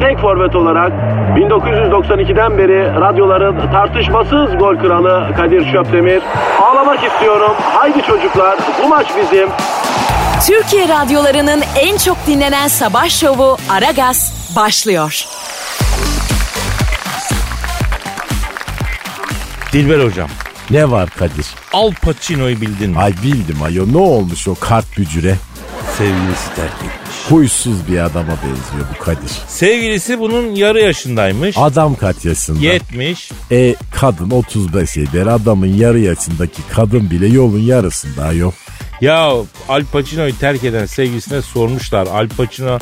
tek 0.00 0.18
forvet 0.18 0.56
olarak 0.56 0.92
1992'den 1.36 2.58
beri 2.58 3.00
radyoların 3.00 3.70
tartışmasız 3.72 4.58
gol 4.58 4.76
kralı 4.76 5.34
Kadir 5.36 5.72
Şöpdemir. 5.72 6.22
Ağlamak 6.62 7.04
istiyorum. 7.04 7.52
Haydi 7.74 8.02
çocuklar 8.02 8.58
bu 8.84 8.88
maç 8.88 9.06
bizim. 9.22 9.48
Türkiye 10.46 10.88
radyolarının 10.88 11.62
en 11.80 11.96
çok 11.96 12.16
dinlenen 12.26 12.68
sabah 12.68 13.08
şovu 13.08 13.56
Aragaz 13.70 14.52
başlıyor. 14.56 15.24
Dilber 19.72 20.04
hocam. 20.04 20.28
Ne 20.70 20.90
var 20.90 21.10
Kadir? 21.10 21.46
Al 21.72 21.92
Pacino'yu 22.02 22.60
bildin 22.60 22.90
mi? 22.90 22.98
Ay 22.98 23.12
bildim 23.22 23.62
ayo 23.62 23.84
ne 23.92 23.98
olmuş 23.98 24.48
o 24.48 24.54
kart 24.54 24.98
bücüre? 24.98 25.34
Sevgilisi 25.98 26.54
terk 26.56 26.74
etmiş. 26.74 27.30
Huysuz 27.30 27.88
bir 27.88 27.98
adama 27.98 28.32
benziyor 28.32 28.86
bu 28.94 29.04
Kadir. 29.04 29.30
Sevgilisi 29.48 30.20
bunun 30.20 30.54
yarı 30.54 30.80
yaşındaymış. 30.80 31.56
Adam 31.58 31.94
kaç 31.94 32.24
yaşında? 32.24 32.58
70. 32.58 33.30
E 33.50 33.74
kadın 33.90 34.30
35 34.30 34.96
eder 34.96 35.26
adamın 35.26 35.66
yarı 35.66 35.98
yaşındaki 35.98 36.62
kadın 36.72 37.10
bile 37.10 37.26
yolun 37.26 37.60
yarısında 37.60 38.32
yok. 38.32 38.54
Ya 39.00 39.32
Al 39.68 39.82
Pacino'yu 39.92 40.38
terk 40.38 40.64
eden 40.64 40.86
sevgilisine 40.86 41.42
sormuşlar. 41.42 42.06
Al 42.06 42.28
Pacino 42.36 42.78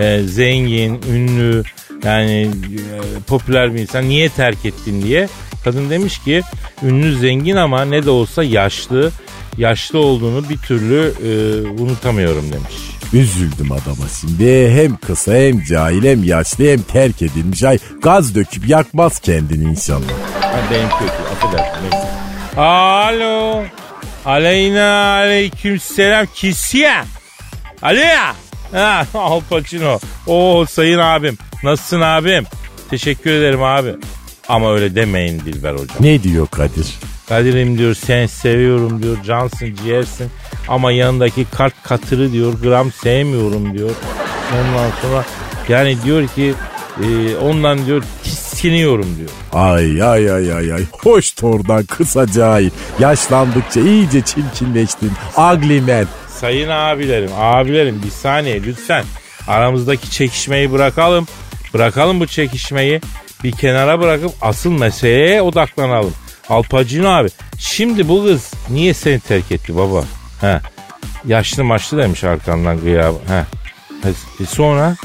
e, 0.00 0.22
zengin, 0.22 1.00
ünlü, 1.12 1.62
yani 2.04 2.40
e, 2.40 3.20
popüler 3.26 3.74
bir 3.74 3.80
insan 3.80 4.08
niye 4.08 4.28
terk 4.28 4.64
ettin 4.64 5.02
diye. 5.02 5.28
Kadın 5.64 5.90
demiş 5.90 6.18
ki 6.18 6.42
ünlü 6.82 7.18
zengin 7.18 7.56
ama 7.56 7.84
ne 7.84 8.04
de 8.04 8.10
olsa 8.10 8.44
yaşlı. 8.44 9.10
Yaşlı 9.58 9.98
olduğunu 9.98 10.48
bir 10.48 10.58
türlü 10.58 11.12
e, 11.24 11.30
unutamıyorum 11.82 12.52
demiş. 12.52 12.74
Üzüldüm 13.12 13.72
adama 13.72 14.04
şimdi. 14.20 14.70
Hem 14.70 14.96
kısa 14.96 15.34
hem 15.34 15.64
cahil 15.64 16.04
hem 16.04 16.24
yaşlı 16.24 16.64
hem 16.64 16.82
terk 16.82 17.22
edilmiş. 17.22 17.62
Ay 17.62 17.78
gaz 18.02 18.34
döküp 18.34 18.68
yakmaz 18.68 19.18
kendini 19.18 19.64
inşallah. 19.70 20.08
Ha, 20.40 20.60
benim 20.70 20.88
kötü 20.88 21.12
affedersin 21.32 21.82
neyse. 21.82 22.08
Alo. 22.60 23.62
Aleyna 24.24 25.12
aleyküm 25.12 25.80
selam 25.80 26.26
kisiye. 26.34 26.94
Alo. 27.82 28.00
Ha, 28.72 29.06
Al 29.14 29.40
Pacino. 29.50 29.98
Oo 30.26 30.66
sayın 30.66 30.98
abim. 30.98 31.38
Nasılsın 31.64 32.00
abim? 32.00 32.44
Teşekkür 32.90 33.30
ederim 33.30 33.62
abi. 33.62 33.94
Ama 34.48 34.72
öyle 34.74 34.94
demeyin 34.94 35.40
Dilber 35.40 35.72
hocam. 35.72 35.96
Ne 36.00 36.22
diyor 36.22 36.46
Kadir? 36.46 36.86
Kadir'im 37.28 37.78
diyor 37.78 37.94
seni 37.94 38.28
seviyorum 38.28 39.02
diyor. 39.02 39.16
Cansın 39.24 39.74
ciğersin. 39.74 40.30
Ama 40.68 40.92
yanındaki 40.92 41.44
kart 41.44 41.74
katırı 41.82 42.32
diyor. 42.32 42.52
Gram 42.62 42.92
sevmiyorum 42.92 43.78
diyor. 43.78 43.90
Ondan 44.52 44.90
sonra 45.02 45.24
yani 45.68 46.02
diyor 46.04 46.28
ki 46.28 46.54
e, 47.02 47.36
ondan 47.36 47.86
diyor 47.86 48.02
tiskiniyorum 48.22 49.16
diyor. 49.18 49.30
Ay 49.52 50.02
ay 50.02 50.30
ay 50.32 50.52
ay 50.52 50.72
ay. 50.72 50.84
Hoş 51.02 51.30
tordan 51.30 51.84
kısa 51.84 52.26
cahil. 52.26 52.70
Yaşlandıkça 53.00 53.80
iyice 53.80 54.20
çirkinleştin. 54.20 55.12
Ugly 55.36 55.80
man. 55.80 56.06
Sayın 56.28 56.68
abilerim, 56.68 57.30
abilerim 57.38 58.02
bir 58.04 58.10
saniye 58.10 58.62
lütfen. 58.62 59.04
Aramızdaki 59.48 60.10
çekişmeyi 60.10 60.72
bırakalım. 60.72 61.26
Bırakalım 61.74 62.20
bu 62.20 62.26
çekişmeyi. 62.26 63.00
Bir 63.44 63.52
kenara 63.52 64.00
bırakıp 64.00 64.32
asıl 64.40 64.70
meseleye 64.70 65.42
odaklanalım. 65.42 66.14
Alpacino 66.48 67.08
abi 67.08 67.28
şimdi 67.58 68.08
bu 68.08 68.24
kız 68.24 68.52
niye 68.70 68.94
seni 68.94 69.20
terk 69.20 69.52
etti 69.52 69.76
baba? 69.76 70.04
He. 70.40 70.60
Yaşlı 71.26 71.64
maçlı 71.64 71.98
demiş 71.98 72.24
arkandan 72.24 72.80
gıyabı. 72.80 73.18
He. 73.28 73.44
E 74.42 74.46
sonra? 74.46 74.96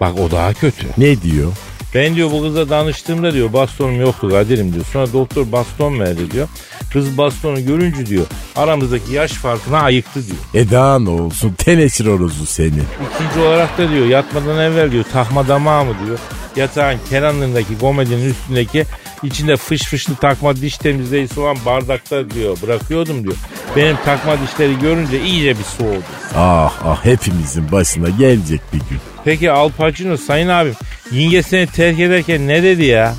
Bak 0.00 0.20
o 0.20 0.30
daha 0.30 0.54
kötü. 0.54 0.86
Ne 0.98 1.22
diyor? 1.22 1.52
Ben 1.94 2.16
diyor 2.16 2.30
bu 2.30 2.42
kıza 2.42 2.70
danıştığımda 2.70 3.32
diyor 3.32 3.52
bastonum 3.52 4.00
yoktu 4.00 4.28
Kadir'im 4.30 4.72
diyor. 4.74 4.84
Sonra 4.92 5.12
doktor 5.12 5.52
baston 5.52 6.00
verdi 6.00 6.30
diyor. 6.30 6.48
Kız 6.92 7.18
bastonu 7.18 7.66
görünce 7.66 8.06
diyor 8.06 8.26
aramızdaki 8.56 9.12
yaş 9.12 9.32
farkına 9.32 9.80
ayıktı 9.80 10.20
diyor. 10.26 10.64
E 10.64 10.70
daha 10.70 10.98
ne 10.98 11.10
olsun 11.10 11.52
teneşir 11.52 12.06
orozu 12.06 12.46
seni. 12.46 12.66
İkinci 12.66 13.46
olarak 13.46 13.78
da 13.78 13.90
diyor 13.90 14.06
yatmadan 14.06 14.58
evvel 14.58 14.92
diyor 14.92 15.04
takma 15.12 15.48
damağı 15.48 15.84
mı 15.84 15.94
diyor. 16.06 16.18
Yatağın 16.56 16.98
kenarındaki 17.10 17.78
komedinin 17.78 18.30
üstündeki 18.30 18.84
içinde 19.22 19.56
fış 19.56 19.82
fışlı 19.82 20.16
takma 20.16 20.56
diş 20.56 20.78
temizleyicisi 20.78 21.40
olan 21.40 21.56
bardakta 21.66 22.30
diyor 22.30 22.56
bırakıyordum 22.62 23.24
diyor. 23.24 23.36
Benim 23.76 23.96
takma 24.04 24.36
dişleri 24.40 24.78
görünce 24.78 25.24
iyice 25.24 25.58
bir 25.58 25.64
soğudu. 25.64 26.02
Ah 26.36 26.72
ah 26.84 27.04
hepimizin 27.04 27.72
başına 27.72 28.08
gelecek 28.08 28.60
bir 28.72 28.78
gün. 28.78 28.98
Peki 29.24 29.50
Al 29.50 29.70
Pacino 29.78 30.16
sayın 30.16 30.48
abim 30.48 30.74
yenge 31.12 31.42
seni 31.42 31.66
terk 31.66 32.00
ederken 32.00 32.48
ne 32.48 32.62
dedi 32.62 32.84
ya? 32.84 33.14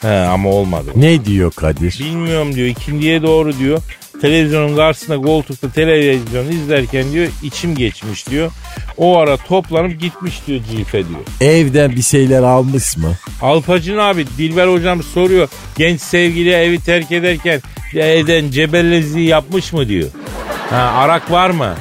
He 0.00 0.08
ama 0.08 0.48
olmadı. 0.48 0.90
Ne 0.96 1.24
diyor 1.24 1.52
Kadir? 1.52 1.98
Bilmiyorum 2.00 2.54
diyor 2.54 2.66
ikindiye 2.66 3.22
doğru 3.22 3.58
diyor. 3.58 3.82
Televizyonun 4.22 4.76
karşısında 4.76 5.16
koltukta 5.16 5.72
televizyon 5.72 6.46
izlerken 6.46 7.12
diyor 7.12 7.28
içim 7.42 7.74
geçmiş 7.74 8.28
diyor. 8.28 8.52
O 8.96 9.18
ara 9.18 9.36
toplanıp 9.36 10.00
gitmiş 10.00 10.42
diyor 10.46 10.60
cife 10.70 10.98
diyor. 11.08 11.20
Evden 11.40 11.90
bir 11.90 12.02
şeyler 12.02 12.42
almış 12.42 12.96
mı? 12.96 13.12
Alpacın 13.42 13.98
abi 13.98 14.26
Dilber 14.38 14.66
hocam 14.68 15.02
soruyor. 15.02 15.48
Genç 15.76 16.00
sevgili 16.00 16.50
evi 16.50 16.80
terk 16.80 17.12
ederken 17.12 17.60
eden 17.94 18.50
cebellezi 18.50 19.20
yapmış 19.20 19.72
mı 19.72 19.88
diyor. 19.88 20.08
Ha 20.70 20.76
arak 20.76 21.30
var 21.30 21.50
mı? 21.50 21.74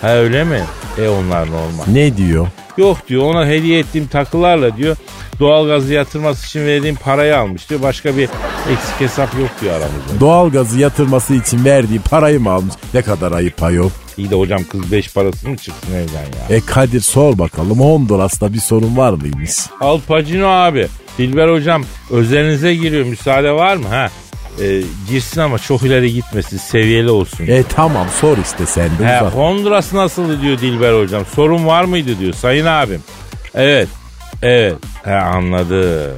Ha 0.00 0.16
öyle 0.16 0.44
mi? 0.44 0.60
E 1.02 1.08
onlar 1.08 1.46
normal. 1.46 1.84
Ne 1.92 2.16
diyor? 2.16 2.46
Yok 2.76 3.08
diyor 3.08 3.22
ona 3.22 3.46
hediye 3.46 3.78
ettiğim 3.78 4.06
takılarla 4.06 4.76
diyor 4.76 4.96
doğalgazı 5.40 5.92
yatırması 5.94 6.46
için 6.46 6.66
verdiğim 6.66 6.96
parayı 6.96 7.38
almış 7.38 7.70
diyor. 7.70 7.82
Başka 7.82 8.16
bir 8.16 8.28
eksik 8.72 9.00
hesap 9.00 9.38
yok 9.38 9.50
diyor 9.60 9.72
aramızda. 9.72 10.20
Doğalgazı 10.20 10.78
yatırması 10.78 11.34
için 11.34 11.64
verdiği 11.64 12.00
parayı 12.00 12.40
mı 12.40 12.50
almış? 12.50 12.74
Ne 12.94 13.02
kadar 13.02 13.32
ayıp 13.32 13.62
ayol. 13.62 13.90
İyi 14.16 14.30
de 14.30 14.34
hocam 14.34 14.64
kız 14.64 14.92
beş 14.92 15.12
parası 15.14 15.48
mı 15.48 15.56
çıksın 15.56 15.94
evden 15.94 16.48
ya? 16.50 16.56
E 16.56 16.60
Kadir 16.60 17.00
sor 17.00 17.38
bakalım 17.38 17.80
Honduras'ta 17.80 18.52
bir 18.52 18.58
sorun 18.60 18.96
var 18.96 19.12
mıymış? 19.12 19.50
Al 19.80 20.00
Pacino 20.08 20.46
abi. 20.48 20.88
Dilber 21.18 21.48
hocam 21.48 21.84
özelinize 22.10 22.74
giriyor. 22.74 23.06
Müsaade 23.06 23.52
var 23.52 23.76
mı? 23.76 23.88
Ha? 23.88 24.08
E, 24.62 24.82
girsin 25.10 25.40
ama 25.40 25.58
çok 25.58 25.82
ileri 25.82 26.12
gitmesin. 26.12 26.58
Seviyeli 26.58 27.10
olsun. 27.10 27.46
E 27.46 27.62
tamam 27.62 28.06
sor 28.20 28.38
işte 28.38 28.66
sen 28.66 28.90
de 28.98 29.06
He. 29.06 29.20
Honduras 29.20 29.92
nasıldı 29.92 30.42
diyor 30.42 30.58
Dilber 30.58 31.02
hocam. 31.02 31.22
Sorun 31.36 31.66
var 31.66 31.84
mıydı 31.84 32.18
diyor 32.18 32.32
sayın 32.32 32.66
abim. 32.66 33.00
Evet. 33.54 33.88
Evet. 34.42 34.74
He, 35.04 35.12
anladı. 35.14 36.14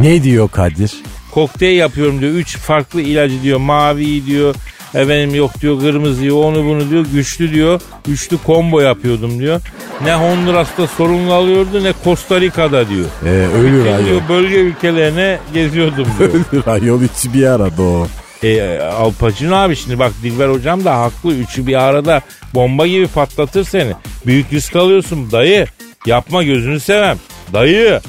Ne 0.00 0.22
diyor 0.22 0.48
Kadir? 0.48 0.92
Kokteyl 1.30 1.76
yapıyorum 1.78 2.20
diyor. 2.20 2.32
Üç 2.32 2.56
farklı 2.56 3.00
ilacı 3.02 3.42
diyor. 3.42 3.58
Mavi 3.58 4.26
diyor. 4.26 4.54
Efendim 4.94 5.34
yok 5.34 5.60
diyor 5.60 5.80
kırmızıyı 5.80 6.34
onu 6.34 6.64
bunu 6.64 6.90
diyor. 6.90 7.06
Güçlü 7.12 7.52
diyor. 7.54 7.80
Üçlü 8.08 8.36
combo 8.46 8.80
yapıyordum 8.80 9.38
diyor. 9.40 9.60
Ne 10.04 10.14
Honduras'ta 10.14 10.86
sorunlu 10.86 11.32
alıyordu 11.32 11.84
ne 11.84 11.92
Costa 12.04 12.40
Rica'da 12.40 12.88
diyor. 12.88 13.06
E, 13.26 13.28
ölür 13.28 13.86
ayol. 13.86 14.06
diyor 14.06 14.20
bölge 14.28 14.56
ülkelerine 14.56 15.38
geziyordum 15.54 16.06
diyor. 16.18 16.30
Ölür 16.52 16.66
ayol 16.66 17.02
üçü 17.02 17.34
bir 17.34 17.46
arada 17.46 17.82
o. 17.82 18.06
e, 18.42 18.78
Al 18.80 19.12
Pacino 19.20 19.54
abi 19.56 19.76
şimdi 19.76 19.98
bak 19.98 20.12
Dilber 20.22 20.48
hocam 20.48 20.84
da 20.84 20.98
haklı. 21.00 21.34
Üçü 21.34 21.66
bir 21.66 21.74
arada 21.74 22.20
bomba 22.54 22.86
gibi 22.86 23.06
patlatır 23.06 23.64
seni. 23.64 23.92
Büyük 24.26 24.52
risk 24.52 24.76
alıyorsun 24.76 25.30
dayı. 25.32 25.66
Yapma 26.06 26.42
gözünü 26.42 26.80
sevem. 26.80 27.16
Dayı. 27.52 28.00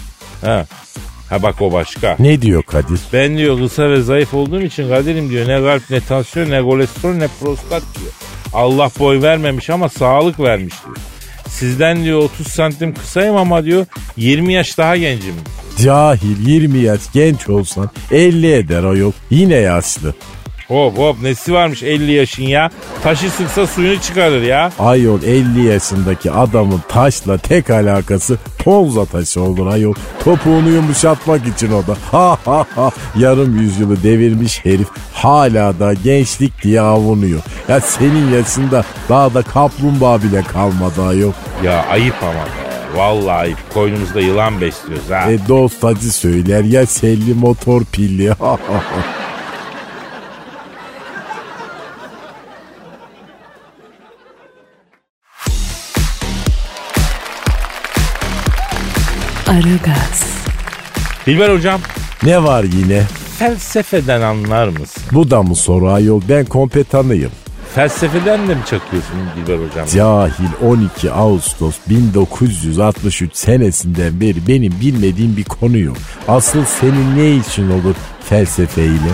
Ha. 0.41 0.65
Ha 1.29 1.43
bak 1.43 1.61
o 1.61 1.71
başka. 1.73 2.15
Ne 2.19 2.41
diyor 2.41 2.63
Kadir? 2.63 2.99
Ben 3.13 3.37
diyor 3.37 3.59
kısa 3.59 3.89
ve 3.89 4.01
zayıf 4.01 4.33
olduğum 4.33 4.61
için 4.61 4.89
Kadir'im 4.89 5.29
diyor 5.29 5.47
ne 5.47 5.61
kalp 5.61 5.89
ne 5.89 6.01
tansiyon 6.01 6.49
ne 6.49 6.61
kolesterol 6.61 7.13
ne 7.13 7.27
prostat 7.41 7.83
diyor. 7.99 8.11
Allah 8.53 8.91
boy 8.99 9.21
vermemiş 9.21 9.69
ama 9.69 9.89
sağlık 9.89 10.39
vermiş 10.39 10.73
diyor. 10.85 10.97
Sizden 11.47 12.03
diyor 12.03 12.19
30 12.19 12.47
santim 12.47 12.93
kısayım 12.93 13.35
ama 13.35 13.63
diyor 13.63 13.85
20 14.17 14.53
yaş 14.53 14.77
daha 14.77 14.97
gencim. 14.97 15.33
Cahil 15.83 16.47
20 16.47 16.77
yaş 16.79 16.99
genç 17.13 17.49
olsan 17.49 17.89
50 18.11 18.51
eder 18.53 18.83
ayol. 18.83 19.11
Yine 19.29 19.55
yaşlı. 19.55 20.13
Hop 20.71 20.97
hop 20.97 21.21
nesi 21.21 21.53
varmış 21.53 21.83
50 21.83 22.11
yaşın 22.11 22.43
ya. 22.43 22.69
Taşı 23.03 23.29
sıksa 23.29 23.67
suyunu 23.67 24.01
çıkarır 24.01 24.41
ya. 24.41 24.71
Ayol 24.79 25.23
50 25.23 25.65
yaşındaki 25.65 26.31
adamın 26.31 26.81
taşla 26.89 27.37
tek 27.37 27.69
alakası 27.69 28.37
ponza 28.63 29.05
taşı 29.05 29.41
olur 29.41 29.67
ayol. 29.67 29.93
Topuğunu 30.23 30.69
yumuşatmak 30.69 31.47
için 31.47 31.71
o 31.71 31.87
da. 31.87 31.97
Ha 32.11 32.37
ha 32.45 32.65
ha. 32.75 32.91
Yarım 33.15 33.61
yüzyılı 33.61 34.03
devirmiş 34.03 34.65
herif 34.65 34.87
hala 35.13 35.79
da 35.79 35.93
gençlik 35.93 36.63
diye 36.63 36.81
avunuyor. 36.81 37.39
Ya 37.67 37.79
senin 37.79 38.31
yaşında 38.31 38.83
daha 39.09 39.33
da 39.33 39.41
kaplumbağa 39.41 40.23
bile 40.23 40.41
kalmadı 40.41 41.03
ayol. 41.07 41.31
Ya 41.63 41.85
ayıp 41.85 42.15
ama 42.21 42.33
be. 42.33 42.97
Vallahi 42.99 43.31
ayıp. 43.31 43.57
Koynumuzda 43.73 44.21
yılan 44.21 44.61
besliyoruz 44.61 45.09
ha. 45.09 45.31
E 45.31 45.47
dost 45.47 45.83
acı 45.85 46.13
söyler 46.13 46.63
ya 46.63 46.85
selli 46.85 47.33
motor 47.33 47.81
pilli. 47.83 48.33
Aragaz, 59.61 60.23
Dilber 61.25 61.49
hocam 61.49 61.81
ne 62.23 62.43
var 62.43 62.63
yine? 62.63 63.03
felsefeden 63.39 64.21
anlar 64.21 64.67
mısın? 64.67 65.03
Bu 65.11 65.31
da 65.31 65.43
mı 65.43 65.55
soru 65.55 65.91
ayol? 65.91 66.21
Ben 66.29 66.45
kompetanıyım. 66.45 67.31
Felsefeden 67.75 68.47
de 68.47 68.55
mi 68.55 68.61
çakıyorsun 68.69 69.15
Dilber 69.35 69.57
hocam? 69.67 69.87
Cahil 69.87 70.67
12 70.67 71.11
Ağustos 71.11 71.75
1963 71.89 73.35
senesinden 73.35 74.21
beri 74.21 74.47
benim 74.47 74.73
bilmediğim 74.81 75.37
bir 75.37 75.43
konu 75.43 75.77
yok. 75.77 75.97
Asıl 76.27 76.65
senin 76.65 77.17
ne 77.17 77.31
için 77.35 77.69
olur 77.69 77.95
felsefeyle? 78.29 79.11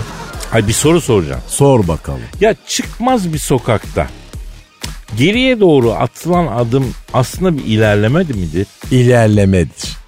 Ay 0.52 0.68
bir 0.68 0.72
soru 0.72 1.00
soracağım. 1.00 1.40
Sor 1.46 1.88
bakalım. 1.88 2.20
Ya 2.40 2.54
çıkmaz 2.68 3.32
bir 3.32 3.38
sokakta 3.38 4.06
geriye 5.18 5.60
doğru 5.60 5.92
atılan 5.92 6.46
adım 6.46 6.94
aslında 7.12 7.58
bir 7.58 7.64
ilerleme 7.64 8.18
midir? 8.18 8.66
İlerlemedir. 8.90 9.98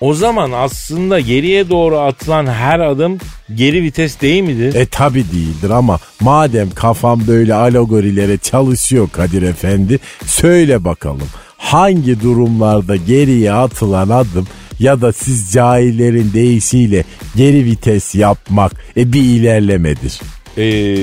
O 0.00 0.14
zaman 0.14 0.52
aslında 0.52 1.20
geriye 1.20 1.68
doğru 1.70 1.98
atılan 1.98 2.46
her 2.46 2.80
adım 2.80 3.18
geri 3.54 3.82
vites 3.82 4.20
değil 4.20 4.42
midir? 4.42 4.74
E 4.74 4.86
tabi 4.86 5.24
değildir 5.24 5.70
ama 5.70 5.98
madem 6.20 6.70
kafam 6.70 7.26
böyle 7.26 7.54
alegorilere 7.54 8.38
çalışıyor 8.38 9.08
Kadir 9.12 9.42
Efendi 9.42 9.98
söyle 10.26 10.84
bakalım 10.84 11.28
hangi 11.56 12.22
durumlarda 12.22 12.96
geriye 12.96 13.52
atılan 13.52 14.08
adım 14.08 14.46
ya 14.78 15.00
da 15.00 15.12
siz 15.12 15.52
cahillerin 15.52 16.32
deyişiyle 16.34 17.04
geri 17.36 17.64
vites 17.64 18.14
yapmak 18.14 18.72
e 18.96 19.12
bir 19.12 19.22
ilerlemedir. 19.22 20.20
Ee, 20.58 20.96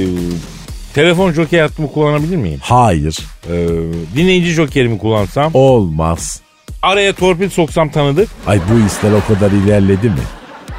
telefon 0.94 1.32
jockey 1.32 1.60
hattımı 1.60 1.92
kullanabilir 1.92 2.36
miyim? 2.38 2.60
Hayır 2.62 3.20
Ee, 3.52 3.68
dinleyici 4.16 4.52
jokerimi 4.52 4.98
kullansam? 4.98 5.52
olmaz. 5.54 6.43
Araya 6.84 7.14
torpil 7.14 7.50
soksam 7.50 7.90
tanıdık. 7.90 8.30
Ay 8.48 8.60
bu 8.60 8.88
işler 8.88 9.12
o 9.12 9.34
kadar 9.34 9.52
ilerledi 9.52 10.10
mi? 10.10 10.16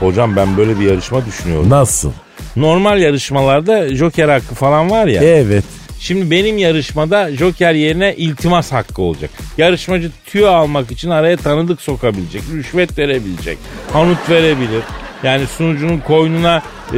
Hocam 0.01 0.37
ben 0.37 0.57
böyle 0.57 0.81
bir 0.81 0.85
yarışma 0.85 1.27
düşünüyorum. 1.27 1.71
Nasıl? 1.71 2.13
Normal 2.57 3.01
yarışmalarda 3.01 3.95
joker 3.95 4.29
hakkı 4.29 4.55
falan 4.55 4.91
var 4.91 5.07
ya. 5.07 5.23
Evet. 5.23 5.65
Şimdi 6.01 6.31
benim 6.31 6.59
yarışmada 6.59 7.33
joker 7.37 7.75
yerine 7.75 8.15
iltimas 8.17 8.73
hakkı 8.73 9.03
olacak. 9.03 9.31
Yarışmacı 9.59 10.11
tüyo 10.27 10.49
almak 10.51 10.91
için 10.91 11.11
araya 11.11 11.37
tanıdık 11.37 11.81
sokabilecek, 11.81 12.43
rüşvet 12.53 12.99
verebilecek, 12.99 13.59
hanut 13.93 14.31
verebilir. 14.31 14.83
Yani 15.23 15.47
sunucunun 15.47 15.99
koynuna 15.99 16.63
e, 16.93 16.97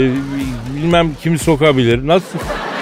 bilmem 0.76 1.10
kimi 1.22 1.38
sokabilir. 1.38 2.06
Nasıl 2.06 2.38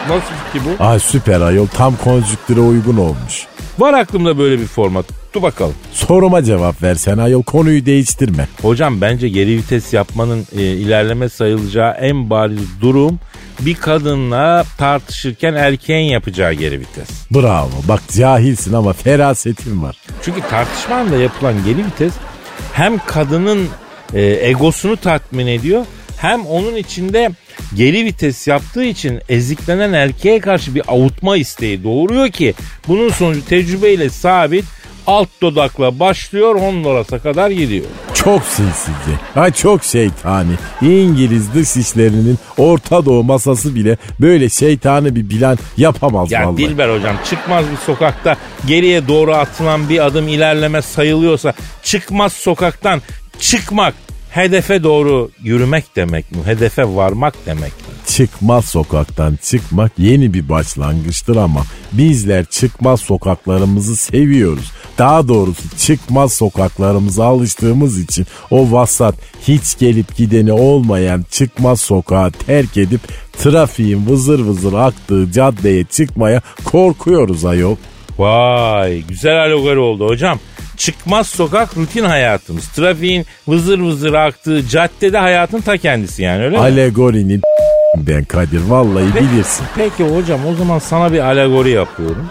nasıl 0.08 0.32
fikir 0.52 0.68
bu? 0.78 0.84
Ay 0.84 0.98
süper 1.00 1.40
ayol 1.40 1.66
tam 1.66 1.96
konjüktüre 1.96 2.60
uygun 2.60 2.96
olmuş. 2.96 3.46
Var 3.78 3.94
aklımda 3.94 4.38
böyle 4.38 4.58
bir 4.60 4.66
format. 4.66 5.06
Dur 5.34 5.42
bakalım. 5.42 5.74
Soruma 5.92 6.44
cevap 6.44 6.82
versen 6.82 7.18
ayol 7.18 7.42
konuyu 7.42 7.86
değiştirme. 7.86 8.48
Hocam 8.62 9.00
bence 9.00 9.28
geri 9.28 9.56
vites 9.56 9.92
yapmanın 9.92 10.46
e, 10.56 10.62
ilerleme 10.62 11.28
sayılacağı 11.28 11.90
en 11.90 12.30
bariz 12.30 12.80
durum 12.80 13.20
bir 13.60 13.74
kadınla 13.74 14.64
tartışırken 14.78 15.54
erkeğin 15.54 16.10
yapacağı 16.10 16.52
geri 16.52 16.80
vites. 16.80 17.08
Bravo 17.30 17.70
bak 17.88 18.00
cahilsin 18.16 18.72
ama 18.72 18.92
ferasetin 18.92 19.82
var. 19.82 19.96
Çünkü 20.22 20.40
tartışma 20.40 20.96
anında 20.96 21.16
yapılan 21.16 21.54
geri 21.64 21.86
vites 21.86 22.12
hem 22.72 22.98
kadının 23.06 23.68
e, 24.14 24.48
egosunu 24.48 24.96
tatmin 24.96 25.46
ediyor 25.46 25.86
hem 26.16 26.46
onun 26.46 26.76
içinde 26.76 27.30
geri 27.76 28.04
vites 28.04 28.48
yaptığı 28.48 28.84
için 28.84 29.20
eziklenen 29.28 29.92
erkeğe 29.92 30.40
karşı 30.40 30.74
bir 30.74 30.82
avutma 30.88 31.36
isteği 31.36 31.84
doğuruyor 31.84 32.28
ki 32.28 32.54
bunun 32.88 33.08
sonucu 33.08 33.44
tecrübeyle 33.44 34.10
sabit 34.10 34.64
alt 35.06 35.28
dodakla 35.42 36.00
başlıyor 36.00 36.60
Honduras'a 36.60 37.18
kadar 37.18 37.50
gidiyor. 37.50 37.84
Çok 38.14 38.42
sinsizce. 38.42 39.12
Ay 39.36 39.52
çok 39.52 39.84
şeytani. 39.84 40.52
İngiliz 40.82 41.54
dışişlerinin 41.54 42.38
Orta 42.58 43.04
Doğu 43.04 43.24
masası 43.24 43.74
bile 43.74 43.96
böyle 44.20 44.48
şeytani 44.48 45.16
bir 45.16 45.28
plan 45.28 45.58
yapamaz 45.76 46.32
Ya 46.32 46.46
vallahi. 46.46 46.56
Dilber 46.56 46.96
hocam 46.96 47.16
çıkmaz 47.30 47.64
bir 47.72 47.76
sokakta 47.76 48.36
geriye 48.66 49.08
doğru 49.08 49.34
atılan 49.34 49.88
bir 49.88 50.06
adım 50.06 50.28
ilerleme 50.28 50.82
sayılıyorsa 50.82 51.54
çıkmaz 51.82 52.32
sokaktan 52.32 53.02
çıkmak 53.40 53.94
hedefe 54.34 54.82
doğru 54.82 55.30
yürümek 55.42 55.96
demek 55.96 56.32
mi? 56.32 56.38
Hedefe 56.44 56.84
varmak 56.84 57.34
demek 57.46 57.72
mi? 57.72 57.94
Çıkmaz 58.06 58.64
sokaktan 58.64 59.38
çıkmak 59.42 59.92
yeni 59.98 60.34
bir 60.34 60.48
başlangıçtır 60.48 61.36
ama 61.36 61.64
bizler 61.92 62.44
çıkmaz 62.44 63.00
sokaklarımızı 63.00 63.96
seviyoruz. 63.96 64.72
Daha 64.98 65.28
doğrusu 65.28 65.62
çıkmaz 65.78 66.32
sokaklarımıza 66.32 67.24
alıştığımız 67.24 68.00
için 68.00 68.26
o 68.50 68.72
vasat 68.72 69.14
hiç 69.48 69.78
gelip 69.78 70.16
gideni 70.16 70.52
olmayan 70.52 71.24
çıkmaz 71.30 71.80
sokağı 71.80 72.30
terk 72.30 72.76
edip 72.76 73.00
trafiğin 73.32 74.06
vızır 74.06 74.40
vızır 74.40 74.72
aktığı 74.72 75.32
caddeye 75.32 75.84
çıkmaya 75.84 76.40
korkuyoruz 76.64 77.44
ayol. 77.44 77.76
Vay 78.18 79.02
güzel 79.02 79.40
alegori 79.40 79.78
oldu 79.78 80.06
hocam. 80.06 80.38
Çıkmaz 80.76 81.26
sokak 81.26 81.76
rutin 81.76 82.04
hayatımız. 82.04 82.68
Trafiğin 82.68 83.26
vızır 83.48 83.78
vızır 83.78 84.12
aktığı 84.14 84.68
caddede 84.68 85.18
hayatın 85.18 85.60
ta 85.60 85.76
kendisi 85.76 86.22
yani 86.22 86.44
öyle 86.44 86.56
mi? 86.56 86.62
Alegorinin 86.62 87.42
ben 87.96 88.24
Kadir 88.24 88.60
vallahi 88.68 89.14
bilirsin. 89.14 89.66
Peki 89.76 90.04
hocam 90.04 90.46
o 90.46 90.54
zaman 90.54 90.78
sana 90.78 91.12
bir 91.12 91.18
alegori 91.18 91.70
yapıyorum. 91.70 92.30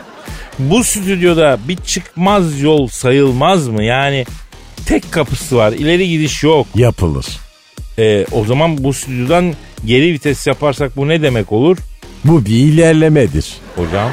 Bu 0.59 0.83
stüdyoda 0.83 1.57
bir 1.67 1.75
çıkmaz 1.75 2.61
yol 2.61 2.87
sayılmaz 2.87 3.67
mı? 3.67 3.83
Yani 3.83 4.25
tek 4.85 5.11
kapısı 5.11 5.57
var 5.57 5.71
ileri 5.71 6.09
gidiş 6.09 6.43
yok. 6.43 6.67
Yapılır. 6.75 7.25
Ee, 7.99 8.25
o 8.31 8.45
zaman 8.45 8.83
bu 8.83 8.93
stüdyodan 8.93 9.53
geri 9.85 10.13
vites 10.13 10.47
yaparsak 10.47 10.97
bu 10.97 11.07
ne 11.07 11.21
demek 11.21 11.51
olur? 11.51 11.77
Bu 12.25 12.45
bir 12.45 12.55
ilerlemedir. 12.55 13.53
Hocam 13.75 14.11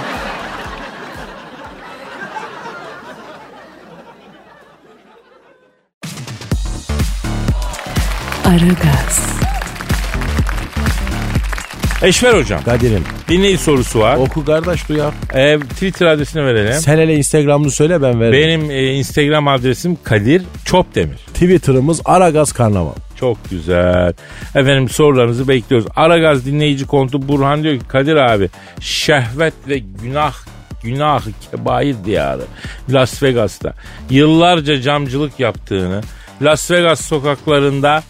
Aragaz, 8.51 9.41
Eşver 12.03 12.35
hocam 12.35 12.65
Kadir'im 12.65 13.05
dinleyici 13.29 13.63
sorusu 13.63 14.01
var. 14.01 14.17
oku 14.17 14.45
kardeş 14.45 14.89
duyar. 14.89 15.15
Ee, 15.35 15.59
Twitter 15.59 16.07
adresini 16.07 16.45
verelim. 16.45 16.73
Sen 16.73 16.99
hele 16.99 17.17
Instagram'ını 17.17 17.71
söyle 17.71 18.03
ben 18.03 18.21
veririm. 18.21 18.61
Benim 18.61 18.71
e, 18.71 18.95
Instagram 18.95 19.49
adresim 19.49 19.99
Kadir 20.05 20.43
Çopdemir. 20.65 21.17
Twitter'ımız 21.17 22.01
Aragaz 22.05 22.53
Karnaval. 22.53 22.95
Çok 23.21 23.51
güzel. 23.51 24.13
Efendim 24.55 24.89
sorularınızı 24.89 25.49
bekliyoruz. 25.49 25.89
Aragaz 25.97 26.47
dinleyici 26.47 26.87
kontu 26.87 27.29
Burhan 27.29 27.63
diyor 27.63 27.79
ki 27.79 27.89
Kadir 27.89 28.17
abi 28.17 28.49
şehvet 28.81 29.55
ve 29.69 29.79
günah 29.79 30.35
günah 30.83 31.23
kebair 31.51 31.97
diyarı 32.05 32.45
Las 32.91 33.23
Vegas'ta 33.23 33.75
yıllarca 34.11 34.81
camcılık 34.81 35.41
yaptığını 35.41 36.01
Las 36.43 36.71
Vegas 36.71 37.01
sokaklarında 37.01 38.03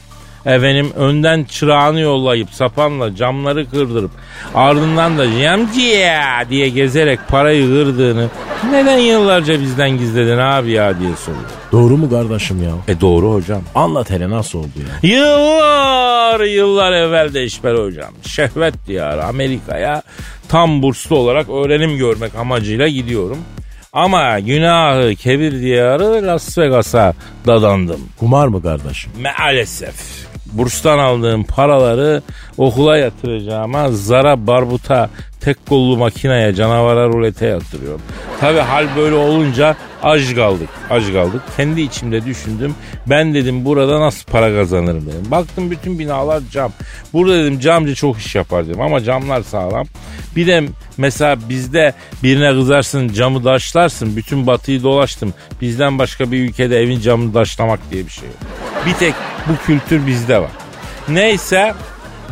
efendim 0.47 0.93
önden 0.97 1.45
çırağını 1.45 2.01
yollayıp 2.01 2.51
sapanla 2.51 3.17
camları 3.17 3.71
kırdırıp 3.71 4.11
ardından 4.55 5.19
da 5.19 5.25
yamciya 5.25 6.45
diye 6.51 6.69
gezerek 6.69 7.21
parayı 7.29 7.67
kırdığını 7.67 8.29
neden 8.73 8.99
yıllarca 8.99 9.61
bizden 9.61 9.91
gizledin 9.91 10.39
abi 10.39 10.71
ya 10.71 11.01
diye 11.01 11.17
soruyor. 11.17 11.45
Doğru 11.73 11.97
mu 11.97 12.11
kardeşim 12.11 12.63
ya? 12.63 12.95
E 12.95 13.01
doğru 13.01 13.33
hocam. 13.35 13.63
Anlat 13.75 14.11
hele 14.11 14.31
nasıl 14.31 14.59
oldu 14.59 14.69
ya? 15.03 15.11
Yıllar 15.11 16.41
yıllar 16.41 16.93
evvel 16.93 17.35
de 17.35 17.45
İşber 17.45 17.75
hocam 17.75 18.11
şehvet 18.23 18.75
diyarı 18.87 19.25
Amerika'ya 19.25 20.03
tam 20.49 20.83
burslu 20.83 21.17
olarak 21.17 21.49
öğrenim 21.51 21.97
görmek 21.97 22.35
amacıyla 22.35 22.89
gidiyorum. 22.89 23.39
Ama 23.93 24.41
günahı 24.41 25.15
kebir 25.15 25.61
diyarı 25.61 26.27
Las 26.27 26.59
Vegas'a 26.59 27.15
dadandım. 27.47 28.01
Kumar 28.19 28.47
mı 28.49 28.63
kardeşim? 28.63 29.13
Maalesef. 29.23 29.95
Burstan 30.53 30.99
aldığım 30.99 31.45
paraları 31.45 32.23
okula 32.59 32.97
yatıracağıma 32.97 33.93
zara 33.93 34.47
barbuta 34.47 35.11
tek 35.41 35.67
kollu 35.67 35.97
makineye 35.97 36.55
canavara 36.55 37.07
rulete 37.07 37.47
yatırıyorum. 37.47 38.01
Tabi 38.41 38.59
hal 38.59 38.87
böyle 38.97 39.15
olunca 39.15 39.77
aç 40.03 40.35
kaldık. 40.35 40.69
Aç 40.91 41.13
kaldık. 41.13 41.43
Kendi 41.57 41.81
içimde 41.81 42.25
düşündüm. 42.25 42.75
Ben 43.07 43.35
dedim 43.35 43.65
burada 43.65 44.01
nasıl 44.01 44.25
para 44.25 44.55
kazanırım 44.55 45.07
dedim. 45.07 45.31
Baktım 45.31 45.71
bütün 45.71 45.99
binalar 45.99 46.43
cam. 46.53 46.73
Burada 47.13 47.35
dedim 47.35 47.61
camcı 47.61 47.95
çok 47.95 48.19
iş 48.19 48.35
yapar 48.35 48.67
dedim 48.67 48.81
ama 48.81 49.05
camlar 49.05 49.43
sağlam. 49.43 49.87
Bir 50.37 50.47
de 50.47 50.65
mesela 50.97 51.37
bizde 51.49 51.95
birine 52.23 52.53
kızarsın 52.53 53.09
camı 53.09 53.45
daşlarsın. 53.45 54.17
Bütün 54.17 54.47
batıyı 54.47 54.83
dolaştım. 54.83 55.35
Bizden 55.61 55.99
başka 55.99 56.33
bir 56.33 56.41
ülkede 56.41 56.81
evin 56.81 57.01
camını 57.01 57.35
daşlamak 57.35 57.81
diye 57.91 58.07
bir 58.07 58.13
şey 58.13 58.29
yok. 58.29 58.37
Bir 58.87 58.95
tek 58.95 59.15
bu 59.49 59.67
kültür 59.67 60.07
bizde 60.07 60.39
var. 60.39 60.51
Neyse 61.09 61.75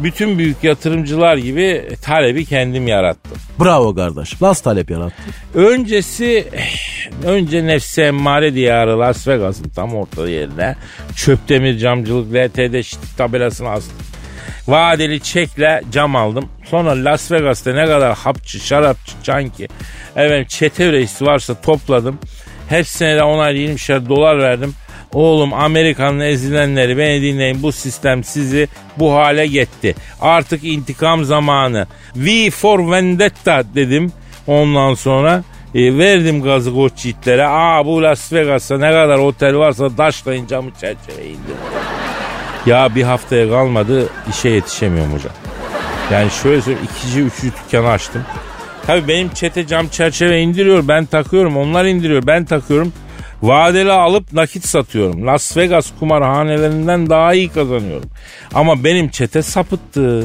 bütün 0.02 0.38
büyük 0.38 0.64
yatırımcılar 0.64 1.36
gibi 1.36 1.88
talebi 2.02 2.44
kendim 2.44 2.88
yarattım. 2.88 3.38
Bravo 3.60 3.94
kardeşim. 3.94 4.38
Nasıl 4.40 4.62
talep 4.62 4.90
yarattın? 4.90 5.24
Öncesi 5.54 6.48
önce 7.24 7.66
nefsi 7.66 8.02
emmare 8.02 8.54
diyarı 8.54 8.98
Las 8.98 9.28
Vegas'ın 9.28 9.68
tam 9.68 9.94
orta 9.94 10.28
yerine 10.28 10.76
çöptemir 11.16 11.78
camcılık 11.78 12.34
LTD 12.34 12.82
şit 12.82 13.00
tabelasını 13.16 13.70
astım. 13.70 13.98
Vadeli 14.68 15.20
çekle 15.20 15.82
cam 15.92 16.16
aldım. 16.16 16.48
Sonra 16.64 17.04
Las 17.04 17.32
Vegas'ta 17.32 17.72
ne 17.72 17.86
kadar 17.86 18.14
hapçı, 18.16 18.60
şarapçı, 18.60 19.12
canki, 19.22 19.68
efendim 20.16 20.46
çete 20.48 20.92
reisi 20.92 21.26
varsa 21.26 21.60
topladım. 21.60 22.18
Hepsine 22.68 23.16
de 23.16 23.22
onar 23.22 23.52
20'şer 23.52 24.08
dolar 24.08 24.38
verdim. 24.38 24.74
Oğlum 25.14 25.54
Amerika'nın 25.54 26.20
ezilenleri 26.20 26.98
beni 26.98 27.22
dinleyin 27.22 27.62
bu 27.62 27.72
sistem 27.72 28.24
sizi 28.24 28.68
bu 28.96 29.14
hale 29.14 29.46
getti. 29.46 29.94
Artık 30.20 30.64
intikam 30.64 31.24
zamanı. 31.24 31.86
V 32.16 32.50
for 32.50 32.92
Vendetta 32.92 33.62
dedim. 33.74 34.12
Ondan 34.46 34.94
sonra 34.94 35.42
e, 35.74 35.98
verdim 35.98 36.42
gazı 36.42 36.74
koç 36.74 37.04
yiğitlere. 37.04 37.46
Aa 37.46 37.86
bu 37.86 38.02
Las 38.02 38.32
Vegas'ta 38.32 38.78
ne 38.78 38.90
kadar 38.90 39.18
otel 39.18 39.56
varsa 39.56 39.96
taşlayın 39.96 40.46
camı 40.46 40.70
çerçeve 40.70 41.26
indirdim. 41.26 41.56
Ya 42.66 42.94
bir 42.94 43.02
haftaya 43.02 43.50
kalmadı 43.50 44.08
işe 44.30 44.48
yetişemiyorum 44.48 45.12
hocam. 45.12 45.32
Yani 46.12 46.30
şöyle 46.30 46.62
söyleyeyim 46.62 46.88
ikinci 46.96 47.20
üçüncü 47.20 47.54
dükkanı 47.56 47.88
açtım. 47.88 48.22
Tabii 48.86 49.08
benim 49.08 49.28
çete 49.28 49.66
cam 49.66 49.88
çerçeve 49.88 50.40
indiriyor 50.40 50.88
ben 50.88 51.04
takıyorum 51.06 51.56
onlar 51.56 51.84
indiriyor 51.84 52.26
ben 52.26 52.44
takıyorum. 52.44 52.92
Vadeli 53.42 53.92
alıp 53.92 54.32
nakit 54.32 54.64
satıyorum. 54.64 55.26
Las 55.26 55.56
Vegas 55.56 55.90
kumarhanelerinden 55.98 57.10
daha 57.10 57.34
iyi 57.34 57.48
kazanıyorum. 57.48 58.10
Ama 58.54 58.84
benim 58.84 59.08
çete 59.08 59.42
sapıttı. 59.42 60.24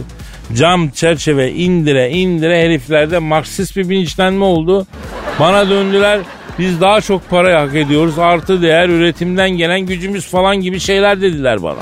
Cam 0.55 0.89
çerçeve 0.89 1.51
indire 1.51 2.09
indire 2.09 2.61
heriflerde 2.61 3.19
Marksist 3.19 3.77
bir 3.77 3.89
bilinçlenme 3.89 4.45
oldu. 4.45 4.87
Bana 5.39 5.69
döndüler 5.69 6.19
biz 6.59 6.81
daha 6.81 7.01
çok 7.01 7.29
parayı 7.29 7.55
hak 7.55 7.75
ediyoruz. 7.75 8.19
Artı 8.19 8.61
değer 8.61 8.89
üretimden 8.89 9.49
gelen 9.49 9.81
gücümüz 9.81 10.27
falan 10.27 10.55
gibi 10.55 10.79
şeyler 10.79 11.21
dediler 11.21 11.63
bana. 11.63 11.79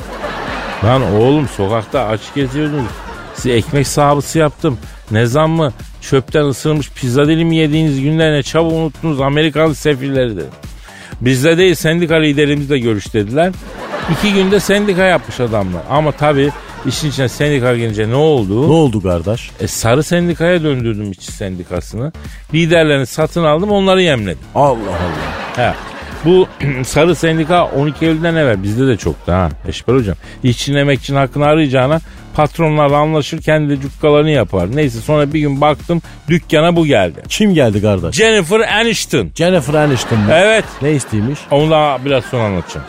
Lan 0.83 1.01
oğlum 1.15 1.47
sokakta 1.57 2.07
aç 2.07 2.21
geziyordunuz. 2.35 2.91
Size 3.35 3.53
ekmek 3.53 3.87
sahabısı 3.87 4.39
yaptım. 4.39 4.77
Ne 5.11 5.25
zam 5.25 5.51
mı? 5.51 5.73
Çöpten 6.01 6.45
ısırılmış 6.45 6.91
pizza 6.91 7.27
dilimi 7.27 7.55
yediğiniz 7.55 8.01
günler 8.01 8.33
ne 8.33 8.43
çabuk 8.43 8.73
unuttunuz 8.73 9.21
Amerikalı 9.21 9.75
sefilleri 9.75 10.37
de. 10.37 10.43
Bizde 11.21 11.57
değil 11.57 11.75
sendika 11.75 12.15
liderimizle 12.15 12.79
görüş 12.79 13.13
dediler. 13.13 13.51
İki 14.11 14.33
günde 14.33 14.59
sendika 14.59 15.03
yapmış 15.03 15.39
adamlar. 15.39 15.81
Ama 15.89 16.11
tabii 16.11 16.49
işin 16.85 17.09
içine 17.09 17.29
sendika 17.29 17.77
gelince 17.77 18.09
ne 18.09 18.15
oldu? 18.15 18.67
Ne 18.67 18.71
oldu 18.73 19.01
kardeş? 19.03 19.51
E, 19.59 19.67
sarı 19.67 20.03
sendikaya 20.03 20.63
döndürdüm 20.63 21.11
işçi 21.11 21.31
sendikasını. 21.31 22.11
Liderlerini 22.53 23.05
satın 23.05 23.43
aldım 23.43 23.71
onları 23.71 24.01
yemledim. 24.01 24.43
Allah 24.55 24.71
Allah. 24.77 25.57
He. 25.57 25.73
Bu 26.25 26.47
sarı 26.85 27.15
sendika 27.15 27.65
12 27.65 28.05
Eylül'den 28.05 28.35
evvel 28.35 28.63
bizde 28.63 28.87
de 28.87 28.97
çoktu 28.97 29.31
ha. 29.31 29.49
Eşber 29.67 29.93
hocam. 29.93 30.15
İşçinin 30.43 30.77
emekçinin 30.77 31.17
hakkını 31.17 31.45
arayacağına 31.45 32.01
patronlarla 32.35 32.97
anlaşır 32.97 33.41
kendi 33.41 33.69
de 33.69 33.81
cukkalarını 33.81 34.29
yapar. 34.29 34.75
Neyse 34.75 34.99
sonra 34.99 35.33
bir 35.33 35.39
gün 35.39 35.61
baktım 35.61 36.01
dükkana 36.27 36.75
bu 36.75 36.85
geldi. 36.85 37.23
Kim 37.29 37.53
geldi 37.53 37.81
kardeş? 37.81 38.15
Jennifer 38.15 38.59
Aniston. 38.59 39.29
Jennifer 39.35 39.73
Aniston 39.73 40.19
mu? 40.19 40.25
Evet. 40.31 40.65
Ne 40.81 40.91
isteymiş? 40.91 41.39
Onu 41.51 41.71
da 41.71 41.97
biraz 42.05 42.25
sonra 42.25 42.43
anlatacağım. 42.43 42.87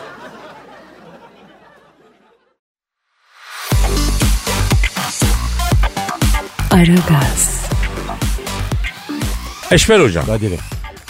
Aragaz, 6.71 7.67
Eşber 9.71 9.99
hocam. 9.99 10.25
Kadir'im. 10.25 10.59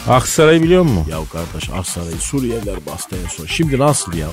Aksaray'ı 0.08 0.62
biliyor 0.62 0.82
musun? 0.82 1.04
Ya 1.10 1.16
kardeş 1.32 1.70
Aksaray'ı 1.78 2.16
Suriyeliler 2.20 2.76
bastı 2.92 3.16
en 3.24 3.28
son. 3.28 3.46
Şimdi 3.46 3.78
nasıl 3.78 4.12
ya? 4.14 4.26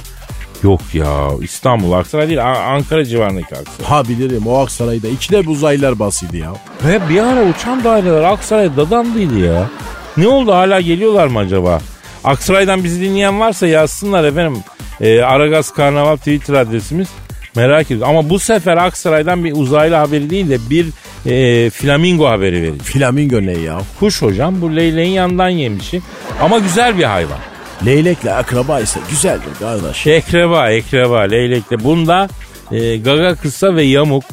Yok 0.63 0.82
ya 0.94 1.28
İstanbul 1.42 1.92
Aksaray 1.92 2.28
değil 2.28 2.46
An- 2.46 2.75
Ankara 2.75 3.06
civarındaki 3.06 3.56
Aksaray. 3.56 3.90
Ha 3.90 4.08
bilirim 4.08 4.48
o 4.48 4.60
Aksaray'da 4.60 5.08
içine 5.08 5.38
uzaylılar 5.50 6.00
basıydı 6.00 6.38
ya. 6.38 6.54
Ve 6.88 7.10
bir 7.10 7.20
ara 7.20 7.44
uçan 7.44 7.84
daireler 7.84 8.24
Aksaray'da 8.24 8.78
dadandıydı 8.78 9.40
ya. 9.40 9.70
Ne 10.18 10.28
oldu 10.28 10.51
hala 10.54 10.82
geliyorlar 10.82 11.28
mı 11.28 11.40
acaba? 11.40 11.82
Aksaray'dan 12.24 12.84
bizi 12.84 13.01
dinleyen 13.01 13.40
varsa 13.40 13.68
yazsınlar 13.68 14.24
efendim. 14.24 14.58
Ee, 15.01 15.22
Aragaz 15.22 15.74
Karnaval 15.74 16.18
Twitter 16.18 16.54
adresimiz. 16.54 17.08
Merak 17.55 17.86
ediyorum. 17.86 18.17
Ama 18.17 18.29
bu 18.29 18.39
sefer 18.39 18.77
Aksaray'dan 18.77 19.46
bir 19.46 19.51
uzaylı 19.55 19.96
haberi 19.96 20.29
değil 20.29 20.50
de 20.50 20.58
bir 20.70 20.88
e, 21.25 21.70
flamingo 21.70 22.27
haberi 22.27 22.53
vereceğim. 22.55 22.77
Flamingo 22.79 23.41
ne 23.41 23.58
ya? 23.58 23.81
Kuş 24.00 24.22
hocam 24.22 24.62
bu 24.62 24.75
leyleğin 24.75 25.12
yandan 25.12 25.50
yemişi. 25.50 26.01
Ama 26.41 26.60
güzel 26.60 26.98
bir 26.98 27.03
hayvan. 27.03 27.39
Leylekle 27.86 28.34
akraba 28.34 28.79
ise 28.79 29.00
güzeldir 29.10 29.50
kardeş. 29.60 30.08
Ekreba, 30.08 30.72
ekreba, 30.72 31.20
leylekle. 31.20 31.84
Bunda 31.84 32.29
e, 32.72 32.98
gaga 32.98 33.36
kısa 33.36 33.75
ve 33.75 33.84
yamuk. 33.84 34.24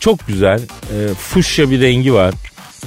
Çok 0.00 0.26
güzel. 0.26 0.60
E, 0.60 1.14
fuşya 1.14 1.70
bir 1.70 1.80
rengi 1.80 2.14
var. 2.14 2.34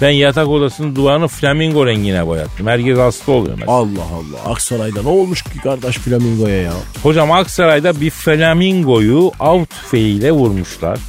Ben 0.01 0.09
yatak 0.09 0.47
odasının 0.47 0.95
duvarını 0.95 1.27
flamingo 1.27 1.85
rengine 1.85 2.27
boyattım. 2.27 2.67
Herkes 2.67 2.97
hasta 2.97 3.31
oluyor 3.31 3.55
mesela. 3.59 3.71
Allah 3.77 4.01
Allah 4.13 4.51
Aksaray'da 4.51 5.01
ne 5.01 5.09
olmuş 5.09 5.41
ki 5.41 5.59
kardeş 5.63 5.97
flamingoya 5.97 6.61
ya? 6.61 6.73
Hocam 7.03 7.31
Aksaray'da 7.31 8.01
bir 8.01 8.09
flamingoyu 8.09 9.31
av 9.39 9.65
tüfeğiyle 9.65 10.31
vurmuşlar. 10.31 10.99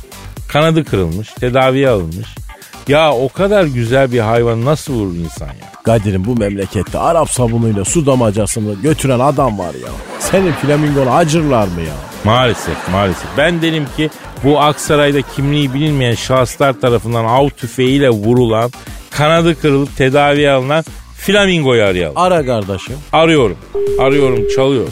Kanadı 0.49 0.85
kırılmış, 0.85 1.29
tedaviye 1.29 1.89
alınmış. 1.89 2.27
Ya 2.89 3.13
o 3.13 3.29
kadar 3.29 3.65
güzel 3.65 4.13
bir 4.13 4.19
hayvan 4.21 4.65
nasıl 4.65 4.93
vurur 4.93 5.15
insan 5.15 5.47
ya? 5.47 5.73
Kadir'in 5.85 6.25
bu 6.25 6.37
memlekette 6.37 6.99
Arap 6.99 7.31
sabunuyla 7.31 7.85
su 7.85 8.07
damacasını 8.07 8.75
götüren 8.83 9.21
adam 9.21 9.59
var 9.59 9.75
ya. 9.75 9.89
Senin 10.19 10.53
flamingonu 10.53 11.11
acırlar 11.15 11.65
mı 11.67 11.81
ya? 11.81 12.08
Maalesef 12.25 12.89
maalesef. 12.93 13.27
Ben 13.37 13.63
derim 13.63 13.87
ki 13.97 14.11
bu 14.45 14.61
Aksaray'da 14.61 15.23
kimliği 15.23 15.75
bilinmeyen 15.75 16.15
şahıslar 16.15 16.81
tarafından 16.81 17.25
av 17.25 17.49
tüfeğiyle 17.49 18.11
vurulan, 18.11 18.71
kanadı 19.11 19.61
kırılıp 19.61 19.97
tedaviye 19.97 20.51
alınan 20.51 20.85
flamingoyu 21.17 21.85
arayalım. 21.85 22.17
Ara 22.19 22.47
kardeşim. 22.47 22.97
Arıyorum. 23.13 23.57
Arıyorum 24.01 24.49
çalıyor. 24.57 24.87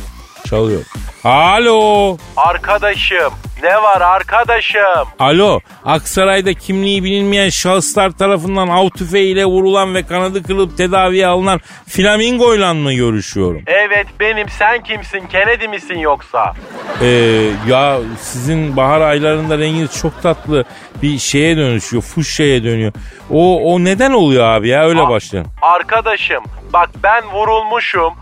Çalıyor. 0.46 0.82
Alo. 1.24 2.16
Arkadaşım 2.36 3.32
ne 3.62 3.82
var 3.82 4.00
arkadaşım? 4.00 5.08
Alo. 5.18 5.60
Aksaray'da 5.84 6.54
kimliği 6.54 7.04
bilinmeyen 7.04 7.48
şahıslar 7.48 8.10
tarafından 8.10 8.68
av 8.68 8.88
tüfeğiyle 8.88 9.44
vurulan 9.44 9.94
ve 9.94 10.02
kanadı 10.06 10.42
kırılıp 10.42 10.76
tedaviye 10.76 11.26
alınan 11.26 11.60
flamingoyla 11.86 12.74
mı 12.74 12.92
görüşüyorum? 12.92 13.62
Evet 13.66 14.06
benim 14.20 14.48
sen 14.48 14.82
kimsin 14.82 15.26
Kennedy 15.26 15.68
misin 15.68 15.98
yoksa? 15.98 16.52
Ee, 17.02 17.06
ya 17.68 17.98
sizin 18.20 18.76
bahar 18.76 19.00
aylarında 19.00 19.58
renginiz 19.58 20.00
çok 20.00 20.22
tatlı 20.22 20.64
bir 21.02 21.18
şeye 21.18 21.56
dönüşüyor. 21.56 22.02
Fuşya'ya 22.02 22.64
dönüyor. 22.64 22.92
O, 23.30 23.72
o 23.74 23.84
neden 23.84 24.12
oluyor 24.12 24.44
abi 24.44 24.68
ya 24.68 24.84
öyle 24.88 25.08
başlayalım. 25.08 25.52
Arkadaşım 25.62 26.44
bak 26.72 26.90
ben 27.02 27.24
vurulmuşum. 27.32 28.14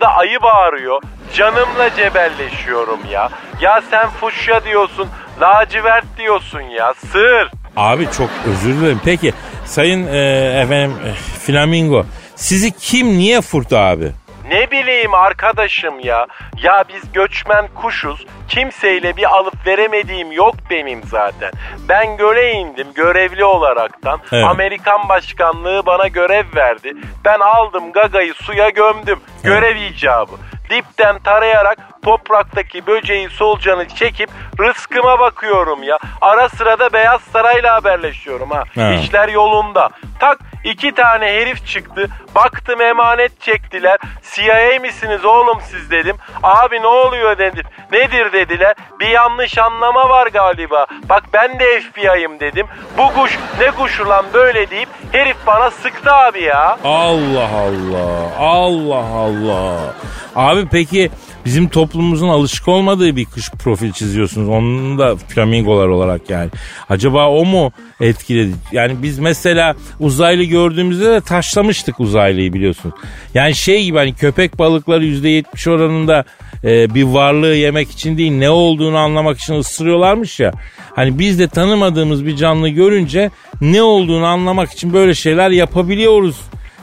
Da 0.00 0.06
ayı 0.08 0.42
bağırıyor. 0.42 1.02
Canımla 1.34 1.90
cebelleşiyorum 1.96 2.98
ya. 3.10 3.28
Ya 3.60 3.82
sen 3.90 4.08
fuşya 4.08 4.64
diyorsun, 4.64 5.08
lacivert 5.40 6.04
diyorsun 6.18 6.60
ya. 6.60 6.94
Sır. 7.12 7.50
Abi 7.76 8.08
çok 8.16 8.30
özür 8.50 8.74
dilerim. 8.80 9.00
Peki 9.04 9.32
sayın 9.64 10.06
e, 10.06 10.18
efendim 10.62 10.96
e, 11.06 11.12
Flamingo 11.14 12.06
sizi 12.36 12.70
kim 12.70 13.06
niye 13.18 13.40
furtu 13.40 13.76
abi? 13.76 14.12
Ne 14.48 14.70
bileyim 14.70 15.14
arkadaşım 15.14 16.00
ya. 16.00 16.26
Ya 16.62 16.84
biz 16.88 17.12
göçmen 17.12 17.68
kuşuz. 17.74 18.26
Kimseyle 18.48 19.16
bir 19.16 19.36
alıp 19.36 19.66
veremediğim 19.66 20.32
yok 20.32 20.54
benim 20.70 21.02
zaten. 21.02 21.50
Ben 21.88 22.16
göle 22.16 22.52
indim 22.52 22.86
görevli 22.94 23.44
olaraktan. 23.44 24.20
Evet. 24.32 24.44
Amerikan 24.44 25.08
başkanlığı 25.08 25.86
bana 25.86 26.08
görev 26.08 26.44
verdi. 26.56 26.92
Ben 27.24 27.40
aldım 27.40 27.92
gagayı 27.92 28.34
suya 28.34 28.68
gömdüm. 28.68 29.20
Görev 29.42 29.76
icabı. 29.76 30.32
Dipten 30.70 31.18
tarayarak 31.18 31.78
topraktaki 32.04 32.86
böceği 32.86 33.28
solucanı 33.28 33.88
çekip 33.88 34.30
rızkıma 34.60 35.18
bakıyorum 35.18 35.82
ya. 35.82 35.98
Ara 36.20 36.48
sıra 36.48 36.78
da 36.78 36.92
Beyaz 36.92 37.20
Saray'la 37.20 37.74
haberleşiyorum 37.74 38.50
ha. 38.50 38.64
Evet. 38.76 39.00
İşler 39.04 39.28
yolunda. 39.28 39.88
Tak 40.20 40.38
iki 40.64 40.92
tane 40.94 41.26
herif 41.26 41.66
çıktı. 41.66 42.06
Baktım 42.34 42.80
emanet 42.80 43.40
çektiler. 43.40 43.98
CIA 44.34 44.78
misiniz 44.80 45.24
oğlum 45.24 45.58
siz 45.70 45.90
dedim. 45.90 46.16
Abi 46.42 46.82
ne 46.82 46.86
oluyor 46.86 47.38
dedim. 47.38 47.64
Nedir 47.92 48.32
dediler. 48.32 48.74
Bir 49.00 49.08
yanlış 49.08 49.58
anlama 49.58 50.08
var 50.08 50.26
galiba. 50.26 50.86
Bak 51.08 51.24
ben 51.32 51.58
de 51.60 51.80
FBI'yim 51.80 52.40
dedim. 52.40 52.66
Bu 52.98 53.12
kuş 53.20 53.38
ne 53.60 53.70
kuşu 53.70 54.08
lan 54.08 54.24
böyle 54.34 54.70
deyip 54.70 54.88
herif 55.12 55.36
bana 55.46 55.70
sıktı 55.70 56.12
abi 56.12 56.42
ya. 56.42 56.78
Allah 56.84 57.48
Allah. 57.54 58.30
Allah 58.38 59.04
Allah. 59.16 59.94
Abi 60.36 60.68
peki 60.72 61.10
bizim 61.44 61.68
toplumumuzun 61.68 62.28
alışık 62.28 62.68
olmadığı 62.68 63.16
bir 63.16 63.24
kış 63.24 63.50
profil 63.50 63.92
çiziyorsunuz. 63.92 64.48
Onun 64.48 64.98
da 64.98 65.16
flamingolar 65.16 65.88
olarak 65.88 66.30
yani. 66.30 66.50
Acaba 66.88 67.28
o 67.28 67.44
mu 67.44 67.72
etkiledi? 68.00 68.52
Yani 68.72 68.96
biz 69.02 69.18
mesela 69.18 69.74
uzaylı 70.00 70.42
gördüğümüzde 70.42 71.04
de 71.04 71.20
taşlamıştık 71.20 72.00
uzaylıyı 72.00 72.52
biliyorsun. 72.52 72.92
Yani 73.34 73.54
şey 73.54 73.84
gibi 73.84 73.98
hani 73.98 74.14
köpek 74.14 74.58
balıkları 74.58 75.04
%70 75.04 75.70
oranında 75.70 76.24
e, 76.64 76.94
bir 76.94 77.02
varlığı 77.02 77.54
yemek 77.54 77.90
için 77.90 78.18
değil 78.18 78.32
ne 78.32 78.50
olduğunu 78.50 78.96
anlamak 78.96 79.38
için 79.38 79.54
ısırıyorlarmış 79.54 80.40
ya. 80.40 80.52
Hani 80.96 81.18
biz 81.18 81.38
de 81.38 81.48
tanımadığımız 81.48 82.26
bir 82.26 82.36
canlı 82.36 82.68
görünce 82.68 83.30
ne 83.60 83.82
olduğunu 83.82 84.26
anlamak 84.26 84.72
için 84.72 84.92
böyle 84.92 85.14
şeyler 85.14 85.50
yapabiliyoruz. 85.50 86.36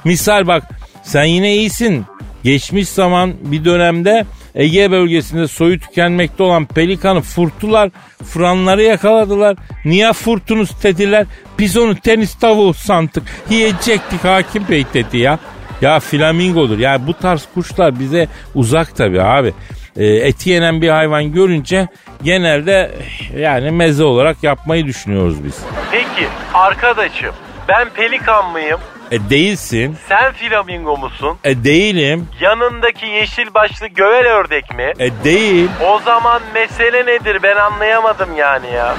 Misal 0.04 0.48
bak 0.48 0.64
sen 1.04 1.24
yine 1.24 1.56
iyisin. 1.56 2.06
Geçmiş 2.44 2.90
zaman 2.90 3.34
bir 3.44 3.66
dönemde 3.66 4.26
Ege 4.56 4.92
bölgesinde 4.92 5.48
soyu 5.48 5.80
tükenmekte 5.80 6.44
olan 6.44 6.66
pelikanı 6.66 7.22
furtular, 7.22 7.90
franları 8.26 8.84
yakaladılar. 8.84 9.58
Niye 9.86 10.14
furtunuz 10.14 10.84
dediler? 10.84 11.26
Biz 11.60 11.78
onu 11.78 11.96
tenis 11.96 12.36
tavuğu 12.36 12.74
sandık. 12.74 13.24
Yiyecektik 13.50 14.24
hakim 14.24 14.68
bey 14.70 14.86
dedi 14.94 15.18
ya. 15.18 15.40
Ya 15.82 16.00
flamingodur. 16.00 16.80
Yani 16.80 17.08
bu 17.08 17.14
tarz 17.14 17.48
kuşlar 17.54 18.00
bize 18.00 18.28
uzak 18.56 18.96
tabii 18.96 19.22
abi. 19.22 19.54
E, 19.98 20.06
eti 20.06 20.50
yenen 20.50 20.82
bir 20.82 20.90
hayvan 20.90 21.32
görünce 21.32 21.88
genelde 22.24 22.92
yani 23.38 23.72
meze 23.72 24.04
olarak 24.04 24.44
yapmayı 24.44 24.86
düşünüyoruz 24.86 25.44
biz. 25.44 25.60
Peki 25.92 26.28
arkadaşım 26.54 27.36
ben 27.68 27.90
pelikan 27.90 28.52
mıyım? 28.52 28.80
E 29.12 29.30
değilsin. 29.30 29.98
Sen 30.10 30.32
flamingo 30.34 30.98
musun? 30.98 31.38
E 31.44 31.64
değilim. 31.64 32.28
Yanındaki 32.42 33.06
yeşil 33.06 33.54
başlı 33.54 33.88
gövel 33.88 34.26
ördek 34.26 34.76
mi? 34.76 34.94
E 35.00 35.24
değil. 35.24 35.70
O 35.86 36.00
zaman 36.06 36.42
mesele 36.54 37.06
nedir 37.06 37.44
ben 37.44 37.56
anlayamadım 37.56 38.38
yani 38.38 38.68
ya. 38.72 38.96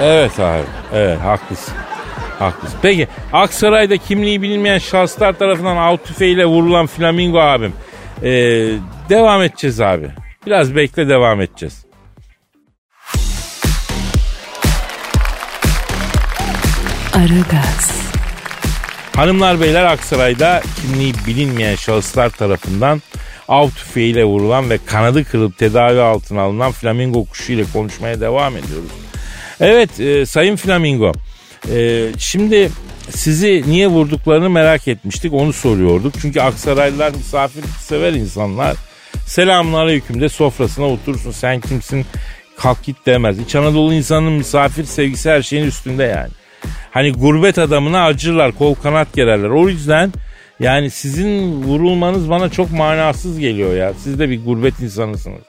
Evet 0.00 0.40
abi. 0.40 0.62
Evet 0.94 1.20
haklısın. 1.20 1.74
Haklısın. 2.38 2.78
Peki 2.82 3.08
Aksaray'da 3.32 3.96
kimliği 3.96 4.42
bilinmeyen 4.42 4.78
şahıslar 4.78 5.32
tarafından 5.32 5.76
av 5.76 5.96
tüfeğiyle 5.96 6.46
vurulan 6.46 6.86
flamingo 6.86 7.38
abim. 7.40 7.72
Ee, 8.22 8.28
devam 9.08 9.42
edeceğiz 9.42 9.80
abi. 9.80 10.10
Biraz 10.46 10.76
bekle 10.76 11.08
devam 11.08 11.40
edeceğiz. 11.40 11.86
Aragaz, 17.14 18.07
Hanımlar 19.18 19.60
beyler 19.60 19.84
Aksaray'da 19.84 20.62
kimliği 20.80 21.14
bilinmeyen 21.26 21.74
şahıslar 21.74 22.30
tarafından 22.30 23.02
av 23.48 23.70
tüfeğiyle 23.70 24.24
vurulan 24.24 24.70
ve 24.70 24.78
kanadı 24.86 25.24
kırılıp 25.24 25.58
tedavi 25.58 26.00
altına 26.00 26.40
alınan 26.40 26.72
flamingo 26.72 27.24
kuşu 27.24 27.52
ile 27.52 27.64
konuşmaya 27.72 28.20
devam 28.20 28.56
ediyoruz. 28.56 28.90
Evet 29.60 30.00
e, 30.00 30.26
Sayın 30.26 30.56
Flamingo 30.56 31.12
e, 31.74 32.06
şimdi 32.18 32.70
sizi 33.10 33.64
niye 33.66 33.88
vurduklarını 33.88 34.50
merak 34.50 34.88
etmiştik 34.88 35.32
onu 35.32 35.52
soruyorduk. 35.52 36.14
Çünkü 36.22 36.40
Aksaraylılar 36.40 37.14
misafir 37.14 37.64
sever 37.80 38.12
insanlar. 38.12 38.76
Selamun 39.26 39.72
aleyküm 39.72 40.20
de 40.20 40.28
sofrasına 40.28 40.86
oturursun 40.86 41.30
sen 41.30 41.60
kimsin 41.60 42.06
kalk 42.58 42.84
git 42.84 43.06
demez. 43.06 43.38
İç 43.38 43.54
Anadolu 43.54 43.94
insanının 43.94 44.32
misafir 44.32 44.84
sevgisi 44.84 45.30
her 45.30 45.42
şeyin 45.42 45.64
üstünde 45.64 46.02
yani. 46.02 46.37
Hani 46.98 47.12
gurbet 47.12 47.58
adamına 47.58 48.04
acırlar, 48.04 48.52
kol 48.52 48.74
kanat 48.74 49.12
gererler. 49.12 49.48
O 49.48 49.68
yüzden 49.68 50.12
yani 50.60 50.90
sizin 50.90 51.62
vurulmanız 51.62 52.30
bana 52.30 52.48
çok 52.48 52.70
manasız 52.70 53.38
geliyor 53.38 53.74
ya. 53.74 53.94
Siz 53.94 54.18
de 54.20 54.30
bir 54.30 54.44
gurbet 54.44 54.80
insanısınız. 54.80 55.42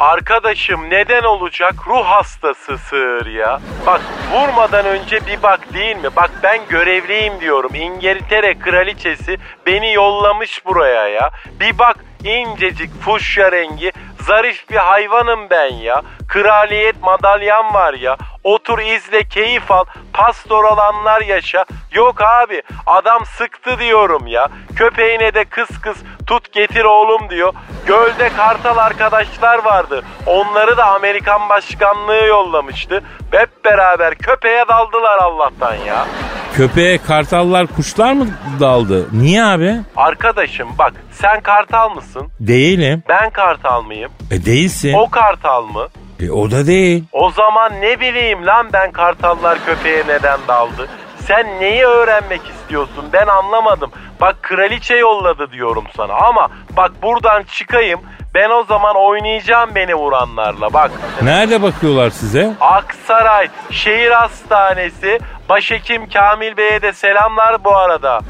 Arkadaşım 0.00 0.80
neden 0.90 1.22
olacak 1.22 1.74
ruh 1.86 2.04
hastası 2.04 2.78
sığır 2.78 3.26
ya. 3.26 3.60
Bak 3.86 4.00
vurmadan 4.32 4.86
önce 4.86 5.20
bir 5.26 5.42
bak 5.42 5.74
değil 5.74 5.96
mi? 5.96 6.08
Bak 6.16 6.30
ben 6.42 6.60
görevliyim 6.68 7.40
diyorum. 7.40 7.74
İngiltere 7.74 8.58
kraliçesi 8.58 9.36
beni 9.66 9.92
yollamış 9.92 10.66
buraya 10.66 11.08
ya. 11.08 11.30
Bir 11.60 11.78
bak 11.78 11.96
incecik 12.24 13.00
fuşya 13.00 13.52
rengi 13.52 13.92
zarif 14.20 14.70
bir 14.70 14.76
hayvanım 14.76 15.40
ben 15.50 15.74
ya. 15.74 16.02
Kraliyet 16.34 17.02
madalyan 17.02 17.74
var 17.74 17.94
ya. 17.94 18.16
Otur 18.44 18.78
izle 18.78 19.24
keyif 19.24 19.70
al. 19.70 19.84
Pastoral 20.12 20.78
anlar 20.78 21.20
yaşa. 21.20 21.64
Yok 21.92 22.22
abi 22.22 22.62
adam 22.86 23.26
sıktı 23.26 23.78
diyorum 23.78 24.26
ya. 24.26 24.48
Köpeğine 24.76 25.34
de 25.34 25.44
kıs 25.44 25.80
kıs 25.80 25.96
tut 26.26 26.52
getir 26.52 26.84
oğlum 26.84 27.30
diyor. 27.30 27.52
Gölde 27.86 28.28
kartal 28.36 28.76
arkadaşlar 28.76 29.64
vardı. 29.64 30.02
Onları 30.26 30.76
da 30.76 30.84
Amerikan 30.86 31.48
başkanlığı 31.48 32.24
yollamıştı. 32.26 33.02
Hep 33.30 33.64
beraber 33.64 34.14
köpeğe 34.14 34.64
daldılar 34.68 35.18
Allah'tan 35.18 35.74
ya. 35.74 36.06
Köpeğe 36.54 36.98
kartallar 36.98 37.66
kuşlar 37.66 38.12
mı 38.12 38.26
daldı? 38.60 39.08
Niye 39.12 39.44
abi? 39.44 39.76
Arkadaşım 39.96 40.68
bak 40.78 40.92
sen 41.12 41.40
kartal 41.40 41.94
mısın? 41.94 42.28
Değilim. 42.40 43.02
Ben 43.08 43.30
kartal 43.30 43.82
mıyım? 43.82 44.10
E 44.30 44.44
değilsin. 44.44 44.92
O 44.94 45.10
kartal 45.10 45.62
mı? 45.62 45.88
E, 46.24 46.30
o 46.32 46.50
da 46.50 46.66
değil. 46.66 47.04
O 47.12 47.30
zaman 47.30 47.72
ne 47.80 48.00
bileyim 48.00 48.46
lan 48.46 48.66
ben 48.72 48.92
kartallar 48.92 49.58
köpeğe 49.66 50.02
neden 50.08 50.38
daldı? 50.48 50.88
Sen 51.26 51.60
neyi 51.60 51.84
öğrenmek 51.84 52.40
istiyorsun 52.48 53.04
ben 53.12 53.26
anlamadım. 53.26 53.90
Bak 54.20 54.36
kraliçe 54.42 54.94
yolladı 54.94 55.50
diyorum 55.52 55.84
sana 55.96 56.14
ama 56.14 56.48
bak 56.76 56.92
buradan 57.02 57.42
çıkayım 57.42 58.00
ben 58.34 58.50
o 58.50 58.64
zaman 58.64 58.96
oynayacağım 58.96 59.70
beni 59.74 59.94
vuranlarla 59.94 60.72
bak. 60.72 60.90
Nerede 61.22 61.62
bakıyorlar 61.62 62.10
size? 62.10 62.52
Aksaray 62.60 63.48
Şehir 63.70 64.10
Hastanesi 64.10 65.18
Başhekim 65.48 66.08
Kamil 66.08 66.56
Bey'e 66.56 66.82
de 66.82 66.92
selamlar 66.92 67.64
bu 67.64 67.76
arada. 67.76 68.20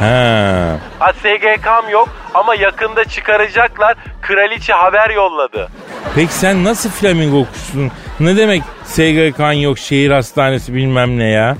Ha. 0.00 0.78
Ha 0.98 1.12
SGK'm 1.12 1.90
yok 1.90 2.08
ama 2.34 2.54
yakında 2.54 3.04
çıkaracaklar. 3.04 3.96
Kraliçe 4.22 4.72
haber 4.72 5.10
yolladı. 5.10 5.68
Peki 6.14 6.32
sen 6.32 6.64
nasıl 6.64 6.90
flamingo 6.90 7.44
kuşsun? 7.52 7.90
Ne 8.20 8.36
demek 8.36 8.62
SGK'n 8.84 9.52
yok 9.52 9.78
şehir 9.78 10.10
hastanesi 10.10 10.74
bilmem 10.74 11.18
ne 11.18 11.28
ya? 11.30 11.56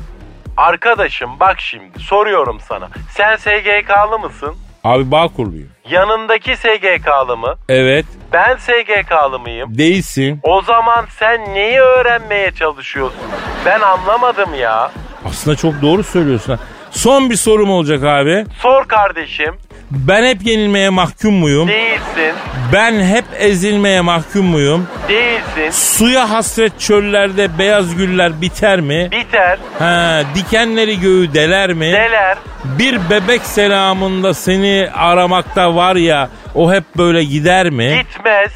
Arkadaşım 0.56 1.30
bak 1.40 1.60
şimdi 1.60 1.98
soruyorum 2.00 2.58
sana. 2.68 2.88
Sen 3.16 3.36
SGK'lı 3.36 4.18
mısın? 4.18 4.54
Abi 4.84 5.10
bağ 5.10 5.28
kuruluyum. 5.28 5.68
Yanındaki 5.90 6.56
SGK'lı 6.56 7.36
mı? 7.36 7.54
Evet. 7.68 8.06
Ben 8.32 8.56
SGK'lı 8.56 9.38
mıyım? 9.38 9.78
Değilsin. 9.78 10.40
O 10.42 10.62
zaman 10.62 11.06
sen 11.18 11.54
neyi 11.54 11.80
öğrenmeye 11.80 12.52
çalışıyorsun? 12.52 13.20
Ben 13.66 13.80
anlamadım 13.80 14.54
ya. 14.54 14.90
Aslında 15.24 15.56
çok 15.56 15.82
doğru 15.82 16.02
söylüyorsun. 16.02 16.58
Son 16.90 17.30
bir 17.30 17.36
sorum 17.36 17.70
olacak 17.70 18.04
abi. 18.04 18.44
Sor 18.62 18.84
kardeşim. 18.88 19.54
Ben 19.90 20.24
hep 20.24 20.46
yenilmeye 20.46 20.90
mahkum 20.90 21.34
muyum? 21.34 21.68
Değilsin. 21.68 22.34
Ben 22.72 23.04
hep 23.04 23.24
ezilmeye 23.38 24.00
mahkum 24.00 24.46
muyum? 24.46 24.86
Değilsin. 25.08 25.70
Suya 25.70 26.30
hasret 26.30 26.80
çöllerde 26.80 27.58
beyaz 27.58 27.96
güller 27.96 28.40
biter 28.40 28.80
mi? 28.80 29.08
Biter. 29.12 29.58
Ha, 29.78 30.22
dikenleri 30.34 31.00
göğü 31.00 31.34
deler 31.34 31.72
mi? 31.72 31.92
Neler? 31.92 32.38
Bir 32.64 33.10
bebek 33.10 33.42
selamında 33.42 34.34
seni 34.34 34.88
aramakta 34.94 35.74
var 35.74 35.96
ya 35.96 36.28
o 36.54 36.72
hep 36.72 36.84
böyle 36.96 37.24
gider 37.24 37.70
mi? 37.70 38.04
Gitmez. 38.08 38.50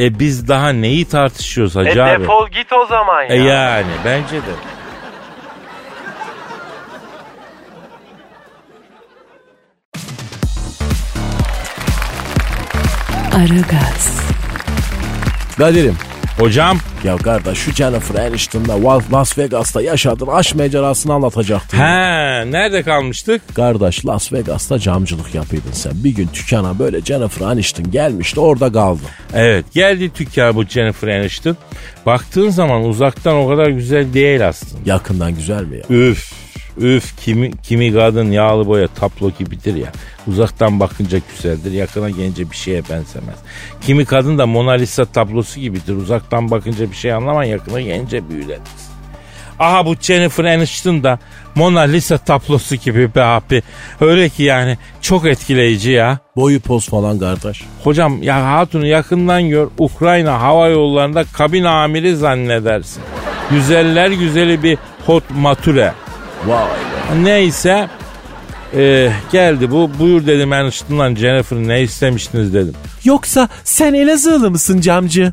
E 0.00 0.18
biz 0.18 0.48
daha 0.48 0.68
neyi 0.68 1.08
tartışıyoruz 1.08 1.76
E 1.76 1.80
hacı 1.80 2.04
abi? 2.04 2.22
defol 2.22 2.48
git 2.48 2.72
o 2.72 2.86
zaman 2.86 3.22
ya. 3.22 3.28
E 3.34 3.36
yani 3.38 3.86
bence 4.04 4.36
de. 4.36 4.73
Aragaz, 13.34 14.20
Kadir'im 15.58 15.96
Hocam 16.38 16.78
ya 17.04 17.16
kardeş 17.16 17.58
şu 17.58 17.72
Jennifer 17.72 18.26
Aniston'la 18.26 19.02
Las 19.12 19.38
Vegas'ta 19.38 19.82
yaşadığın 19.82 20.26
aşk 20.26 20.56
macerasını 20.56 21.12
anlatacaktın. 21.12 21.78
he 21.78 21.82
nerede 22.50 22.82
kalmıştık? 22.82 23.54
Kardeş 23.54 24.06
Las 24.06 24.32
Vegas'ta 24.32 24.78
camcılık 24.78 25.34
yapıyordun 25.34 25.72
sen. 25.72 25.92
Bir 25.94 26.10
gün 26.10 26.28
dükkana 26.34 26.78
böyle 26.78 27.00
Jennifer 27.00 27.46
Aniston 27.46 27.90
gelmişti 27.90 28.40
orada 28.40 28.72
kaldı. 28.72 29.02
Evet 29.34 29.72
geldi 29.72 30.10
dükkana 30.18 30.54
bu 30.54 30.64
Jennifer 30.64 31.08
Aniston. 31.08 31.56
Baktığın 32.06 32.50
zaman 32.50 32.84
uzaktan 32.84 33.36
o 33.36 33.48
kadar 33.48 33.68
güzel 33.68 34.14
değil 34.14 34.48
aslında. 34.48 34.82
Yakından 34.86 35.34
güzel 35.34 35.64
mi 35.64 35.76
ya? 35.76 35.96
Üf 35.96 36.43
üf 36.78 37.24
kimi, 37.24 37.50
kimi 37.62 37.92
kadın 37.92 38.30
yağlı 38.30 38.66
boya 38.66 38.88
tablo 38.88 39.30
gibidir 39.38 39.74
ya. 39.74 39.92
Uzaktan 40.26 40.80
bakınca 40.80 41.18
güzeldir 41.30 41.72
yakına 41.72 42.10
gelince 42.10 42.50
bir 42.50 42.56
şeye 42.56 42.82
benzemez. 42.82 43.36
Kimi 43.80 44.04
kadın 44.04 44.38
da 44.38 44.46
Mona 44.46 44.72
Lisa 44.72 45.04
tablosu 45.04 45.60
gibidir. 45.60 45.96
Uzaktan 45.96 46.50
bakınca 46.50 46.90
bir 46.90 46.96
şey 46.96 47.12
anlaman 47.12 47.44
yakına 47.44 47.80
gelince 47.80 48.28
büyülenir. 48.28 48.60
Aha 49.58 49.86
bu 49.86 49.94
Jennifer 50.00 50.44
Aniston 50.44 51.04
da 51.04 51.18
Mona 51.54 51.80
Lisa 51.80 52.18
tablosu 52.18 52.76
gibi 52.76 53.14
be 53.14 53.22
abi. 53.22 53.62
Öyle 54.00 54.28
ki 54.28 54.42
yani 54.42 54.78
çok 55.00 55.26
etkileyici 55.26 55.90
ya. 55.90 56.18
Boyu 56.36 56.60
poz 56.60 56.88
falan 56.88 57.18
kardeş. 57.18 57.62
Hocam 57.84 58.22
ya 58.22 58.52
hatunu 58.52 58.86
yakından 58.86 59.48
gör 59.48 59.68
Ukrayna 59.78 60.40
hava 60.40 60.68
yollarında 60.68 61.24
kabin 61.24 61.64
amiri 61.64 62.16
zannedersin. 62.16 63.02
Güzeller 63.50 64.10
güzeli 64.10 64.62
bir 64.62 64.78
hot 65.06 65.24
mature. 65.30 65.92
Vay 66.46 66.68
be. 66.68 67.24
Neyse 67.24 67.88
e, 68.76 69.10
geldi 69.32 69.70
bu 69.70 69.90
buyur 69.98 70.26
dedim 70.26 70.50
ben 70.50 70.66
ışıtından 70.66 71.14
Jennifer 71.14 71.56
ne 71.56 71.82
istemiştiniz 71.82 72.54
dedim. 72.54 72.74
Yoksa 73.04 73.48
sen 73.64 73.94
Elazığlı 73.94 74.50
mısın 74.50 74.80
camcı? 74.80 75.32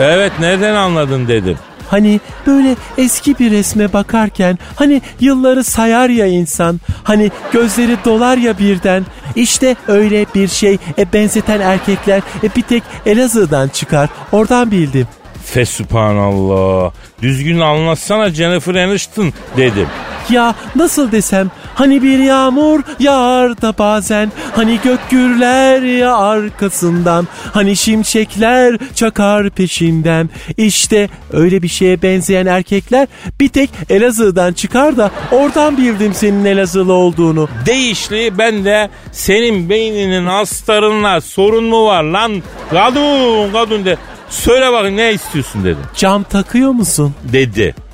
Evet 0.00 0.32
nereden 0.40 0.74
anladın 0.74 1.28
dedim. 1.28 1.58
Hani 1.88 2.20
böyle 2.46 2.76
eski 2.98 3.38
bir 3.38 3.50
resme 3.50 3.92
bakarken 3.92 4.58
hani 4.76 5.02
yılları 5.20 5.64
sayar 5.64 6.08
ya 6.08 6.26
insan. 6.26 6.80
Hani 7.04 7.30
gözleri 7.52 7.96
dolar 8.04 8.36
ya 8.36 8.58
birden. 8.58 9.06
İşte 9.36 9.76
öyle 9.88 10.26
bir 10.34 10.48
şey 10.48 10.78
e, 10.98 11.12
benzeten 11.12 11.60
erkekler 11.60 12.22
e, 12.42 12.56
bir 12.56 12.62
tek 12.62 12.82
Elazığ'dan 13.06 13.68
çıkar. 13.68 14.08
Oradan 14.32 14.70
bildim. 14.70 15.06
Fesubhanallah. 15.44 16.92
Düzgün 17.22 17.60
anlatsana 17.60 18.30
Jennifer 18.30 18.74
Aniston 18.74 19.32
dedim. 19.56 19.86
Ya 20.30 20.54
nasıl 20.76 21.12
desem 21.12 21.50
hani 21.74 22.02
bir 22.02 22.18
yağmur 22.18 22.80
yağar 22.98 23.62
da 23.62 23.74
bazen 23.78 24.32
hani 24.56 24.80
gök 24.84 25.10
gürler 25.10 25.82
ya 25.82 26.16
arkasından 26.16 27.28
hani 27.52 27.76
şimşekler 27.76 28.78
çakar 28.94 29.50
peşinden 29.50 30.30
işte 30.56 31.08
öyle 31.32 31.62
bir 31.62 31.68
şeye 31.68 32.02
benzeyen 32.02 32.46
erkekler 32.46 33.08
bir 33.40 33.48
tek 33.48 33.70
Elazığ'dan 33.90 34.52
çıkar 34.52 34.96
da 34.96 35.10
oradan 35.32 35.76
bildim 35.76 36.14
senin 36.14 36.44
Elazığlı 36.44 36.92
olduğunu. 36.92 37.48
Değişli 37.66 38.38
ben 38.38 38.64
de 38.64 38.90
senin 39.12 39.68
beyninin 39.70 40.26
astarınla 40.26 41.20
sorun 41.20 41.64
mu 41.64 41.86
var 41.86 42.02
lan? 42.02 42.42
Kadın 42.70 43.52
kadın 43.52 43.84
de. 43.84 43.96
Söyle 44.30 44.72
bakın 44.72 44.96
ne 44.96 45.12
istiyorsun 45.12 45.64
dedim. 45.64 45.84
Cam 45.96 46.22
takıyor 46.22 46.70
musun? 46.70 47.14
Dedi. 47.32 47.85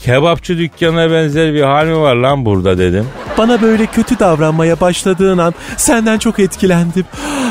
Kebapçı 0.00 0.58
dükkanına 0.58 1.10
benzer 1.12 1.54
bir 1.54 1.62
hal 1.62 1.86
mi 1.86 2.00
var 2.00 2.14
lan 2.16 2.44
burada 2.44 2.78
dedim. 2.78 3.06
Bana 3.38 3.62
böyle 3.62 3.86
kötü 3.86 4.18
davranmaya 4.18 4.80
başladığın 4.80 5.38
an 5.38 5.54
senden 5.76 6.18
çok 6.18 6.38
etkilendim. 6.38 7.04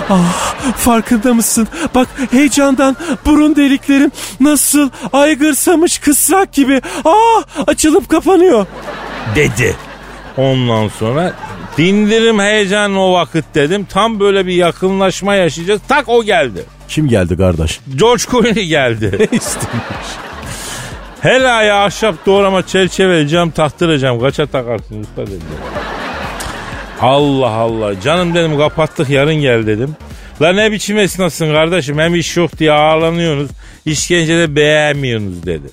Ah 0.10 0.56
farkında 0.76 1.34
mısın? 1.34 1.68
Bak 1.96 2.08
heyecandan 2.32 2.96
burun 3.26 3.56
deliklerim 3.56 4.12
nasıl 4.40 4.90
aygırsamış 5.14 5.98
kısrak 6.00 6.54
gibi 6.54 6.82
ah 7.06 7.44
açılıp 7.68 8.10
kapanıyor. 8.10 8.66
Dedi. 9.36 9.76
Ondan 10.38 10.88
sonra 10.88 11.34
dindirim 11.78 12.40
heyecanı 12.40 13.04
o 13.04 13.14
vakit 13.14 13.46
dedim. 13.56 13.88
Tam 13.90 14.20
böyle 14.20 14.46
bir 14.46 14.54
yakınlaşma 14.54 15.36
yaşayacağız. 15.36 15.82
Tak 15.88 16.10
o 16.10 16.24
geldi. 16.24 16.66
Kim 16.88 17.08
geldi 17.08 17.38
kardeş? 17.38 17.80
George 17.96 18.24
Clooney 18.32 18.66
geldi. 18.68 19.28
İstemiş. 19.32 20.27
Her 21.22 21.42
aya 21.42 21.86
ahşap 21.86 22.26
doğrama 22.26 22.68
çerçeve 22.68 23.28
cam 23.28 23.52
taktıracağım. 23.52 24.20
Kaça 24.20 24.46
takarsın 24.46 25.02
usta 25.02 25.28
dedi. 25.28 25.44
Allah 27.02 27.50
Allah. 27.50 28.02
Canım 28.02 28.36
dedim 28.36 28.58
kapattık 28.58 29.10
yarın 29.10 29.36
gel 29.36 29.68
dedim. 29.68 29.96
La 30.42 30.54
ne 30.54 30.72
biçim 30.72 30.98
esnafsın 30.98 31.54
kardeşim 31.54 32.00
hem 32.00 32.16
iş 32.16 32.38
yok 32.38 32.60
diye 32.60 32.72
ağlanıyorsunuz. 32.72 33.52
İşkencede 33.86 34.56
beğenmiyorsunuz 34.56 35.46
dedi. 35.46 35.68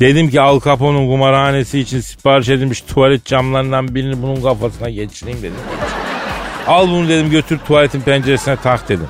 Dedim 0.00 0.30
ki 0.30 0.40
Al 0.40 0.60
Capone'un 0.64 1.06
kumarhanesi 1.06 1.78
için 1.78 2.00
sipariş 2.00 2.48
edilmiş 2.48 2.80
tuvalet 2.80 3.24
camlarından 3.24 3.94
birini 3.94 4.22
bunun 4.22 4.42
kafasına 4.42 4.90
geçireyim 4.90 5.38
dedim. 5.38 5.54
Al 6.66 6.88
bunu 6.88 7.08
dedim 7.08 7.30
götür 7.30 7.58
tuvaletin 7.66 8.00
penceresine 8.00 8.56
tak 8.56 8.88
dedim. 8.88 9.06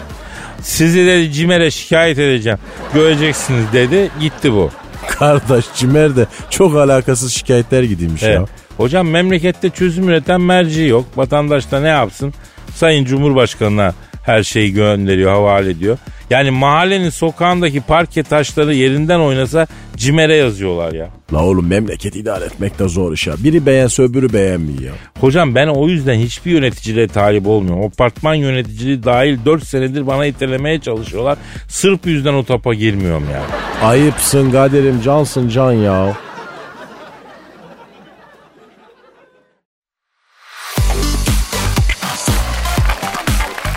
Sizi 0.63 1.07
dedi 1.07 1.33
Cimer'e 1.33 1.71
şikayet 1.71 2.19
edeceğim. 2.19 2.59
Göreceksiniz 2.95 3.73
dedi. 3.73 4.11
Gitti 4.21 4.53
bu. 4.53 4.71
Kardeş 5.19 5.65
Cimer 5.77 6.17
de 6.17 6.27
çok 6.51 6.77
alakasız 6.77 7.33
şikayetler 7.33 7.83
gidiymiş 7.83 8.23
ya. 8.23 8.29
Evet. 8.29 8.49
Hocam 8.77 9.09
memlekette 9.09 9.71
çözüm 9.71 10.09
üreten 10.09 10.41
merci 10.41 10.81
yok. 10.83 11.05
Vatandaş 11.17 11.73
da 11.73 11.81
ne 11.81 11.89
yapsın? 11.89 12.35
Sayın 12.75 13.05
Cumhurbaşkanı'na 13.05 13.95
her 14.29 14.43
şeyi 14.43 14.73
gönderiyor, 14.73 15.31
havale 15.31 15.71
ediyor. 15.71 15.99
Yani 16.31 16.51
mahallenin 16.51 17.11
sokağındaki 17.11 17.81
parke 17.81 18.23
taşları 18.23 18.75
yerinden 18.75 19.21
oynasa 19.21 19.67
cimere 19.97 20.37
yazıyorlar 20.37 20.93
ya. 20.93 21.09
La 21.33 21.45
oğlum 21.45 21.67
memleket 21.67 22.17
idare 22.17 22.45
etmek 22.45 22.79
de 22.79 22.89
zor 22.89 23.13
iş 23.13 23.27
ya. 23.27 23.35
Biri 23.39 23.67
beğense 23.67 24.03
öbürü 24.03 24.33
beğenmiyor. 24.33 24.95
Hocam 25.21 25.55
ben 25.55 25.69
o 25.69 25.89
yüzden 25.89 26.15
hiçbir 26.15 26.51
yöneticiliğe 26.51 27.09
talip 27.09 27.47
olmuyorum. 27.47 27.85
Apartman 27.85 28.35
yöneticiliği 28.35 29.03
dahil 29.03 29.39
4 29.45 29.65
senedir 29.65 30.07
bana 30.07 30.27
itelemeye 30.27 30.81
çalışıyorlar. 30.81 31.39
Sırf 31.69 32.07
yüzden 32.07 32.35
o 32.35 32.45
topa 32.45 32.75
girmiyorum 32.75 33.25
ya. 33.33 33.43
Ayıpsın 33.89 34.51
Kadir'im 34.51 35.03
cansın 35.03 35.49
can 35.49 35.73
ya. 35.73 36.17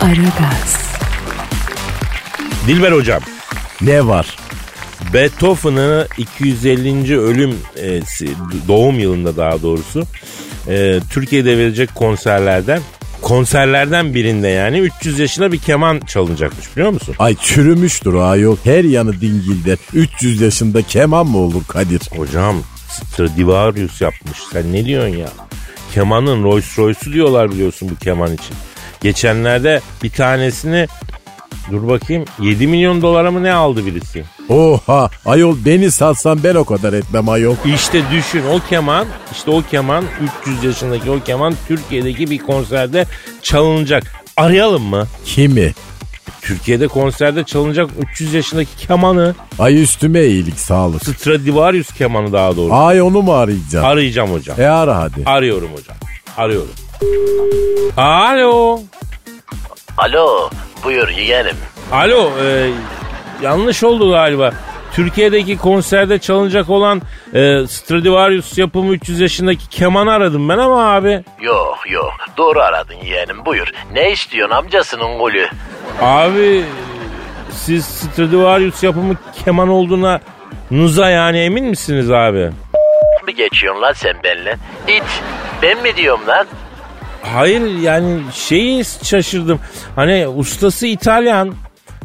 Aragaz, 0.02 0.76
Dilber 2.66 2.92
hocam. 2.92 3.22
Ne 3.80 4.06
var? 4.06 4.36
Beethoven'ı 5.12 6.08
250. 6.18 7.18
ölüm 7.20 7.56
e, 7.76 8.00
doğum 8.68 8.98
yılında 8.98 9.36
daha 9.36 9.62
doğrusu 9.62 10.02
e, 10.68 11.00
Türkiye'de 11.10 11.58
verecek 11.58 11.94
konserlerden 11.94 12.80
konserlerden 13.22 14.14
birinde 14.14 14.48
yani 14.48 14.78
300 14.78 15.18
yaşına 15.18 15.52
bir 15.52 15.58
keman 15.58 16.00
çalınacakmış 16.00 16.76
biliyor 16.76 16.90
musun? 16.90 17.14
Ay 17.18 17.36
çürümüştür 17.40 18.14
ha 18.14 18.36
yok. 18.36 18.58
Her 18.64 18.84
yanı 18.84 19.20
dingilder. 19.20 19.78
300 19.94 20.40
yaşında 20.40 20.82
keman 20.82 21.26
mı 21.26 21.38
olur 21.38 21.62
Kadir? 21.68 22.02
Hocam 22.16 22.56
Stradivarius 22.88 24.00
yapmış. 24.00 24.38
Sen 24.52 24.72
ne 24.72 24.84
diyorsun 24.84 25.16
ya? 25.16 25.28
Kemanın 25.94 26.44
Rolls 26.44 26.78
Royce'u 26.78 27.12
diyorlar 27.12 27.52
biliyorsun 27.52 27.88
bu 27.90 28.04
keman 28.04 28.34
için. 28.34 28.56
Geçenlerde 29.02 29.80
bir 30.02 30.10
tanesini 30.10 30.86
dur 31.70 31.88
bakayım 31.88 32.24
7 32.40 32.66
milyon 32.66 33.02
dolara 33.02 33.30
mı 33.30 33.42
ne 33.42 33.52
aldı 33.52 33.86
birisi? 33.86 34.24
Oha 34.48 35.10
ayol 35.26 35.56
beni 35.64 35.90
satsan 35.90 36.44
ben 36.44 36.54
o 36.54 36.64
kadar 36.64 36.92
etmem 36.92 37.28
ayol. 37.28 37.56
İşte 37.74 38.02
düşün 38.12 38.42
o 38.52 38.58
keman 38.68 39.06
işte 39.32 39.50
o 39.50 39.62
keman 39.70 40.04
300 40.42 40.64
yaşındaki 40.64 41.10
o 41.10 41.20
keman 41.20 41.54
Türkiye'deki 41.68 42.30
bir 42.30 42.38
konserde 42.38 43.06
çalınacak. 43.42 44.24
Arayalım 44.36 44.82
mı? 44.82 45.06
Kimi? 45.24 45.72
Türkiye'de 46.42 46.88
konserde 46.88 47.44
çalınacak 47.44 47.90
300 48.12 48.34
yaşındaki 48.34 48.86
kemanı. 48.86 49.34
Ay 49.58 49.82
üstüme 49.82 50.24
iyilik 50.24 50.58
sağlık. 50.60 51.04
Stradivarius 51.04 51.92
kemanı 51.92 52.32
daha 52.32 52.56
doğru. 52.56 52.74
Ay 52.74 53.02
onu 53.02 53.22
mu 53.22 53.32
arayacağım? 53.34 53.86
Arayacağım 53.86 54.32
hocam. 54.32 54.60
E 54.60 54.66
ara 54.66 54.96
hadi. 54.96 55.22
Arıyorum 55.26 55.70
hocam. 55.72 55.96
Arıyorum. 56.36 56.70
Alo. 57.96 58.80
Alo, 59.98 60.50
buyur 60.84 61.08
yeğenim. 61.08 61.56
Alo. 61.92 62.30
e, 62.44 62.70
yanlış 63.42 63.84
oldu 63.84 64.10
galiba. 64.10 64.52
Türkiye'deki 64.94 65.56
konserde 65.58 66.18
çalınacak 66.18 66.70
olan 66.70 67.02
e, 67.34 67.66
Stradivarius 67.66 68.58
yapımı 68.58 68.92
300 68.94 69.20
yaşındaki 69.20 69.68
kemanı 69.68 70.12
aradım 70.12 70.48
ben 70.48 70.58
ama 70.58 70.92
abi. 70.94 71.24
Yok 71.40 71.78
yok, 71.90 72.12
doğru 72.36 72.60
aradın 72.60 72.94
yeğenim 72.94 73.44
buyur. 73.46 73.68
Ne 73.92 74.10
istiyorsun 74.12 74.54
amcasının 74.56 75.18
golü? 75.18 75.48
Abi 76.02 76.64
siz 77.50 77.84
Stradivarius 77.84 78.82
yapımı 78.82 79.16
keman 79.44 79.68
olduğuna 79.68 80.20
nuza 80.70 81.10
yani 81.10 81.38
emin 81.38 81.64
misiniz 81.64 82.10
abi? 82.10 82.50
mi 83.26 83.34
geçiyorsun 83.34 83.82
lan 83.82 83.92
sen 83.92 84.14
benimle? 84.24 84.56
İt, 84.88 85.02
ben 85.62 85.82
mi 85.82 85.96
diyorum 85.96 86.26
lan? 86.26 86.46
Hayır 87.22 87.80
yani 87.80 88.20
şeyi 88.32 88.84
şaşırdım. 89.02 89.60
Hani 89.96 90.28
ustası 90.28 90.86
İtalyan 90.86 91.54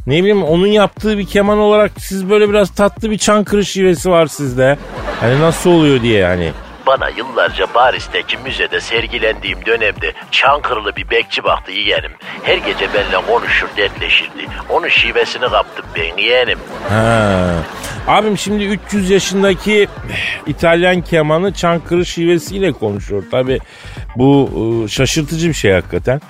Ne 0.07 0.19
bileyim 0.19 0.43
onun 0.43 0.67
yaptığı 0.67 1.17
bir 1.17 1.25
keman 1.25 1.57
olarak 1.57 1.91
siz 1.99 2.29
böyle 2.29 2.49
biraz 2.49 2.75
tatlı 2.75 3.11
bir 3.11 3.17
Çankırı 3.17 3.65
şivesi 3.65 4.09
var 4.09 4.27
sizde. 4.27 4.77
Hani 5.19 5.41
nasıl 5.41 5.69
oluyor 5.69 6.01
diye 6.01 6.25
hani. 6.25 6.51
Bana 6.87 7.09
yıllarca 7.09 7.65
Paris'teki 7.65 8.37
müzede 8.37 8.81
sergilendiğim 8.81 9.65
dönemde 9.65 10.13
Çankırılı 10.31 10.95
bir 10.95 11.09
bekçi 11.09 11.43
baktı 11.43 11.71
yeğenim. 11.71 12.11
Her 12.43 12.57
gece 12.57 12.93
benimle 12.93 13.25
konuşur 13.27 13.67
dertleşirdi. 13.77 14.47
Onun 14.69 14.87
şivesini 14.87 15.49
kaptım 15.49 15.85
ben 15.95 16.17
yeğenim. 16.17 16.59
Ha. 16.89 17.47
Abim 18.07 18.37
şimdi 18.37 18.63
300 18.63 19.09
yaşındaki 19.09 19.87
İtalyan 20.47 21.01
kemanı 21.01 21.53
Çankırı 21.53 22.05
şivesiyle 22.05 22.71
konuşuyor. 22.71 23.23
Tabi 23.31 23.59
bu 24.15 24.49
e, 24.85 24.87
şaşırtıcı 24.87 25.49
bir 25.49 25.53
şey 25.53 25.71
hakikaten. 25.71 26.21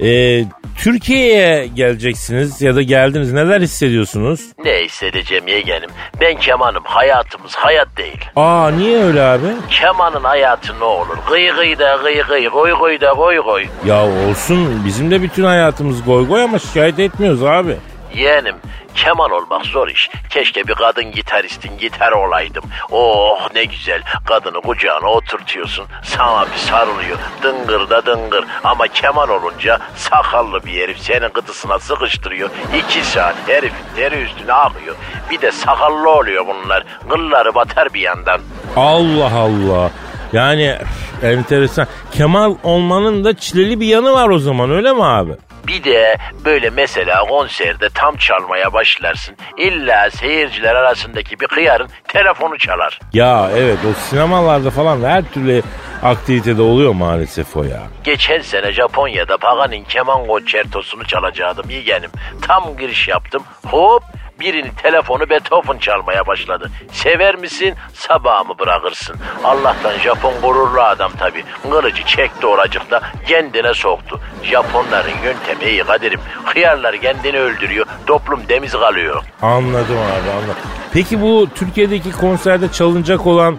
E, 0.00 0.44
Türkiye'ye 0.78 1.66
geleceksiniz 1.66 2.62
ya 2.62 2.76
da 2.76 2.82
geldiniz. 2.82 3.32
Neler 3.32 3.60
hissediyorsunuz? 3.60 4.40
Ne 4.64 4.84
hissedeceğim 4.84 5.48
yeğenim? 5.48 5.90
Ben 6.20 6.36
kemanım 6.36 6.82
hayatımız 6.84 7.54
hayat 7.54 7.88
değil. 7.96 8.24
Aa 8.36 8.70
niye 8.70 8.98
öyle 9.04 9.22
abi? 9.22 9.46
Kemanın 9.70 10.24
hayatı 10.24 10.80
ne 10.80 10.84
olur? 10.84 11.16
Gıy 11.28 11.50
gıy 11.50 11.78
da 11.78 11.96
gıy 12.02 12.22
gıy, 12.22 12.48
goy 12.48 12.72
goy 12.72 13.00
da 13.00 13.12
goy 13.12 13.36
goy. 13.38 13.64
Ya 13.86 14.06
olsun 14.06 14.82
bizim 14.86 15.10
de 15.10 15.22
bütün 15.22 15.44
hayatımız 15.44 16.04
goy 16.04 16.28
goy 16.28 16.42
ama 16.42 16.58
şikayet 16.58 16.98
etmiyoruz 16.98 17.42
abi. 17.42 17.76
Yeğenim 18.14 18.54
keman 18.96 19.30
olmak 19.30 19.66
zor 19.66 19.88
iş. 19.88 20.10
Keşke 20.30 20.66
bir 20.68 20.74
kadın 20.74 21.12
gitaristin 21.12 21.78
gitarı 21.78 22.16
olaydım. 22.18 22.64
Oh 22.90 23.48
ne 23.54 23.64
güzel. 23.64 24.02
Kadını 24.26 24.60
kucağına 24.60 25.06
oturtuyorsun. 25.08 25.86
Sana 26.02 26.46
bir 26.52 26.56
sarılıyor. 26.58 27.18
Dıngır 27.42 27.90
da 27.90 28.06
dıngır. 28.06 28.44
Ama 28.64 28.88
keman 28.88 29.28
olunca 29.28 29.78
sakallı 29.96 30.64
bir 30.64 30.82
herif 30.82 30.98
senin 30.98 31.28
gıdısına 31.28 31.78
sıkıştırıyor. 31.78 32.50
İki 32.78 33.04
saat 33.04 33.34
herifin 33.46 33.84
deri 33.96 34.22
üstüne 34.22 34.52
akıyor. 34.52 34.94
Bir 35.30 35.40
de 35.40 35.52
sakallı 35.52 36.10
oluyor 36.10 36.44
bunlar. 36.46 36.84
Kılları 37.08 37.54
batar 37.54 37.94
bir 37.94 38.00
yandan. 38.00 38.40
Allah 38.76 39.32
Allah. 39.38 39.90
Yani 40.32 40.78
enteresan. 41.22 41.86
Kemal 42.12 42.54
olmanın 42.62 43.24
da 43.24 43.36
çileli 43.36 43.80
bir 43.80 43.86
yanı 43.86 44.12
var 44.12 44.28
o 44.28 44.38
zaman 44.38 44.70
öyle 44.70 44.92
mi 44.92 45.04
abi? 45.04 45.32
Bir 45.66 45.84
de 45.84 46.16
böyle 46.44 46.70
mesela 46.70 47.20
konserde 47.24 47.88
tam 47.88 48.16
çalmaya 48.16 48.72
başlarsın. 48.72 49.36
İlla 49.58 50.10
seyirciler 50.10 50.74
arasındaki 50.74 51.40
bir 51.40 51.46
kıyarın 51.46 51.88
telefonu 52.08 52.58
çalar. 52.58 53.00
Ya 53.12 53.50
evet 53.56 53.78
o 53.90 53.94
sinemalarda 53.94 54.70
falan 54.70 55.02
her 55.02 55.22
türlü 55.32 55.62
aktivitede 56.02 56.62
oluyor 56.62 56.92
maalesef 56.92 57.56
o 57.56 57.62
ya. 57.64 57.82
Geçen 58.04 58.40
sene 58.40 58.72
Japonya'da 58.72 59.36
Pagan'in 59.36 59.84
keman 59.84 60.26
konçertosunu 60.26 61.04
çalacaktım 61.04 61.70
yeğenim. 61.70 62.10
Tam 62.42 62.76
giriş 62.76 63.08
yaptım. 63.08 63.42
Hop 63.66 64.02
birinin 64.40 64.70
telefonu 64.82 65.30
Beethoven 65.30 65.78
çalmaya 65.78 66.26
başladı. 66.26 66.70
Sever 66.92 67.36
misin 67.36 67.74
sabahımı 67.94 68.58
bırakırsın. 68.58 69.16
Allah'tan 69.44 69.98
Japon 69.98 70.34
gururlu 70.42 70.82
adam 70.82 71.12
tabi. 71.18 71.44
Kılıcı 71.62 72.04
çekti 72.04 72.46
oracıkta 72.46 73.00
kendine 73.28 73.74
soktu. 73.74 74.20
Japonların 74.42 75.22
yöntemi 75.24 75.70
iyi 75.70 75.84
Kadir'im. 75.84 76.20
Hıyarlar 76.44 77.00
kendini 77.00 77.38
öldürüyor. 77.38 77.86
Toplum 78.06 78.40
demiz 78.48 78.72
kalıyor. 78.72 79.22
Anladım 79.42 79.96
abi 79.98 80.30
anladım. 80.30 80.56
Peki 80.92 81.22
bu 81.22 81.48
Türkiye'deki 81.54 82.12
konserde 82.12 82.72
çalınacak 82.72 83.26
olan 83.26 83.58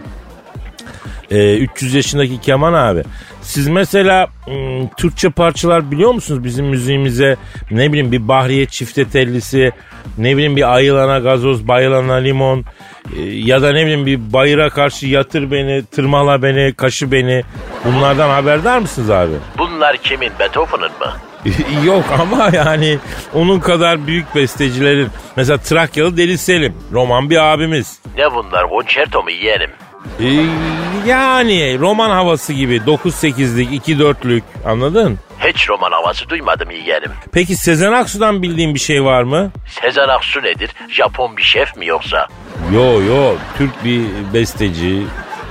e, 1.31 1.57
300 1.57 1.93
yaşındaki 1.93 2.41
Keman 2.41 2.73
abi. 2.73 3.03
Siz 3.41 3.67
mesela 3.67 4.27
ım, 4.47 4.89
Türkçe 4.97 5.29
parçalar 5.29 5.91
biliyor 5.91 6.11
musunuz 6.11 6.43
bizim 6.43 6.65
müziğimize? 6.65 7.35
Ne 7.71 7.89
bileyim 7.89 8.11
bir 8.11 8.27
Bahriye 8.27 8.65
çifte 8.65 9.05
tellisi, 9.09 9.71
ne 10.17 10.33
bileyim 10.35 10.55
bir 10.55 10.73
ayılana 10.75 11.19
gazoz, 11.19 11.67
bayılana 11.67 12.13
limon 12.13 12.65
e, 13.17 13.21
ya 13.21 13.61
da 13.61 13.71
ne 13.71 13.81
bileyim 13.83 14.05
bir 14.05 14.33
bayıra 14.33 14.69
karşı 14.69 15.07
yatır 15.07 15.51
beni, 15.51 15.85
tırmala 15.85 16.41
beni, 16.43 16.73
kaşı 16.73 17.11
beni. 17.11 17.43
Bunlardan 17.85 18.29
haberdar 18.29 18.79
mısınız 18.79 19.09
abi? 19.09 19.33
Bunlar 19.57 19.97
kimin? 19.97 20.31
Beethoven'ın 20.39 20.91
mı? 20.99 21.13
Yok 21.85 22.03
ama 22.19 22.49
yani 22.53 22.97
onun 23.33 23.59
kadar 23.59 24.07
büyük 24.07 24.35
bestecilerin 24.35 25.07
mesela 25.38 25.57
Trakyalı 25.57 26.17
Deli 26.17 26.38
Selim 26.38 26.73
roman 26.91 27.29
bir 27.29 27.53
abimiz. 27.53 27.99
Ne 28.17 28.33
bunlar? 28.35 28.69
Konçerto 28.69 29.23
mu 29.23 29.31
yeğenim? 29.31 29.69
Ee, 30.20 30.46
yani 31.10 31.80
roman 31.80 32.10
havası 32.10 32.54
gibi 32.54 32.78
9-8'lik 32.78 33.88
2-4'lük 33.88 34.44
anladın? 34.65 35.20
Hiç 35.39 35.70
roman 35.70 35.91
havası 35.91 36.30
duymadım 36.30 36.72
yeğenim. 36.72 37.12
Peki 37.32 37.56
Sezen 37.56 37.91
Aksu'dan 37.91 38.41
bildiğin 38.41 38.74
bir 38.74 38.80
şey 38.80 39.04
var 39.04 39.24
mı? 39.24 39.52
Sezen 39.82 40.08
Aksu 40.08 40.44
nedir? 40.44 40.70
Japon 40.89 41.38
bir 41.38 41.44
şef 41.44 41.76
mi 41.78 41.88
yoksa? 41.88 42.28
Yo 42.74 43.02
yo 43.02 43.36
Türk 43.58 43.84
bir 43.86 44.02
besteci, 44.34 45.04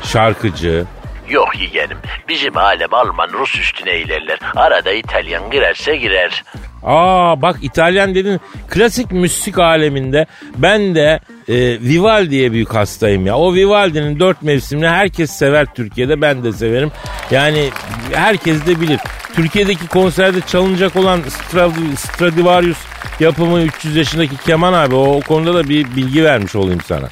şarkıcı. 0.05 0.85
Yok 1.29 1.49
yeğenim. 1.61 1.97
Bizim 2.29 2.57
alem 2.57 2.95
Alman 2.95 3.29
Rus 3.33 3.59
üstüne 3.59 3.99
ilerler. 3.99 4.39
Arada 4.57 4.93
İtalyan 4.93 5.51
girerse 5.51 5.97
girer. 5.97 6.45
Aa 6.83 7.43
bak 7.43 7.57
İtalyan 7.63 8.15
dedin 8.15 8.41
klasik 8.69 9.13
müzik 9.13 9.59
aleminde 9.59 10.27
ben 10.57 10.95
de 10.95 11.21
e, 11.49 11.55
Vivaldi'ye 11.81 12.53
büyük 12.53 12.75
hastayım 12.75 13.27
ya. 13.27 13.37
O 13.37 13.55
Vivaldi'nin 13.55 14.21
dört 14.21 14.43
mevsimini 14.43 14.89
herkes 14.89 15.31
sever 15.31 15.67
Türkiye'de 15.75 16.21
ben 16.21 16.45
de 16.45 16.53
severim. 16.53 16.93
Yani 17.31 17.71
herkes 18.13 18.67
de 18.67 18.81
bilir. 18.81 19.01
Türkiye'deki 19.37 19.87
konserde 19.89 20.41
çalınacak 20.41 20.97
olan 20.97 21.21
Strad- 21.21 21.97
Stradivarius 21.97 22.79
yapımı 23.21 23.61
300 23.63 23.97
yaşındaki 23.97 24.37
Keman 24.37 24.73
abi 24.73 24.95
o, 24.95 25.17
o 25.17 25.21
konuda 25.21 25.55
da 25.55 25.69
bir 25.69 25.97
bilgi 25.97 26.25
vermiş 26.25 26.57
olayım 26.57 26.81
sana. 26.87 27.09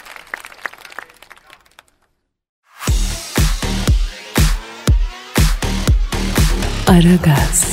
Aragaz, 6.92 7.64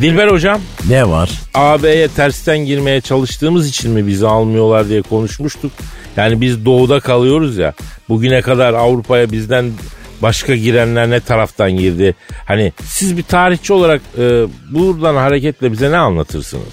Dilber 0.00 0.28
hocam 0.28 0.60
Ne 0.88 1.08
var? 1.08 1.30
AB'ye 1.54 2.08
tersten 2.08 2.58
girmeye 2.58 3.00
çalıştığımız 3.00 3.68
için 3.68 3.90
mi 3.90 4.06
bizi 4.06 4.26
almıyorlar 4.26 4.88
diye 4.88 5.02
konuşmuştuk. 5.02 5.72
Yani 6.16 6.40
biz 6.40 6.64
doğuda 6.64 7.00
kalıyoruz 7.00 7.56
ya. 7.56 7.74
Bugüne 8.08 8.42
kadar 8.42 8.74
Avrupa'ya 8.74 9.32
bizden 9.32 9.72
başka 10.22 10.56
girenler 10.56 11.10
ne 11.10 11.20
taraftan 11.20 11.72
girdi? 11.72 12.14
Hani 12.46 12.72
siz 12.84 13.16
bir 13.16 13.22
tarihçi 13.22 13.72
olarak 13.72 14.02
e, 14.18 14.46
buradan 14.70 15.14
hareketle 15.14 15.72
bize 15.72 15.92
ne 15.92 15.96
anlatırsınız? 15.96 16.68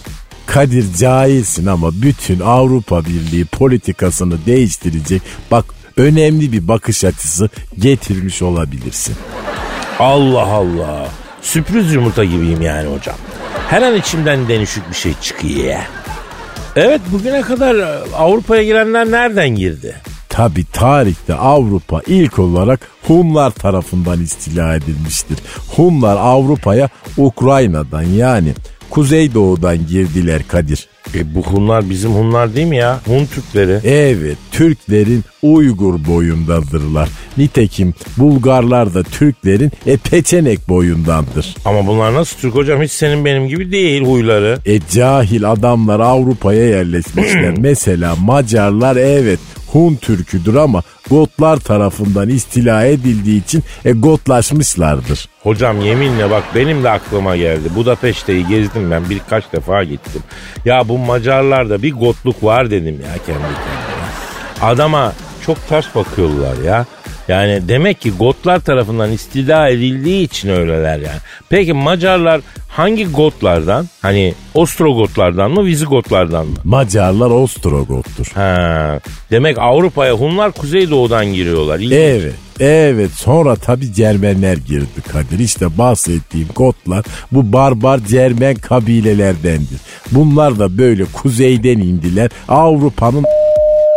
Kadir 0.45 0.93
cahilsin 0.93 1.65
ama 1.65 1.91
bütün 1.93 2.39
Avrupa 2.39 3.05
Birliği 3.05 3.45
politikasını 3.45 4.45
değiştirecek 4.45 5.21
bak 5.51 5.65
önemli 5.97 6.51
bir 6.51 6.67
bakış 6.67 7.03
açısı 7.03 7.49
getirmiş 7.79 8.41
olabilirsin. 8.41 9.15
Allah 9.99 10.45
Allah. 10.45 11.20
Sürpriz 11.41 11.93
yumurta 11.93 12.23
gibiyim 12.23 12.61
yani 12.61 12.89
hocam. 12.89 13.15
Her 13.69 13.81
an 13.81 13.95
içimden 13.95 14.47
denişik 14.47 14.89
bir 14.89 14.95
şey 14.95 15.13
çıkıyor. 15.21 15.75
Evet 16.75 17.01
bugüne 17.11 17.41
kadar 17.41 17.75
e, 17.75 18.15
Avrupa'ya 18.15 18.63
girenler 18.63 19.11
nereden 19.11 19.49
girdi? 19.49 19.95
Tabi 20.29 20.65
tarihte 20.65 21.33
Avrupa 21.35 22.01
ilk 22.07 22.39
olarak 22.39 22.87
Hunlar 23.07 23.51
tarafından 23.51 24.21
istila 24.21 24.75
edilmiştir. 24.75 25.37
Hunlar 25.75 26.17
Avrupa'ya 26.17 26.89
Ukrayna'dan 27.17 28.01
yani 28.01 28.53
Kuzeydoğu'dan 28.89 29.87
girdiler 29.87 30.47
Kadir. 30.47 30.87
E 31.15 31.35
bu 31.35 31.41
Hunlar 31.43 31.89
bizim 31.89 32.11
Hunlar 32.11 32.55
değil 32.55 32.67
mi 32.67 32.77
ya? 32.77 32.99
Hun 33.07 33.25
Türkleri. 33.25 33.79
Evet 33.83 34.37
Türklerin 34.51 35.23
Uygur 35.41 36.05
boyundadırlar. 36.07 37.09
Nitekim 37.37 37.93
Bulgarlar 38.17 38.93
da 38.93 39.03
Türklerin 39.03 39.71
e, 39.85 39.97
peçenek 39.97 40.69
boyundandır. 40.69 41.55
Ama 41.65 41.87
bunlar 41.87 42.13
nasıl 42.13 42.39
Türk 42.39 42.55
hocam? 42.55 42.81
Hiç 42.81 42.91
senin 42.91 43.25
benim 43.25 43.47
gibi 43.47 43.71
değil 43.71 44.05
huyları. 44.05 44.59
E 44.65 44.79
cahil 44.91 45.51
adamlar 45.51 45.99
Avrupa'ya 45.99 46.65
yerleşmişler. 46.65 47.53
Mesela 47.57 48.15
Macarlar 48.15 48.95
evet 48.95 49.39
Hun 49.71 49.95
Türküdür 49.95 50.55
ama 50.55 50.81
Gotlar 51.09 51.57
tarafından 51.57 52.29
istila 52.29 52.85
edildiği 52.85 53.43
için 53.43 53.63
e, 53.85 53.91
Gotlaşmışlardır. 53.91 55.29
Hocam 55.43 55.81
yeminle 55.81 56.29
bak 56.29 56.43
benim 56.55 56.83
de 56.83 56.89
aklıma 56.89 57.35
geldi. 57.37 57.69
Budapeşte'yi 57.75 58.47
gezdim 58.47 58.91
ben 58.91 59.09
birkaç 59.09 59.53
defa 59.53 59.83
gittim. 59.83 60.23
Ya 60.65 60.87
bu 60.89 60.97
Macarlarda 60.97 61.83
bir 61.83 61.93
gotluk 61.93 62.43
var 62.43 62.71
dedim 62.71 62.95
ya 63.01 63.13
kendi 63.13 63.25
kendime. 63.25 64.11
Adama 64.61 65.13
çok 65.45 65.67
ters 65.69 65.95
bakıyorlar 65.95 66.57
ya. 66.65 66.85
Yani 67.31 67.67
demek 67.67 68.01
ki 68.01 68.11
Gotlar 68.11 68.59
tarafından 68.59 69.11
istila 69.11 69.69
edildiği 69.69 70.25
için 70.25 70.49
öyleler 70.49 70.97
yani. 70.97 71.19
Peki 71.49 71.73
Macarlar 71.73 72.41
hangi 72.67 73.05
Gotlardan? 73.11 73.87
Hani 74.01 74.33
Ostrogotlardan 74.53 75.51
mı 75.51 75.65
Vizigotlardan 75.65 76.47
mı? 76.47 76.55
Macarlar 76.63 77.29
Ostrogot'tur. 77.29 78.27
Ha, 78.33 78.99
demek 79.31 79.57
Avrupa'ya 79.59 80.13
Hunlar 80.13 80.51
Kuzeydoğu'dan 80.51 81.25
giriyorlar. 81.25 81.79
İlginç. 81.79 81.93
Evet. 81.93 82.33
Evet 82.59 83.11
sonra 83.11 83.55
tabi 83.55 83.93
Cermenler 83.93 84.57
girdi 84.57 85.01
Kadir. 85.11 85.39
İşte 85.39 85.77
bahsettiğim 85.77 86.47
Gotlar 86.55 87.05
bu 87.31 87.53
barbar 87.53 87.99
Cermen 87.99 88.55
kabilelerdendir. 88.55 89.79
Bunlar 90.11 90.59
da 90.59 90.77
böyle 90.77 91.05
kuzeyden 91.05 91.77
indiler. 91.77 92.31
Avrupa'nın 92.47 93.25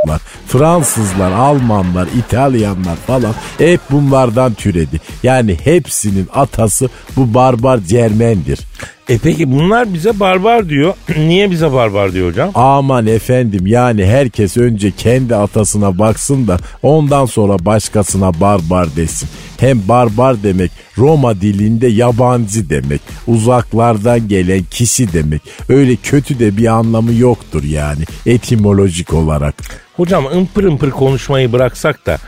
var. 0.06 0.20
Fransızlar, 0.46 1.32
Almanlar, 1.32 2.08
İtalyanlar 2.18 2.96
falan 3.06 3.34
hep 3.58 3.80
bunlardan 3.90 4.54
türedi. 4.54 5.00
Yani 5.22 5.58
hepsinin 5.64 6.28
atası 6.34 6.88
bu 7.16 7.34
barbar 7.34 7.78
Cermendir. 7.78 8.60
E 9.08 9.18
peki 9.18 9.52
bunlar 9.52 9.94
bize 9.94 10.20
barbar 10.20 10.68
diyor. 10.68 10.94
Niye 11.16 11.50
bize 11.50 11.72
barbar 11.72 12.12
diyor 12.12 12.28
hocam? 12.28 12.50
Aman 12.54 13.06
efendim 13.06 13.66
yani 13.66 14.06
herkes 14.06 14.56
önce 14.56 14.90
kendi 14.90 15.37
atasına 15.37 15.98
baksın 15.98 16.48
da 16.48 16.58
ondan 16.82 17.26
sonra 17.26 17.64
başkasına 17.64 18.40
barbar 18.40 18.96
desin. 18.96 19.28
Hem 19.58 19.88
barbar 19.88 20.42
demek 20.42 20.70
Roma 20.98 21.40
dilinde 21.40 21.87
yabancı 21.87 22.70
demek. 22.70 23.00
Uzaklardan 23.26 24.28
gelen 24.28 24.62
kişi 24.62 25.12
demek. 25.12 25.42
Öyle 25.68 25.96
kötü 25.96 26.38
de 26.38 26.56
bir 26.56 26.66
anlamı 26.66 27.14
yoktur 27.14 27.62
yani 27.64 28.04
etimolojik 28.26 29.14
olarak. 29.14 29.54
Hocam 29.96 30.26
ımpır 30.26 30.64
ımpır 30.64 30.90
konuşmayı 30.90 31.52
bıraksak 31.52 32.06
da 32.06 32.18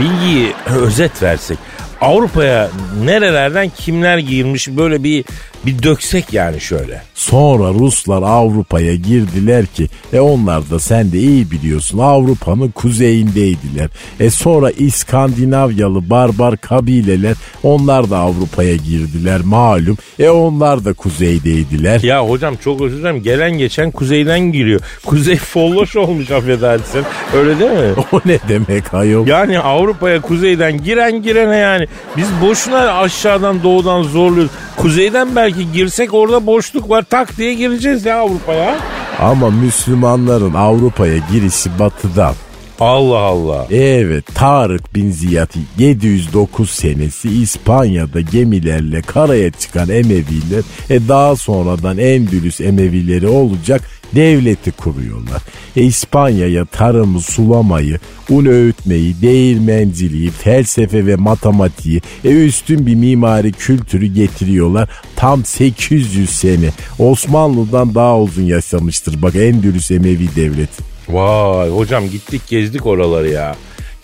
bilgiyi 0.00 0.52
özet 0.66 1.22
versek. 1.22 1.58
Avrupa'ya 2.04 2.70
nerelerden 3.04 3.68
kimler 3.68 4.18
girmiş 4.18 4.68
böyle 4.68 5.04
bir 5.04 5.24
bir 5.66 5.82
döksek 5.82 6.32
yani 6.32 6.60
şöyle. 6.60 7.02
Sonra 7.14 7.68
Ruslar 7.68 8.22
Avrupa'ya 8.22 8.94
girdiler 8.94 9.66
ki 9.66 9.88
e 10.12 10.20
onlar 10.20 10.70
da 10.70 10.78
sen 10.78 11.12
de 11.12 11.18
iyi 11.18 11.50
biliyorsun 11.50 11.98
Avrupa'nın 11.98 12.68
kuzeyindeydiler. 12.70 13.88
E 14.20 14.30
sonra 14.30 14.70
İskandinavyalı 14.70 16.10
barbar 16.10 16.56
kabileler 16.56 17.34
onlar 17.62 18.10
da 18.10 18.18
Avrupa'ya 18.18 18.76
girdiler 18.76 19.40
malum. 19.40 19.98
E 20.18 20.28
onlar 20.28 20.84
da 20.84 20.92
kuzeydeydiler. 20.92 22.00
Ya 22.00 22.28
hocam 22.28 22.56
çok 22.56 22.80
özür 22.80 22.98
dilerim 22.98 23.22
gelen 23.22 23.58
geçen 23.58 23.90
kuzeyden 23.90 24.40
giriyor. 24.40 24.80
Kuzey 25.04 25.36
folloş 25.36 25.96
olmuş 25.96 26.30
affedersin. 26.30 27.02
Öyle 27.36 27.58
değil 27.58 27.70
mi? 27.70 27.94
O 28.12 28.20
ne 28.24 28.38
demek 28.48 28.94
ayol? 28.94 29.26
Yani 29.26 29.60
Avrupa'ya 29.60 30.20
kuzeyden 30.20 30.84
giren 30.84 31.22
girene 31.22 31.56
yani. 31.56 31.86
Biz 32.16 32.26
boşuna 32.42 32.78
aşağıdan 32.78 33.62
doğudan 33.62 34.02
zorluyoruz. 34.02 34.52
Kuzeyden 34.76 35.36
belki 35.36 35.72
girsek 35.72 36.14
orada 36.14 36.46
boşluk 36.46 36.90
var 36.90 37.04
tak 37.10 37.36
diye 37.36 37.54
gireceğiz 37.54 38.06
ya 38.06 38.18
Avrupa'ya. 38.18 38.76
Ama 39.20 39.50
Müslümanların 39.50 40.54
Avrupa'ya 40.54 41.16
girişi 41.32 41.78
batıdan. 41.78 42.34
Allah 42.80 43.18
Allah. 43.18 43.66
Evet 43.70 44.24
Tarık 44.34 44.94
bin 44.94 45.10
Ziyad 45.10 45.54
709 45.78 46.70
senesi 46.70 47.28
İspanya'da 47.28 48.20
gemilerle 48.20 49.02
karaya 49.02 49.50
çıkan 49.50 49.88
Emeviler 49.88 50.62
e 50.90 51.08
daha 51.08 51.36
sonradan 51.36 51.98
Endülüs 51.98 52.60
Emevileri 52.60 53.28
olacak 53.28 53.82
devleti 54.14 54.72
kuruyorlar. 54.72 55.42
E 55.76 55.82
İspanya'ya 55.82 56.64
tarımı, 56.64 57.20
sulamayı, 57.20 57.98
un 58.30 58.44
öğütmeyi, 58.44 59.22
değirmenciliği, 59.22 60.30
felsefe 60.30 61.06
ve 61.06 61.16
matematiği, 61.16 62.00
e 62.24 62.28
üstün 62.28 62.86
bir 62.86 62.94
mimari 62.94 63.52
kültürü 63.52 64.06
getiriyorlar. 64.06 64.88
Tam 65.16 65.44
800 65.44 66.30
sene. 66.30 66.70
Osmanlı'dan 66.98 67.94
daha 67.94 68.20
uzun 68.20 68.42
yaşamıştır. 68.42 69.22
Bak 69.22 69.36
Endülüs 69.36 69.90
Emevi 69.90 70.36
devleti. 70.36 70.84
Vay 71.08 71.70
hocam 71.70 72.10
gittik 72.10 72.42
gezdik 72.48 72.86
oraları 72.86 73.30
ya. 73.30 73.54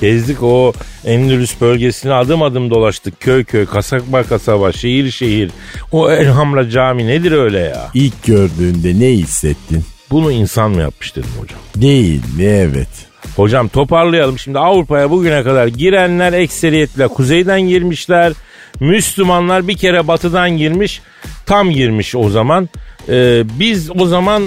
Gezdik 0.00 0.42
o 0.42 0.72
Endülüs 1.04 1.60
bölgesine 1.60 2.12
adım 2.12 2.42
adım 2.42 2.70
dolaştık. 2.70 3.20
Köy 3.20 3.44
köy, 3.44 3.66
kasaba 3.66 4.22
kasaba, 4.22 4.72
şehir 4.72 5.10
şehir. 5.10 5.50
O 5.92 6.10
Elhamra 6.10 6.70
Cami 6.70 7.06
nedir 7.06 7.32
öyle 7.32 7.58
ya? 7.58 7.90
İlk 7.94 8.24
gördüğünde 8.24 9.00
ne 9.00 9.08
hissettin? 9.08 9.84
Bunu 10.10 10.32
insan 10.32 10.70
mı 10.70 10.80
yapmış 10.80 11.16
dedim 11.16 11.30
hocam. 11.40 11.58
Değil? 11.76 12.22
Evet. 12.42 12.88
Hocam 13.36 13.68
toparlayalım. 13.68 14.38
Şimdi 14.38 14.58
Avrupa'ya 14.58 15.10
bugüne 15.10 15.42
kadar 15.42 15.66
girenler 15.66 16.32
ekseriyetle 16.32 17.08
kuzeyden 17.08 17.60
girmişler. 17.60 18.32
Müslümanlar 18.80 19.68
bir 19.68 19.76
kere 19.76 20.08
batıdan 20.08 20.50
girmiş. 20.50 21.00
Tam 21.46 21.70
girmiş 21.70 22.14
o 22.14 22.28
zaman. 22.30 22.68
Ee, 23.08 23.42
biz 23.58 23.90
o 23.98 24.06
zaman 24.06 24.42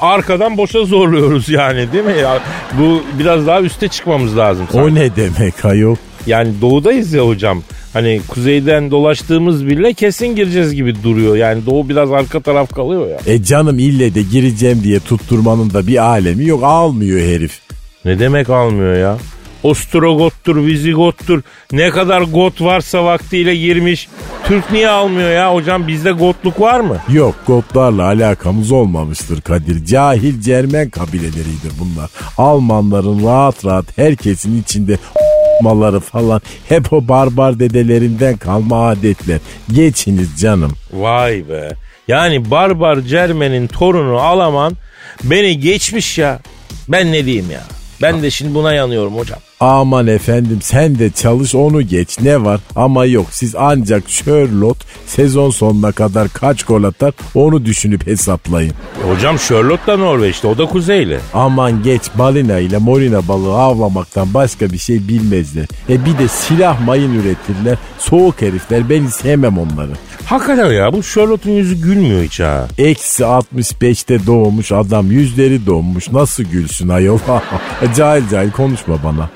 arkadan 0.00 0.56
boşa 0.56 0.84
zorluyoruz 0.84 1.48
yani 1.48 1.92
değil 1.92 2.04
mi? 2.04 2.18
Ya, 2.22 2.38
bu 2.72 3.02
biraz 3.18 3.46
daha 3.46 3.60
üste 3.60 3.88
çıkmamız 3.88 4.36
lazım. 4.36 4.66
O 4.70 4.76
sanki. 4.76 4.94
ne 4.94 5.16
demek 5.16 5.64
ayol? 5.64 5.96
Yani 6.26 6.52
doğudayız 6.60 7.12
ya 7.12 7.26
hocam. 7.26 7.62
Hani 7.92 8.20
kuzeyden 8.28 8.90
dolaştığımız 8.90 9.66
bile 9.66 9.94
kesin 9.94 10.26
gireceğiz 10.26 10.74
gibi 10.74 11.02
duruyor. 11.02 11.36
Yani 11.36 11.66
doğu 11.66 11.88
biraz 11.88 12.12
arka 12.12 12.40
taraf 12.40 12.74
kalıyor 12.74 13.08
ya. 13.08 13.18
E 13.26 13.42
canım 13.42 13.78
ille 13.78 14.14
de 14.14 14.22
gireceğim 14.22 14.80
diye 14.82 15.00
tutturmanın 15.00 15.70
da 15.70 15.86
bir 15.86 16.04
alemi 16.04 16.44
yok. 16.46 16.60
Almıyor 16.64 17.20
herif. 17.20 17.60
Ne 18.04 18.18
demek 18.18 18.50
almıyor 18.50 18.94
ya? 18.96 19.18
Ostrogottur, 19.62 20.66
Vizigottur. 20.66 21.42
Ne 21.72 21.90
kadar 21.90 22.22
got 22.22 22.60
varsa 22.60 23.04
vaktiyle 23.04 23.56
girmiş. 23.56 24.08
Türk 24.44 24.72
niye 24.72 24.88
almıyor 24.88 25.30
ya 25.30 25.54
hocam? 25.54 25.88
Bizde 25.88 26.12
gotluk 26.12 26.60
var 26.60 26.80
mı? 26.80 26.96
Yok 27.12 27.34
Gotlarla 27.46 28.04
alakamız 28.04 28.72
olmamıştır 28.72 29.40
Kadir. 29.40 29.84
Cahil 29.84 30.40
Cermen 30.40 30.90
kabileleridir 30.90 31.72
bunlar. 31.80 32.10
Almanların 32.38 33.24
rahat 33.26 33.64
rahat 33.64 33.98
herkesin 33.98 34.62
içinde 34.62 34.98
maları 35.62 36.00
falan 36.00 36.40
hep 36.68 36.92
o 36.92 37.08
barbar 37.08 37.58
dedelerinden 37.60 38.36
kalma 38.36 38.88
adetler. 38.88 39.38
Geçiniz 39.72 40.40
canım. 40.40 40.72
Vay 40.92 41.48
be. 41.48 41.68
Yani 42.08 42.50
barbar 42.50 43.00
Cermen'in 43.00 43.66
torunu 43.66 44.18
Alaman 44.18 44.72
beni 45.24 45.60
geçmiş 45.60 46.18
ya. 46.18 46.38
Ben 46.88 47.12
ne 47.12 47.24
diyeyim 47.24 47.50
ya? 47.50 47.62
Ben 48.02 48.22
de 48.22 48.30
şimdi 48.30 48.54
buna 48.54 48.72
yanıyorum 48.72 49.16
hocam. 49.16 49.38
Aman 49.60 50.06
efendim 50.06 50.58
sen 50.62 50.98
de 50.98 51.10
çalış 51.10 51.54
onu 51.54 51.82
geç 51.82 52.20
ne 52.20 52.44
var 52.44 52.60
ama 52.74 53.04
yok 53.04 53.26
siz 53.30 53.54
ancak 53.58 54.10
Sherlock 54.10 54.76
sezon 55.06 55.50
sonuna 55.50 55.92
kadar 55.92 56.28
kaç 56.28 56.62
gol 56.64 56.84
atar 56.84 57.14
onu 57.34 57.64
düşünüp 57.64 58.06
hesaplayın. 58.06 58.72
Hocam 59.08 59.38
Sherlock 59.38 59.86
da 59.86 59.96
Norveç'te 59.96 60.48
o 60.48 60.58
da 60.58 60.66
kuzeyli. 60.66 61.18
Aman 61.34 61.82
geç 61.82 62.02
balina 62.14 62.58
ile 62.58 62.78
morina 62.78 63.28
balığı 63.28 63.58
avlamaktan 63.58 64.34
başka 64.34 64.72
bir 64.72 64.78
şey 64.78 65.08
bilmezler. 65.08 65.66
E 65.88 66.04
bir 66.04 66.18
de 66.18 66.28
silah 66.28 66.86
mayın 66.86 67.14
üretirler 67.14 67.78
soğuk 67.98 68.42
herifler 68.42 68.90
ben 68.90 69.06
sevmem 69.06 69.58
onları. 69.58 69.92
Hakikaten 70.24 70.72
ya 70.72 70.92
bu 70.92 71.02
Sherlock'un 71.02 71.50
yüzü 71.50 71.80
gülmüyor 71.80 72.22
hiç 72.22 72.40
ha. 72.40 72.68
Eksi 72.78 73.22
65'te 73.22 74.26
doğmuş 74.26 74.72
adam 74.72 75.10
yüzleri 75.10 75.66
donmuş 75.66 76.12
nasıl 76.12 76.42
gülsün 76.42 76.88
ayol? 76.88 77.18
cahil 77.96 78.28
cahil 78.30 78.50
konuşma 78.50 79.04
bana. 79.04 79.30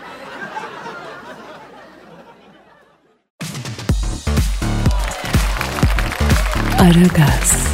Aragaz, 6.81 7.67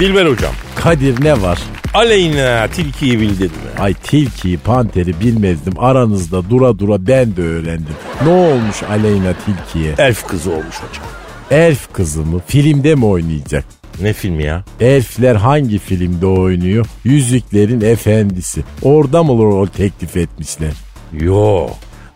Dilber 0.00 0.26
hocam. 0.26 0.52
Kadir 0.76 1.24
ne 1.24 1.42
var? 1.42 1.58
Aleyna 1.94 2.68
tilkiyi 2.68 3.20
bildin 3.20 3.46
mi? 3.46 3.80
Ay 3.80 3.94
tilkiyi 3.94 4.58
panteri 4.58 5.20
bilmezdim 5.20 5.72
aranızda 5.78 6.50
dura 6.50 6.78
dura 6.78 7.06
ben 7.06 7.36
de 7.36 7.42
öğrendim. 7.42 7.94
Ne 8.24 8.28
olmuş 8.28 8.82
Aleyna 8.90 9.32
tilkiye? 9.46 9.94
Elf 9.98 10.26
kızı 10.26 10.50
olmuş 10.50 10.76
hocam. 10.76 11.06
Elf 11.50 11.92
kızı 11.92 12.20
mı? 12.20 12.40
Filmde 12.46 12.94
mi 12.94 13.04
oynayacak? 13.04 13.64
Ne 14.00 14.12
filmi 14.12 14.44
ya? 14.44 14.64
Elfler 14.80 15.36
hangi 15.36 15.78
filmde 15.78 16.26
oynuyor? 16.26 16.86
Yüzüklerin 17.04 17.80
Efendisi. 17.80 18.64
Orada 18.82 19.22
mı 19.22 19.32
rol 19.42 19.66
teklif 19.66 20.16
etmişler? 20.16 20.72
Yo. 21.12 21.68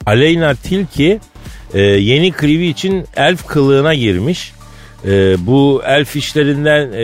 Aleyna 0.07 0.55
Tilki 0.55 1.21
e, 1.75 1.81
yeni 1.81 2.33
klibi 2.33 2.67
için 2.67 3.05
elf 3.17 3.47
kılığına 3.47 3.95
girmiş. 3.95 4.53
E, 5.07 5.47
bu 5.47 5.83
elf 5.87 6.17
işlerinden 6.17 6.93
e, 6.93 7.03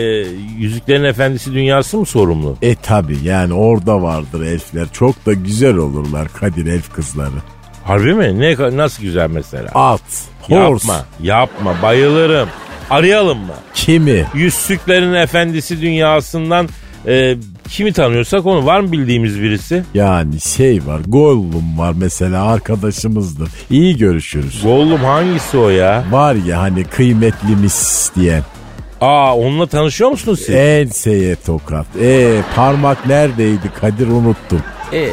Yüzüklerin 0.57 1.03
Efendisi 1.03 1.53
dünyası 1.53 1.97
mı 1.97 2.05
sorumlu? 2.05 2.57
E 2.61 2.75
tabi 2.75 3.17
yani 3.23 3.53
orada 3.53 4.01
vardır 4.01 4.41
elfler. 4.45 4.87
Çok 4.93 5.25
da 5.25 5.33
güzel 5.33 5.75
olurlar 5.75 6.27
Kadir 6.39 6.65
elf 6.65 6.93
kızları. 6.93 7.35
Harbi 7.83 8.13
mi? 8.13 8.39
Ne 8.39 8.77
nasıl 8.77 9.03
güzel 9.03 9.29
mesela? 9.29 9.69
At, 9.75 10.01
horse. 10.41 10.55
Yapma, 10.87 11.05
yapma. 11.21 11.75
Bayılırım. 11.81 12.49
Arayalım 12.89 13.37
mı? 13.37 13.53
Kimi? 13.73 14.25
Yüzüklerin 14.33 15.13
Efendisi 15.13 15.81
dünyasından 15.81 16.69
e, 17.07 17.35
kimi 17.69 17.93
tanıyorsak 17.93 18.45
onu 18.45 18.65
var 18.65 18.79
mı 18.79 18.91
bildiğimiz 18.91 19.41
birisi? 19.41 19.83
Yani 19.93 20.41
şey 20.41 20.85
var 20.85 21.01
Gollum 21.07 21.77
var 21.77 21.93
mesela 21.97 22.45
arkadaşımızdır. 22.45 23.49
İyi 23.69 23.97
görüşürüz. 23.97 24.61
Gollum 24.63 24.99
hangisi 24.99 25.57
o 25.57 25.69
ya? 25.69 26.03
Var 26.11 26.35
ya 26.35 26.61
hani 26.61 26.83
kıymetlimiz 26.83 28.11
diyen. 28.15 28.43
Aa 29.01 29.35
onunla 29.37 29.67
tanışıyor 29.67 30.09
musunuz 30.09 30.39
siz? 30.45 30.55
Enseye 30.55 31.35
tokat. 31.35 31.85
E 32.01 32.41
parmak 32.55 33.05
neredeydi 33.05 33.71
Kadir 33.81 34.07
unuttum. 34.07 34.61
E, 34.93 35.09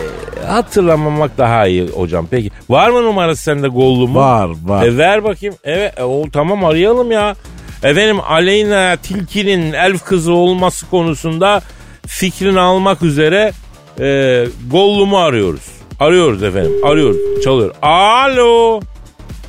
hatırlamamak 0.47 1.39
daha 1.39 1.66
iyi 1.66 1.89
hocam. 1.89 2.26
Peki 2.30 2.51
var 2.68 2.91
mı 2.91 3.03
numarası 3.03 3.43
sende 3.43 3.68
Gollum'un? 3.68 4.14
Var 4.14 4.51
var. 4.64 4.87
E 4.87 4.97
ver 4.97 5.24
bakayım. 5.24 5.55
Evet 5.64 5.99
e, 5.99 6.03
o 6.03 6.30
tamam 6.32 6.64
arayalım 6.64 7.11
ya. 7.11 7.37
Efendim 7.82 8.16
Aleyna 8.28 8.97
Tilki'nin 8.97 9.72
elf 9.72 10.05
kızı 10.05 10.32
olması 10.32 10.91
konusunda 10.91 11.62
fikrini 12.07 12.61
almak 12.61 13.02
üzere 13.02 13.52
e, 14.00 14.44
Gollum'u 14.70 15.18
arıyoruz. 15.18 15.62
Arıyoruz 16.00 16.42
efendim. 16.42 16.72
Arıyoruz. 16.84 17.16
Çalıyor. 17.44 17.74
Alo. 17.82 18.80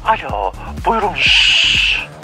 Alo 0.06 0.52
buyurun. 0.86 1.10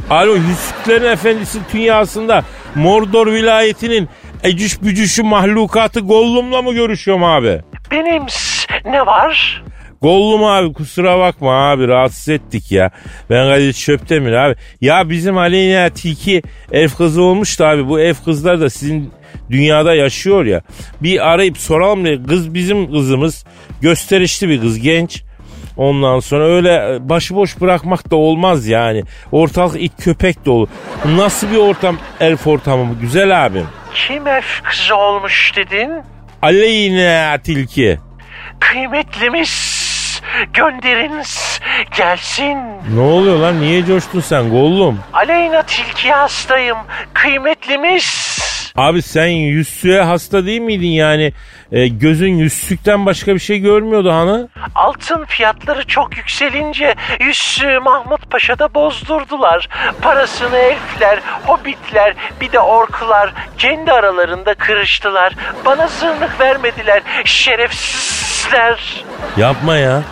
Alo 0.10 0.36
Yüzüklerin 0.36 1.12
Efendisi 1.12 1.60
dünyasında 1.74 2.44
Mordor 2.76 3.28
vilayetinin 3.28 4.10
ecüş 4.44 4.82
bücüşü 4.82 5.24
mahlukatı 5.24 6.00
Gollum'la 6.00 6.62
mı 6.62 6.74
görüşüyorum 6.74 7.24
abi? 7.24 7.62
Benim 7.92 8.24
ne 8.86 9.06
var? 9.06 9.64
Gollum 10.02 10.44
abi 10.44 10.74
kusura 10.74 11.20
bakma 11.20 11.72
abi 11.72 11.88
rahatsız 11.88 12.30
ettik 12.30 12.72
ya. 12.72 12.92
Ben 13.30 13.50
Kadir 13.50 13.74
Çöptemir 13.74 14.32
abi. 14.34 14.56
Ya 14.82 15.10
bizim 15.10 15.38
Aleyna 15.38 15.90
Tilki 15.90 16.42
ev 16.72 16.90
kızı 16.90 17.22
olmuştu 17.22 17.64
abi. 17.66 17.88
Bu 17.88 18.00
ev 18.00 18.14
kızlar 18.26 18.62
da 18.62 18.70
sizin 18.70 19.12
dünyada 19.50 19.96
yaşıyor 19.96 20.46
ya. 20.46 20.62
Bir 21.02 21.28
arayıp 21.30 21.58
soralım 21.58 22.06
diye 22.06 22.24
kız 22.24 22.54
bizim 22.54 22.92
kızımız. 22.92 23.46
Gösterişli 23.82 24.50
bir 24.50 24.62
kız 24.62 24.80
genç. 24.80 25.24
Ondan 25.78 26.20
sonra 26.20 26.46
öyle 26.46 26.98
başıboş 27.10 27.62
bırakmak 27.62 28.12
da 28.12 28.16
olmaz 28.16 28.68
yani. 28.68 29.04
Ortalık 29.32 29.82
it 29.82 29.94
köpek 30.04 30.46
dolu. 30.46 30.68
Nasıl 31.06 31.52
bir 31.52 31.58
ortam 31.58 31.98
elf 32.20 32.48
ortamı 32.48 32.94
güzel 33.02 33.46
abim? 33.46 33.68
Kim 33.94 34.28
elf 34.28 34.62
kızı 34.64 34.96
olmuş 34.96 35.54
dedin? 35.58 35.92
Aleyna 36.42 37.38
Tilki. 37.38 38.00
Kıymetlimiz 38.60 39.84
gönderiniz 40.54 41.60
gelsin. 41.98 42.58
Ne 42.96 43.00
oluyor 43.00 43.38
lan 43.38 43.62
niye 43.62 43.86
coştun 43.86 44.20
sen 44.20 44.50
Gollum? 44.50 45.00
Aleyna 45.14 45.62
tilkiye 45.64 46.14
hastayım. 46.14 46.78
Kıymetlimiz. 47.14 48.38
Abi 48.76 49.02
sen 49.02 49.28
yüzsüğe 49.28 50.02
hasta 50.02 50.46
değil 50.46 50.62
miydin 50.62 50.88
yani? 50.88 51.34
E, 51.72 51.88
gözün 51.88 52.34
yüzsükten 52.38 53.06
başka 53.06 53.34
bir 53.34 53.40
şey 53.40 53.60
görmüyordu 53.60 54.12
hani? 54.12 54.48
Altın 54.76 55.26
fiyatları 55.26 55.88
çok 55.88 56.18
yükselince 56.18 56.96
Yüzsü 57.20 57.80
Mahmut 57.80 58.32
Paşa'da 58.32 58.74
bozdurdular. 58.74 59.70
Parasını 60.02 60.58
elfler, 60.58 61.20
hobbitler 61.46 62.16
bir 62.42 62.52
de 62.52 62.60
orkular 62.60 63.34
kendi 63.58 63.92
aralarında 63.92 64.54
kırıştılar. 64.54 65.36
Bana 65.66 65.88
zırnık 65.88 66.40
vermediler 66.40 67.02
şerefsizler. 67.26 69.04
Yapma 69.38 69.78
ya. 69.78 70.04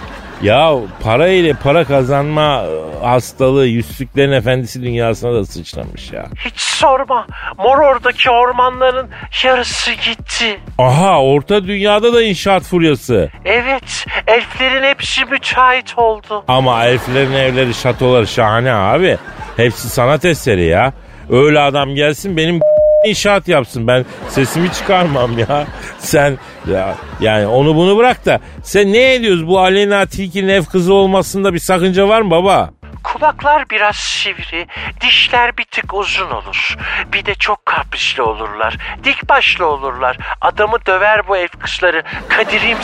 Ya 0.43 0.71
para 1.03 1.27
ile 1.27 1.53
para 1.53 1.83
kazanma 1.83 2.63
e, 2.63 3.05
hastalığı 3.05 3.65
yüzsüklerin 3.65 4.31
efendisi 4.31 4.83
dünyasına 4.83 5.33
da 5.33 5.45
sıçramış 5.45 6.11
ya. 6.11 6.25
Hiç 6.45 6.59
sorma. 6.59 7.27
Moror'daki 7.57 8.29
ormanların 8.29 9.09
yarısı 9.43 9.91
gitti. 9.91 10.59
Aha 10.77 11.21
orta 11.23 11.63
dünyada 11.67 12.13
da 12.13 12.21
inşaat 12.23 12.63
furyası. 12.63 13.29
Evet, 13.45 14.05
elflerin 14.27 14.83
hepsi 14.83 15.25
müteahhit 15.25 15.97
oldu. 15.97 16.43
Ama 16.47 16.85
elflerin 16.85 17.33
evleri 17.33 17.73
şatoları 17.73 18.27
şahane 18.27 18.73
abi. 18.73 19.17
Hepsi 19.57 19.89
sanat 19.89 20.25
eseri 20.25 20.65
ya. 20.65 20.93
Öyle 21.29 21.59
adam 21.59 21.95
gelsin 21.95 22.37
benim 22.37 22.59
inşaat 23.05 23.47
yapsın. 23.47 23.87
Ben 23.87 24.05
sesimi 24.29 24.71
çıkarmam 24.73 25.37
ya. 25.39 25.65
Sen 25.99 26.37
ya 26.71 26.95
yani 27.19 27.47
onu 27.47 27.75
bunu 27.75 27.97
bırak 27.97 28.25
da 28.25 28.39
sen 28.63 28.93
ne 28.93 29.13
ediyoruz 29.13 29.47
bu 29.47 29.59
Aleyna 29.59 30.05
Tilki'nin 30.05 30.47
ev 30.47 30.63
kızı 30.65 30.93
olmasında 30.93 31.53
bir 31.53 31.59
sakınca 31.59 32.07
var 32.07 32.21
mı 32.21 32.31
baba? 32.31 32.69
Kulaklar 33.03 33.69
biraz 33.69 33.95
sivri, 33.95 34.67
dişler 35.01 35.57
bir 35.57 35.63
tık 35.65 35.93
uzun 35.93 36.29
olur. 36.31 36.77
Bir 37.13 37.25
de 37.25 37.35
çok 37.35 37.65
kaprisli 37.65 38.21
olurlar. 38.21 38.77
Dik 39.03 39.29
başlı 39.29 39.65
olurlar. 39.65 40.17
Adamı 40.41 40.77
döver 40.85 41.27
bu 41.27 41.37
ev 41.37 41.47
kızları. 41.47 42.03
Kadir'im 42.29 42.77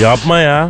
Yapma 0.00 0.38
ya. 0.38 0.68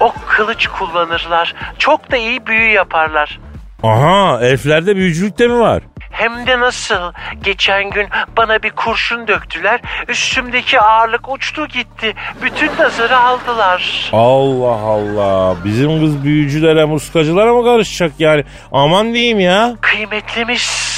ok 0.00 0.14
kılıç 0.28 0.66
kullanırlar. 0.66 1.54
Çok 1.78 2.10
da 2.10 2.16
iyi 2.16 2.46
büyü 2.46 2.70
yaparlar. 2.70 3.40
Aha 3.82 4.38
elflerde 4.42 4.96
büyücülük 4.96 5.38
de 5.38 5.48
mi 5.48 5.58
var? 5.58 5.82
Hem 6.14 6.46
de 6.46 6.60
nasıl? 6.60 7.12
Geçen 7.42 7.90
gün 7.90 8.08
bana 8.36 8.62
bir 8.62 8.70
kurşun 8.70 9.28
döktüler. 9.28 9.80
Üstümdeki 10.08 10.80
ağırlık 10.80 11.28
uçtu 11.32 11.66
gitti. 11.68 12.14
Bütün 12.42 12.70
nazarı 12.78 13.18
aldılar. 13.18 14.10
Allah 14.12 14.80
Allah. 14.80 15.56
Bizim 15.64 16.00
kız 16.00 16.24
büyücülere, 16.24 16.84
muskacılara 16.84 17.54
mı 17.54 17.64
karışacak 17.64 18.12
yani? 18.18 18.44
Aman 18.72 19.14
diyeyim 19.14 19.40
ya. 19.40 19.74
Kıymetlimiz. 19.80 20.94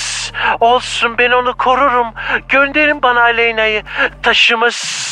Olsun 0.61 1.19
ben 1.19 1.31
onu 1.31 1.57
korurum. 1.57 2.07
Gönderin 2.49 3.03
bana 3.03 3.21
Aleyna'yı. 3.21 3.83
Taşımız. 4.23 5.07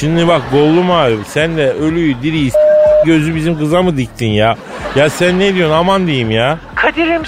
Şimdi 0.00 0.28
bak 0.28 0.42
Gollum 0.52 0.90
abi 0.90 1.16
sen 1.26 1.56
de 1.56 1.70
ölüyü 1.72 2.22
diriyi 2.22 2.50
s- 2.50 2.58
gözü 3.04 3.34
bizim 3.34 3.58
kıza 3.58 3.82
mı 3.82 3.96
diktin 3.96 4.30
ya? 4.30 4.56
Ya 4.96 5.10
sen 5.10 5.38
ne 5.40 5.54
diyorsun 5.54 5.76
aman 5.76 6.06
diyeyim 6.06 6.30
ya. 6.30 6.58
Kadir'im 6.74 7.22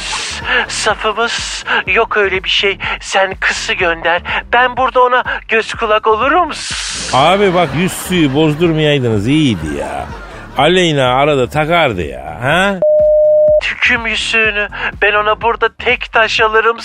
safımız 0.68 1.64
yok 1.86 2.16
öyle 2.16 2.44
bir 2.44 2.48
şey. 2.48 2.78
Sen 3.00 3.34
kızı 3.40 3.72
gönder. 3.72 4.22
Ben 4.52 4.76
burada 4.76 5.02
ona 5.02 5.24
göz 5.48 5.74
kulak 5.74 6.06
olurum. 6.06 6.50
Abi 7.12 7.54
bak 7.54 7.68
yüz 7.76 7.92
suyu 7.92 8.34
bozdurmayaydınız 8.34 9.28
iyiydi 9.28 9.66
ya. 9.78 10.06
Aleyna 10.58 11.14
arada 11.14 11.48
takardı 11.48 12.02
ya. 12.02 12.38
Ha? 12.42 12.74
Tüküm 13.62 14.06
yüzüğünü 14.06 14.68
ben 15.02 15.12
ona 15.12 15.40
burada 15.40 15.68
tek 15.78 16.12
taş 16.12 16.40
alırım. 16.40 16.76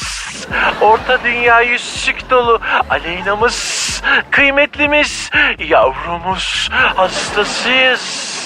Orta 0.81 1.23
dünya 1.23 1.61
yüzsük 1.61 2.29
dolu. 2.29 2.59
Aleyna'mız, 2.89 4.01
kıymetlimiz, 4.31 5.29
yavrumuz, 5.69 6.69
hastasıyız. 6.71 8.38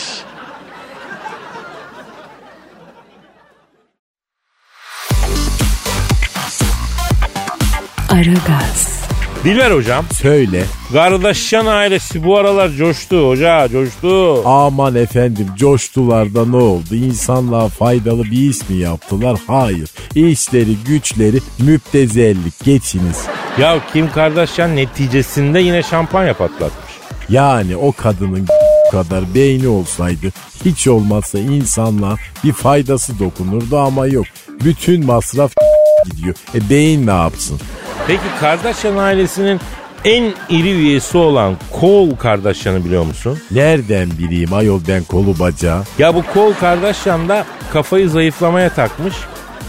Aragaz, 8.14 9.04
Dilber 9.44 9.72
hocam. 9.72 10.06
Söyle. 10.14 10.64
Kardeşcan 10.94 11.66
ailesi 11.66 12.24
bu 12.26 12.38
aralar 12.38 12.70
coştu 12.70 13.30
hoca 13.30 13.68
coştu. 13.72 14.42
Aman 14.48 14.96
efendim 14.96 15.48
coştular 15.58 16.34
da 16.34 16.46
ne 16.46 16.56
oldu? 16.56 16.96
İnsanlığa 16.96 17.68
faydalı 17.68 18.24
bir 18.24 18.50
iş 18.50 18.70
mi 18.70 18.76
yaptılar? 18.76 19.40
Hayır. 19.48 19.90
İşleri 20.16 20.76
güçleri 20.88 21.40
müptezellik 21.60 22.64
geçiniz. 22.64 23.26
Ya 23.60 23.80
Kim 23.94 24.12
Kardashian 24.12 24.76
neticesinde 24.76 25.60
yine 25.60 25.84
şampanya 25.84 26.34
patlatmış. 26.34 26.94
Yani 27.30 27.76
o 27.76 27.92
kadının 27.92 28.48
kadar 28.92 29.36
beyni 29.36 29.68
olsaydı 29.68 30.28
hiç 30.66 30.88
olmazsa 30.88 31.40
insanlığa 31.40 32.16
bir 32.44 32.54
faydası 32.54 33.20
dokunurdu 33.20 33.78
ama 33.78 34.08
yok. 34.08 34.26
Bütün 34.64 35.06
masraf 35.06 35.54
gidiyor. 36.12 36.36
E 36.56 36.70
beyin 36.70 37.08
ne 37.08 37.12
yapsın? 37.12 37.60
Peki 38.08 38.22
Kardashian 38.40 38.98
ailesinin 38.98 39.60
en 40.06 40.34
iri 40.50 40.72
üyesi 40.72 41.18
olan 41.18 41.58
Cole 41.82 42.16
Kardashian'ı 42.16 42.86
biliyor 42.86 43.04
musun? 43.06 43.40
Nereden 43.52 44.10
bileyim 44.20 44.54
ayol 44.54 44.80
ben 44.88 45.04
kolu 45.04 45.40
bacağı? 45.40 45.84
Ya 46.00 46.16
bu 46.16 46.24
Cole 46.34 46.54
Kardashian 46.60 47.30
da 47.30 47.46
kafayı 47.74 48.10
zayıflamaya 48.10 48.70
takmış. 48.70 49.14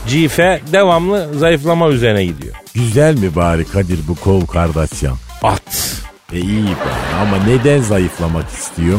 Cife 0.09 0.61
devamlı 0.73 1.29
zayıflama 1.39 1.89
üzerine 1.89 2.25
gidiyor. 2.25 2.55
Güzel 2.75 3.19
mi 3.19 3.37
bari 3.37 3.65
Kadir 3.65 3.99
bu 4.09 4.15
kol 4.15 4.47
Kardashian? 4.47 5.17
At. 5.43 5.95
E 6.33 6.39
iyi 6.41 6.65
bari 6.65 7.21
ama 7.23 7.37
neden 7.47 7.81
zayıflamak 7.81 8.51
istiyor? 8.51 8.99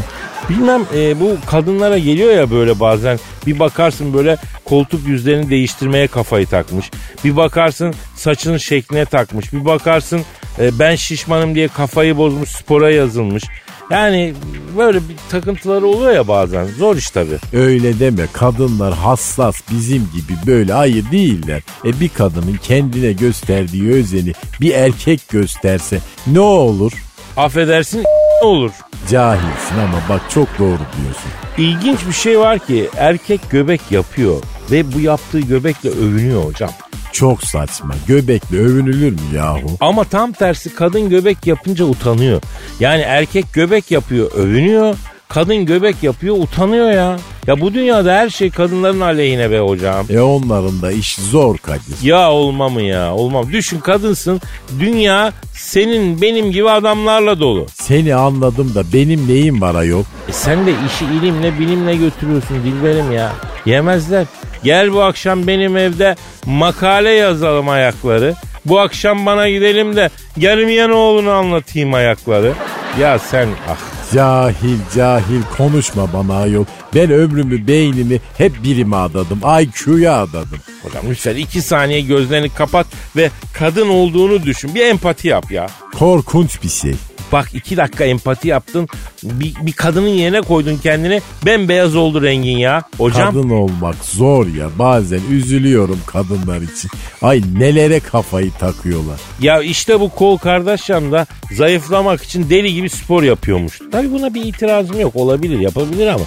Bilmem 0.49 0.85
e, 0.95 1.19
bu 1.19 1.37
kadınlara 1.45 1.97
geliyor 1.97 2.33
ya 2.33 2.51
böyle 2.51 2.79
bazen 2.79 3.19
bir 3.47 3.59
bakarsın 3.59 4.13
böyle 4.13 4.37
koltuk 4.65 5.07
yüzlerini 5.07 5.49
değiştirmeye 5.49 6.07
kafayı 6.07 6.47
takmış. 6.47 6.91
Bir 7.23 7.35
bakarsın 7.35 7.93
saçının 8.15 8.57
şekline 8.57 9.05
takmış. 9.05 9.53
Bir 9.53 9.65
bakarsın 9.65 10.21
e, 10.59 10.79
ben 10.79 10.95
şişmanım 10.95 11.55
diye 11.55 11.67
kafayı 11.67 12.17
bozmuş 12.17 12.49
spora 12.49 12.91
yazılmış. 12.91 13.43
Yani 13.91 14.33
böyle 14.77 14.97
bir 14.97 15.15
takıntıları 15.29 15.85
oluyor 15.85 16.11
ya 16.13 16.27
bazen. 16.27 16.65
Zor 16.65 16.95
iş 16.95 17.09
tabii. 17.09 17.37
Öyle 17.53 17.99
deme 17.99 18.27
kadınlar 18.33 18.93
hassas 18.93 19.55
bizim 19.71 20.09
gibi 20.13 20.33
böyle 20.47 20.73
hayır 20.73 21.11
değiller. 21.11 21.61
E 21.85 21.99
bir 21.99 22.09
kadının 22.09 22.59
kendine 22.63 23.13
gösterdiği 23.13 23.91
özeni 23.91 24.33
bir 24.61 24.73
erkek 24.73 25.29
gösterse 25.29 25.99
ne 26.27 26.39
olur? 26.39 26.91
Affedersin 27.37 28.03
olur. 28.41 28.71
Cahilsin 29.09 29.75
ama 29.77 29.97
bak 30.09 30.21
çok 30.29 30.59
doğru 30.59 30.77
diyorsun. 30.77 31.31
İlginç 31.57 31.99
bir 32.07 32.13
şey 32.13 32.39
var 32.39 32.59
ki 32.59 32.89
erkek 32.97 33.49
göbek 33.49 33.81
yapıyor 33.91 34.41
ve 34.71 34.93
bu 34.93 34.99
yaptığı 34.99 35.39
göbekle 35.39 35.89
övünüyor 35.89 36.45
hocam. 36.45 36.69
Çok 37.11 37.43
saçma. 37.43 37.95
Göbekle 38.07 38.57
övünülür 38.59 39.11
mü 39.11 39.19
yahu? 39.35 39.67
Ama 39.79 40.03
tam 40.03 40.31
tersi 40.31 40.75
kadın 40.75 41.09
göbek 41.09 41.47
yapınca 41.47 41.85
utanıyor. 41.85 42.41
Yani 42.79 43.01
erkek 43.01 43.53
göbek 43.53 43.91
yapıyor, 43.91 44.31
övünüyor. 44.31 44.95
Kadın 45.27 45.65
göbek 45.65 46.03
yapıyor, 46.03 46.35
utanıyor 46.37 46.91
ya. 46.91 47.17
Ya 47.47 47.61
bu 47.61 47.73
dünyada 47.73 48.13
her 48.13 48.29
şey 48.29 48.49
kadınların 48.49 49.01
aleyhine 49.01 49.51
be 49.51 49.59
hocam. 49.59 50.05
E 50.09 50.19
onların 50.19 50.81
da 50.81 50.91
iş 50.91 51.15
zor 51.15 51.57
Kadir. 51.57 52.03
Ya 52.03 52.31
olma 52.31 52.69
mı 52.69 52.81
ya? 52.81 53.13
Olmam. 53.13 53.51
Düşün 53.51 53.79
kadınsın. 53.79 54.41
Dünya 54.79 55.33
senin 55.53 56.21
benim 56.21 56.51
gibi 56.51 56.69
adamlarla 56.69 57.39
dolu. 57.39 57.65
Seni 57.73 58.15
anladım 58.15 58.75
da 58.75 58.83
benim 58.93 59.27
neyim 59.27 59.61
var 59.61 59.75
ayol? 59.75 60.03
E 60.29 60.31
sen 60.31 60.65
de 60.65 60.71
işi 60.71 61.05
ilimle 61.05 61.59
bilimle 61.59 61.95
götürüyorsun 61.95 62.63
Dilberim 62.63 63.11
ya. 63.11 63.31
Yemezler. 63.65 64.25
Gel 64.63 64.93
bu 64.93 65.01
akşam 65.01 65.47
benim 65.47 65.77
evde 65.77 66.15
makale 66.45 67.09
yazalım 67.09 67.69
ayakları. 67.69 68.35
Bu 68.65 68.79
akşam 68.79 69.25
bana 69.25 69.49
gidelim 69.49 69.95
de 69.95 70.09
gelmeyen 70.37 70.89
oğlunu 70.89 71.31
anlatayım 71.31 71.93
ayakları. 71.93 72.53
Ya 72.99 73.19
sen 73.19 73.49
ah 73.69 73.94
Cahil 74.15 74.79
cahil 74.95 75.41
konuşma 75.57 76.13
bana 76.13 76.35
ayol. 76.37 76.65
Ben 76.95 77.11
ömrümü 77.11 77.67
beynimi 77.67 78.19
hep 78.37 78.63
birime 78.63 78.95
adadım. 78.95 79.39
IQ'ya 79.61 80.21
adadım. 80.21 80.59
hocam 80.83 81.03
lütfen 81.09 81.35
iki 81.35 81.61
saniye 81.61 82.01
gözlerini 82.01 82.49
kapat 82.49 82.87
ve 83.15 83.29
kadın 83.53 83.89
olduğunu 83.89 84.43
düşün. 84.43 84.75
Bir 84.75 84.85
empati 84.85 85.27
yap 85.27 85.51
ya. 85.51 85.67
Korkunç 85.99 86.63
bir 86.63 86.69
şey. 86.69 86.95
Bak 87.31 87.49
iki 87.53 87.77
dakika 87.77 88.03
empati 88.03 88.47
yaptın. 88.47 88.87
Bir, 89.23 89.53
bir 89.61 89.71
kadının 89.71 90.07
yerine 90.07 90.41
koydun 90.41 90.77
kendini. 90.77 91.21
Bembeyaz 91.45 91.95
oldu 91.95 92.21
rengin 92.23 92.57
ya. 92.57 92.83
Hocam 92.97 93.33
Kadın 93.33 93.49
olmak 93.49 93.95
zor 94.05 94.47
ya. 94.47 94.69
Bazen 94.79 95.21
üzülüyorum 95.31 95.99
kadınlar 96.05 96.61
için. 96.61 96.91
Ay 97.21 97.41
nelere 97.57 97.99
kafayı 97.99 98.51
takıyorlar. 98.51 99.19
ya 99.41 99.61
işte 99.61 99.99
bu 99.99 100.09
Kol 100.09 100.37
Kardashian 100.37 101.11
da 101.11 101.25
zayıflamak 101.51 102.23
için 102.23 102.49
deli 102.49 102.73
gibi 102.73 102.89
spor 102.89 103.23
yapıyormuş. 103.23 103.79
Tabii 103.91 104.11
buna 104.11 104.33
bir 104.33 104.45
itirazım 104.45 104.99
yok. 104.99 105.15
Olabilir 105.15 105.59
yapabilir 105.59 106.07
ama. 106.07 106.23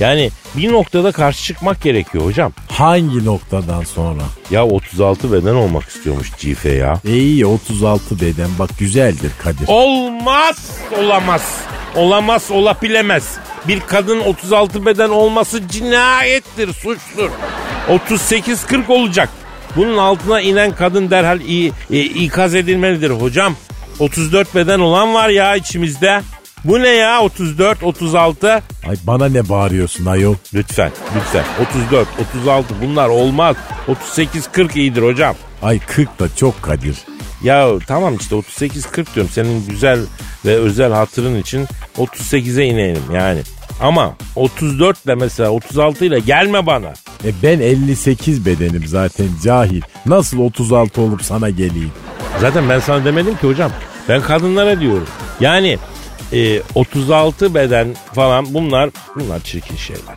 Yani 0.00 0.30
bir 0.56 0.72
noktada 0.72 1.12
karşı 1.12 1.44
çıkmak 1.44 1.82
gerekiyor 1.82 2.24
hocam. 2.24 2.52
Hangi 2.68 3.24
noktadan 3.24 3.84
sonra? 3.84 4.22
Ya 4.50 4.66
36 4.66 5.32
beden 5.32 5.54
olmak 5.54 5.88
istiyormuş 5.88 6.32
Cife 6.38 6.70
ya. 6.70 7.00
E 7.08 7.16
iyi 7.18 7.46
36 7.46 8.20
beden 8.20 8.48
bak 8.58 8.70
güzeldir 8.78 9.30
Kadir. 9.42 9.64
Olmaz, 9.66 10.41
olamaz. 10.98 11.56
Olamaz, 11.96 12.50
olabilemez. 12.50 13.36
Bir 13.68 13.80
kadın 13.80 14.20
36 14.20 14.86
beden 14.86 15.08
olması 15.08 15.68
cinayettir, 15.68 16.72
suçtur. 16.72 17.30
38-40 17.88 18.88
olacak. 18.92 19.28
Bunun 19.76 19.98
altına 19.98 20.40
inen 20.40 20.74
kadın 20.74 21.10
derhal 21.10 21.40
i- 21.40 21.72
i- 21.90 22.24
ikaz 22.24 22.54
edilmelidir 22.54 23.10
hocam. 23.10 23.54
34 23.98 24.54
beden 24.54 24.78
olan 24.78 25.14
var 25.14 25.28
ya 25.28 25.56
içimizde. 25.56 26.22
Bu 26.64 26.80
ne 26.82 26.88
ya 26.88 27.20
34, 27.20 27.82
36? 27.82 28.62
Ay 28.88 28.96
bana 29.04 29.28
ne 29.28 29.48
bağırıyorsun 29.48 30.06
ayol? 30.06 30.34
Lütfen, 30.54 30.90
lütfen. 31.16 31.44
34, 31.68 32.08
36 32.36 32.74
bunlar 32.82 33.08
olmaz. 33.08 33.56
38, 33.88 34.48
40 34.52 34.76
iyidir 34.76 35.02
hocam. 35.02 35.34
Ay 35.62 35.78
40 35.78 36.18
da 36.20 36.36
çok 36.36 36.62
Kadir. 36.62 36.96
Ya 37.44 37.70
tamam 37.86 38.16
işte 38.16 38.36
38-40 38.36 39.14
diyorum 39.14 39.32
senin 39.34 39.66
güzel 39.68 40.00
ve 40.44 40.56
özel 40.56 40.92
hatırın 40.92 41.40
için 41.40 41.66
38'e 41.98 42.64
inelim 42.64 43.02
yani. 43.14 43.40
Ama 43.80 44.16
34 44.36 45.04
ile 45.04 45.14
mesela 45.14 45.50
36 45.50 46.04
ile 46.04 46.18
gelme 46.20 46.66
bana. 46.66 46.92
E 47.24 47.32
ben 47.42 47.60
58 47.60 48.46
bedenim 48.46 48.86
zaten 48.86 49.26
cahil. 49.44 49.82
Nasıl 50.06 50.38
36 50.38 51.00
olup 51.00 51.22
sana 51.22 51.50
geleyim? 51.50 51.92
Zaten 52.40 52.68
ben 52.68 52.78
sana 52.80 53.04
demedim 53.04 53.36
ki 53.36 53.46
hocam. 53.46 53.70
Ben 54.08 54.22
kadınlara 54.22 54.80
diyorum. 54.80 55.06
Yani 55.40 55.78
e, 56.32 56.62
36 56.74 57.54
beden 57.54 57.88
falan 58.14 58.54
bunlar 58.54 58.90
bunlar 59.16 59.40
çirkin 59.40 59.76
şeyler. 59.76 60.16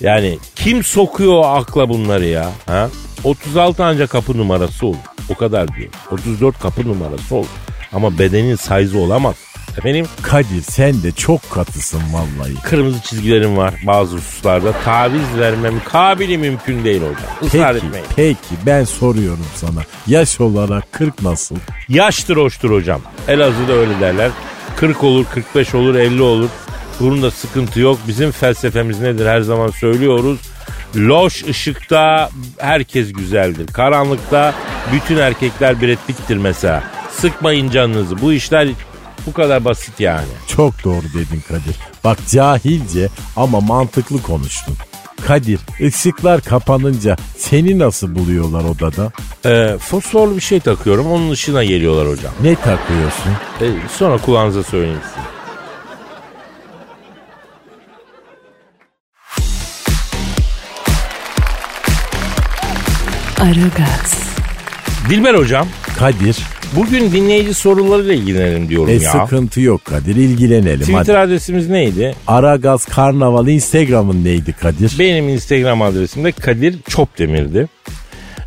Yani 0.00 0.38
kim 0.56 0.84
sokuyor 0.84 1.32
o 1.32 1.44
akla 1.46 1.88
bunları 1.88 2.26
ya? 2.26 2.50
Ha? 2.66 2.88
36 3.24 3.84
ancak 3.84 4.10
kapı 4.10 4.38
numarası 4.38 4.86
olur. 4.86 4.96
O 5.28 5.34
kadar 5.34 5.74
diyor. 5.76 5.88
34 6.10 6.58
kapı 6.58 6.88
numarası 6.88 7.34
olur. 7.34 7.46
Ama 7.92 8.18
bedenin 8.18 8.56
size 8.56 8.98
olamaz. 8.98 9.34
Efendim 9.78 10.06
Kadir 10.22 10.62
sen 10.62 11.02
de 11.02 11.12
çok 11.12 11.50
katısın 11.50 12.00
vallahi. 12.12 12.54
kırmızı 12.62 13.00
çizgilerim 13.00 13.56
var 13.56 13.74
bazı 13.86 14.16
hususlarda. 14.16 14.72
Taviz 14.84 15.38
vermem 15.38 15.74
kabili 15.88 16.38
mümkün 16.38 16.84
değil 16.84 17.00
hocam. 17.02 17.30
Israr 17.42 17.72
Peki, 17.74 17.86
etmeyin. 17.86 18.06
peki 18.16 18.54
ben 18.66 18.84
soruyorum 18.84 19.46
sana. 19.54 19.80
Yaş 20.06 20.40
olarak 20.40 20.92
40 20.92 21.22
nasıl? 21.22 21.56
Yaştır 21.88 22.36
hoştur 22.36 22.70
hocam. 22.70 23.00
Elazığ'da 23.28 23.72
öyle 23.72 24.00
derler. 24.00 24.30
40 24.76 25.04
olur, 25.04 25.24
45 25.34 25.74
olur, 25.74 25.94
50 25.94 26.22
olur. 26.22 26.48
Bunda 27.00 27.30
sıkıntı 27.30 27.80
yok. 27.80 27.98
Bizim 28.08 28.30
felsefemiz 28.30 29.00
nedir 29.00 29.26
her 29.26 29.40
zaman 29.40 29.70
söylüyoruz. 29.70 30.38
Loş 30.96 31.44
ışıkta 31.44 32.30
herkes 32.58 33.12
güzeldir. 33.12 33.66
Karanlıkta 33.66 34.54
bütün 34.92 35.16
erkekler 35.16 35.80
Pitt'tir 36.06 36.36
mesela. 36.36 36.82
Sıkmayın 37.10 37.70
canınızı. 37.70 38.20
Bu 38.20 38.32
işler 38.32 38.68
bu 39.26 39.32
kadar 39.32 39.64
basit 39.64 40.00
yani. 40.00 40.26
Çok 40.48 40.84
doğru 40.84 41.02
dedin 41.14 41.42
Kadir. 41.48 41.76
Bak 42.04 42.18
cahilce 42.30 43.08
ama 43.36 43.60
mantıklı 43.60 44.22
konuştun. 44.22 44.74
Kadir 45.26 45.60
ışıklar 45.80 46.40
kapanınca 46.40 47.16
seni 47.36 47.78
nasıl 47.78 48.14
buluyorlar 48.14 48.64
odada? 48.64 49.12
Ee, 49.46 49.78
fosforlu 49.78 50.36
bir 50.36 50.40
şey 50.40 50.60
takıyorum. 50.60 51.06
Onun 51.12 51.30
ışığına 51.30 51.64
geliyorlar 51.64 52.08
hocam. 52.08 52.32
Ne 52.42 52.54
takıyorsun? 52.54 53.32
Ee, 53.60 53.66
sonra 53.98 54.18
kulağınıza 54.18 54.62
söyleyeyim 54.62 55.00
size. 55.08 55.20
Aragaz, 63.40 64.14
Dilber 65.10 65.34
hocam. 65.34 65.68
Kadir 65.98 66.36
Bugün 66.76 67.12
dinleyici 67.12 67.54
sorularıyla 67.54 68.14
ilgilenelim 68.14 68.68
diyorum 68.68 68.88
e 68.88 68.92
ya. 68.92 69.12
sıkıntı 69.12 69.60
yok 69.60 69.84
Kadir 69.84 70.16
ilgilenelim 70.16 70.80
Twitter 70.80 70.98
hadi. 71.14 71.18
adresimiz 71.18 71.68
neydi? 71.68 72.14
Aragaz 72.26 72.84
Karnaval 72.84 73.48
Instagram'ın 73.48 74.24
neydi 74.24 74.52
Kadir? 74.52 74.96
Benim 74.98 75.28
Instagram 75.28 75.82
adresim 75.82 76.24
de 76.24 76.32
Kadir 76.32 76.76
Çopdemir'di. 76.88 77.68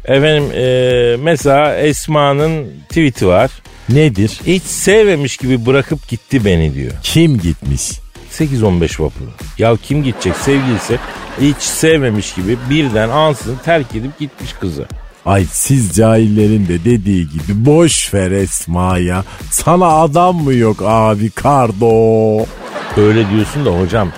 Efendim 0.05 0.43
e, 0.55 1.15
mesela 1.23 1.75
Esma'nın 1.77 2.67
tweet'i 2.89 3.27
var. 3.27 3.51
Nedir? 3.89 4.39
Hiç 4.47 4.63
sevmemiş 4.63 5.37
gibi 5.37 5.65
bırakıp 5.65 6.07
gitti 6.07 6.45
beni 6.45 6.73
diyor. 6.75 6.91
Kim 7.03 7.39
gitmiş? 7.39 7.91
8-15 8.33 9.03
vapuru. 9.03 9.29
Ya 9.57 9.77
kim 9.77 10.03
gidecek 10.03 10.35
sevgilisi 10.35 10.99
hiç 11.41 11.57
sevmemiş 11.57 12.33
gibi 12.33 12.57
birden 12.69 13.09
ansızın 13.09 13.57
terk 13.65 13.95
edip 13.95 14.19
gitmiş 14.19 14.53
kızı. 14.53 14.85
Ay 15.25 15.45
siz 15.51 15.95
cahillerin 15.95 16.67
de 16.67 16.85
dediği 16.85 17.29
gibi 17.29 17.65
boş 17.65 18.13
ver 18.13 18.31
Esma'ya. 18.31 19.23
Sana 19.51 19.87
adam 19.87 20.35
mı 20.35 20.53
yok 20.53 20.81
abi 20.85 21.29
kardo? 21.29 22.45
Öyle 22.97 23.29
diyorsun 23.29 23.65
da 23.65 23.69
hocam 23.69 24.09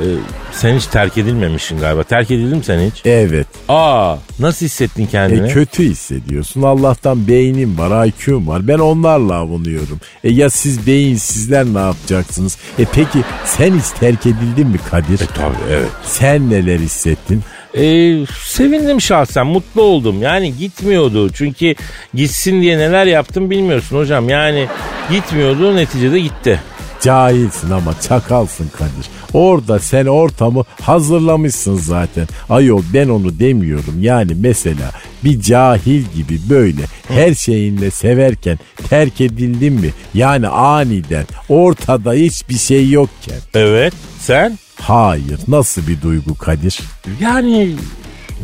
e, 0.00 0.06
sen 0.52 0.76
hiç 0.76 0.86
terk 0.86 1.18
edilmemişsin 1.18 1.78
galiba. 1.78 2.02
Terk 2.02 2.30
edildin 2.30 2.58
mi 2.58 2.64
sen 2.64 2.90
hiç? 2.90 3.02
Evet. 3.04 3.46
Aa 3.68 4.16
nasıl 4.38 4.66
hissettin 4.66 5.06
kendini? 5.06 5.50
E 5.50 5.52
kötü 5.52 5.82
hissediyorsun. 5.82 6.62
Allah'tan 6.62 7.28
beynim 7.28 7.78
var, 7.78 8.06
IQ'm 8.06 8.48
var. 8.48 8.68
Ben 8.68 8.78
onlarla 8.78 9.34
avunuyorum. 9.34 10.00
E 10.24 10.30
ya 10.30 10.50
siz 10.50 10.86
beyinsizler 10.86 11.64
ne 11.66 11.78
yapacaksınız? 11.78 12.58
E 12.78 12.84
peki 12.92 13.18
sen 13.44 13.78
hiç 13.78 13.90
terk 14.00 14.26
edildin 14.26 14.68
mi 14.68 14.78
Kadir? 14.90 15.20
E, 15.20 15.26
tabii 15.26 15.56
evet. 15.70 15.90
Sen 16.04 16.50
neler 16.50 16.78
hissettin? 16.78 17.42
Ee, 17.76 18.18
sevindim 18.44 19.00
şahsen 19.00 19.46
mutlu 19.46 19.82
oldum 19.82 20.22
yani 20.22 20.56
gitmiyordu 20.58 21.30
çünkü 21.32 21.74
gitsin 22.14 22.62
diye 22.62 22.78
neler 22.78 23.06
yaptım 23.06 23.50
bilmiyorsun 23.50 23.96
hocam 23.96 24.28
yani 24.28 24.66
gitmiyordu 25.10 25.76
neticede 25.76 26.20
gitti. 26.20 26.60
Cahilsin 27.02 27.70
ama 27.70 28.00
çakalsın 28.00 28.68
Kadir. 28.78 29.08
Orada 29.32 29.78
sen 29.78 30.06
ortamı 30.06 30.64
hazırlamışsın 30.80 31.76
zaten. 31.76 32.28
Ayol 32.50 32.82
ben 32.94 33.08
onu 33.08 33.38
demiyorum. 33.38 33.94
Yani 34.00 34.32
mesela 34.36 34.90
bir 35.24 35.40
cahil 35.40 36.02
gibi 36.14 36.40
böyle 36.50 36.82
her 37.08 37.34
şeyinle 37.34 37.90
severken 37.90 38.58
terk 38.88 39.20
edildin 39.20 39.72
mi? 39.72 39.90
Yani 40.14 40.48
aniden 40.48 41.26
ortada 41.48 42.12
hiçbir 42.12 42.58
şey 42.58 42.90
yokken. 42.90 43.38
Evet 43.54 43.92
sen? 44.20 44.58
Hayır 44.80 45.38
nasıl 45.48 45.86
bir 45.86 46.02
duygu 46.02 46.34
Kadir? 46.34 46.80
Yani 47.20 47.76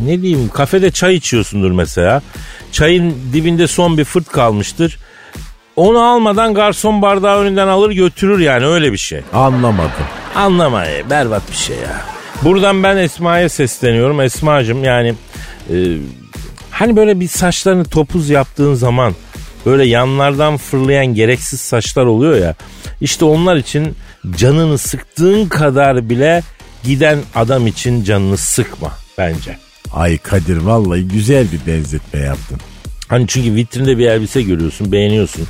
ne 0.07 0.23
diyeyim 0.23 0.49
kafede 0.49 0.91
çay 0.91 1.15
içiyorsundur 1.15 1.71
mesela. 1.71 2.23
Çayın 2.73 3.15
dibinde 3.33 3.67
son 3.67 3.99
bir 3.99 4.05
fırt 4.05 4.29
kalmıştır. 4.29 4.99
Onu 5.79 6.05
almadan 6.05 6.55
garson 6.55 7.03
bardağı 7.03 7.39
önünden 7.39 7.69
alır 7.69 7.91
götürür 7.91 8.39
yani 8.39 8.67
öyle 8.67 8.93
bir 8.93 8.99
şey. 8.99 9.21
Anlamadım. 9.33 10.07
Anlama 10.35 10.87
e, 10.87 11.11
berbat 11.11 11.51
bir 11.51 11.57
şey 11.57 11.77
ya. 11.77 12.03
Buradan 12.43 12.83
ben 12.83 12.97
Esma'ya 12.97 13.49
sesleniyorum. 13.49 14.21
Esma'cığım 14.21 14.85
yani 14.85 15.15
e, 15.71 15.77
hani 16.71 16.97
böyle 16.97 17.21
bir 17.21 17.29
saçlarını 17.29 17.85
topuz 17.85 18.31
yaptığın 18.31 18.75
zaman 18.75 19.15
böyle 19.67 19.87
yanlardan 19.87 20.57
fırlayan 20.57 21.07
gereksiz 21.07 21.61
saçlar 21.61 22.05
oluyor 22.05 22.37
ya. 22.37 22.55
İşte 23.01 23.25
onlar 23.25 23.57
için 23.57 23.97
canını 24.37 24.79
sıktığın 24.79 25.49
kadar 25.49 26.09
bile 26.09 26.43
giden 26.85 27.19
adam 27.35 27.67
için 27.67 28.05
canını 28.05 28.37
sıkma 28.37 28.93
bence. 29.19 29.59
Ay 29.93 30.19
Kadir 30.19 30.57
vallahi 30.57 31.09
güzel 31.09 31.47
bir 31.53 31.73
benzetme 31.73 32.21
yaptın. 32.21 32.59
Hani 33.09 33.27
çünkü 33.29 33.55
vitrinde 33.55 33.99
bir 33.99 34.07
elbise 34.07 34.43
görüyorsun, 34.43 34.93
beğeniyorsun. 34.93 35.47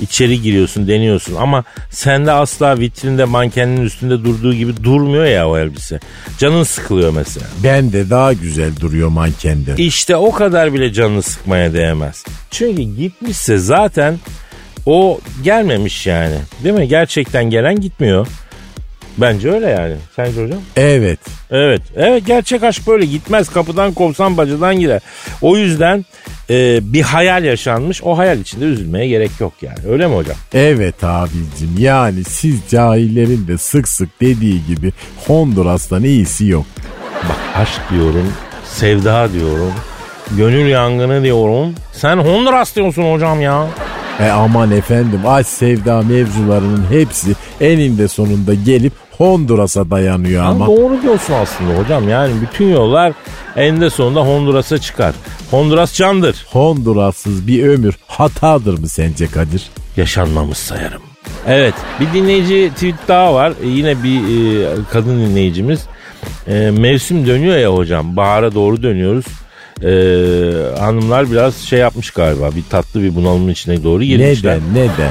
İçeri 0.00 0.42
giriyorsun, 0.42 0.88
deniyorsun 0.88 1.34
ama 1.34 1.64
sende 1.90 2.32
asla 2.32 2.78
vitrinde 2.78 3.24
mankenin 3.24 3.84
üstünde 3.84 4.24
durduğu 4.24 4.54
gibi 4.54 4.84
durmuyor 4.84 5.24
ya 5.24 5.48
o 5.48 5.58
elbise. 5.58 6.00
Canın 6.38 6.62
sıkılıyor 6.62 7.12
mesela. 7.12 7.46
Ben 7.64 7.92
de 7.92 8.10
daha 8.10 8.32
güzel 8.32 8.76
duruyor 8.80 9.08
mankende. 9.08 9.74
İşte 9.78 10.16
o 10.16 10.32
kadar 10.32 10.74
bile 10.74 10.92
canını 10.92 11.22
sıkmaya 11.22 11.72
değmez. 11.72 12.24
Çünkü 12.50 12.82
gitmişse 12.82 13.58
zaten 13.58 14.18
o 14.86 15.20
gelmemiş 15.44 16.06
yani. 16.06 16.36
Değil 16.64 16.74
mi? 16.74 16.88
Gerçekten 16.88 17.50
gelen 17.50 17.80
gitmiyor. 17.80 18.26
Bence 19.18 19.52
öyle 19.52 19.66
yani. 19.66 19.94
Sence 20.16 20.44
hocam? 20.44 20.58
Evet. 20.76 21.18
Evet. 21.50 21.82
Evet 21.96 22.26
gerçek 22.26 22.62
aşk 22.62 22.86
böyle 22.86 23.06
gitmez. 23.06 23.48
Kapıdan 23.48 23.92
kovsan 23.92 24.36
bacıdan 24.36 24.80
gider. 24.80 25.00
O 25.42 25.56
yüzden 25.56 26.04
e, 26.50 26.80
bir 26.82 27.02
hayal 27.02 27.44
yaşanmış. 27.44 28.02
O 28.02 28.18
hayal 28.18 28.38
içinde 28.38 28.64
üzülmeye 28.64 29.08
gerek 29.08 29.30
yok 29.40 29.52
yani. 29.62 29.78
Öyle 29.88 30.06
mi 30.06 30.14
hocam? 30.14 30.36
Evet 30.54 31.04
abicim 31.04 31.74
yani 31.78 32.24
siz 32.24 32.60
cahillerin 32.70 33.48
de 33.48 33.58
sık 33.58 33.88
sık 33.88 34.20
dediği 34.20 34.66
gibi 34.66 34.92
Honduras'tan 35.26 36.04
iyisi 36.04 36.46
yok. 36.46 36.66
Bak 37.28 37.36
aşk 37.56 37.80
diyorum, 37.90 38.32
sevda 38.64 39.32
diyorum, 39.32 39.72
gönül 40.36 40.66
yangını 40.68 41.22
diyorum. 41.22 41.74
Sen 41.92 42.16
Honduras 42.16 42.76
diyorsun 42.76 43.12
hocam 43.12 43.40
ya. 43.40 43.66
E 44.20 44.30
aman 44.30 44.70
efendim 44.70 45.20
aşk 45.26 45.48
sevda 45.48 46.02
mevzularının 46.02 46.84
hepsi 46.90 47.32
eninde 47.60 48.08
sonunda 48.08 48.54
gelip 48.54 48.92
Honduras'a 49.18 49.90
dayanıyor 49.90 50.44
Ama 50.44 50.50
ama. 50.50 50.66
doğru 50.66 51.02
diyorsun 51.02 51.34
aslında 51.34 51.78
hocam. 51.78 52.08
Yani 52.08 52.32
bütün 52.42 52.68
yollar 52.72 53.12
eninde 53.56 53.90
sonunda 53.90 54.20
Honduras'a 54.20 54.78
çıkar. 54.78 55.14
Honduras 55.50 55.94
candır. 55.94 56.46
Honduras'sız 56.52 57.46
bir 57.46 57.66
ömür 57.68 57.94
hatadır 58.06 58.78
mı 58.78 58.88
sence 58.88 59.26
Kadir? 59.26 59.70
Yaşanmamış 59.96 60.58
sayarım. 60.58 61.02
Evet 61.46 61.74
bir 62.00 62.12
dinleyici 62.20 62.70
tweet 62.74 62.94
daha 63.08 63.34
var. 63.34 63.52
E, 63.62 63.66
yine 63.68 64.02
bir 64.02 64.20
e, 64.20 64.66
kadın 64.92 65.20
dinleyicimiz. 65.20 65.80
E, 66.46 66.70
mevsim 66.78 67.26
dönüyor 67.26 67.56
ya 67.56 67.74
hocam. 67.74 68.16
Bahara 68.16 68.54
doğru 68.54 68.82
dönüyoruz. 68.82 69.24
E, 69.82 69.90
hanımlar 70.78 71.30
biraz 71.30 71.56
şey 71.56 71.78
yapmış 71.78 72.10
galiba. 72.10 72.50
Bir 72.56 72.62
tatlı 72.70 73.02
bir 73.02 73.14
bunalımın 73.14 73.48
içine 73.52 73.84
doğru 73.84 74.02
girmişler. 74.04 74.58
Neden 74.72 74.90
neden? 74.90 75.10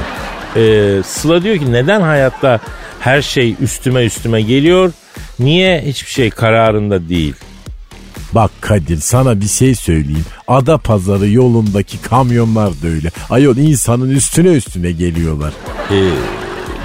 Ee, 0.56 1.02
Sıla 1.02 1.42
diyor 1.42 1.56
ki 1.58 1.72
neden 1.72 2.00
hayatta 2.00 2.60
her 3.00 3.22
şey 3.22 3.54
üstüme 3.60 4.04
üstüme 4.04 4.42
geliyor? 4.42 4.92
Niye 5.38 5.82
hiçbir 5.86 6.10
şey 6.10 6.30
kararında 6.30 7.08
değil? 7.08 7.34
Bak 8.32 8.50
Kadir 8.60 8.96
sana 8.96 9.40
bir 9.40 9.46
şey 9.46 9.74
söyleyeyim. 9.74 10.24
Ada 10.48 10.78
pazarı 10.78 11.28
yolundaki 11.30 12.02
kamyonlar 12.02 12.70
da 12.70 12.86
öyle. 12.88 13.10
Ayol 13.30 13.56
insanın 13.56 14.10
üstüne 14.10 14.48
üstüne 14.48 14.92
geliyorlar. 14.92 15.52
Ee, 15.90 16.10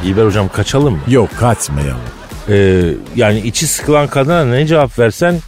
Dilber 0.04 0.26
hocam 0.26 0.50
kaçalım 0.50 0.94
mı? 0.94 1.00
Yok 1.08 1.30
kaçmayalım. 1.40 2.02
Ee, 2.50 2.84
yani 3.16 3.40
içi 3.40 3.68
sıkılan 3.68 4.08
kadına 4.08 4.46
ne 4.46 4.68
cevap 4.68 5.00
versen 5.00 5.40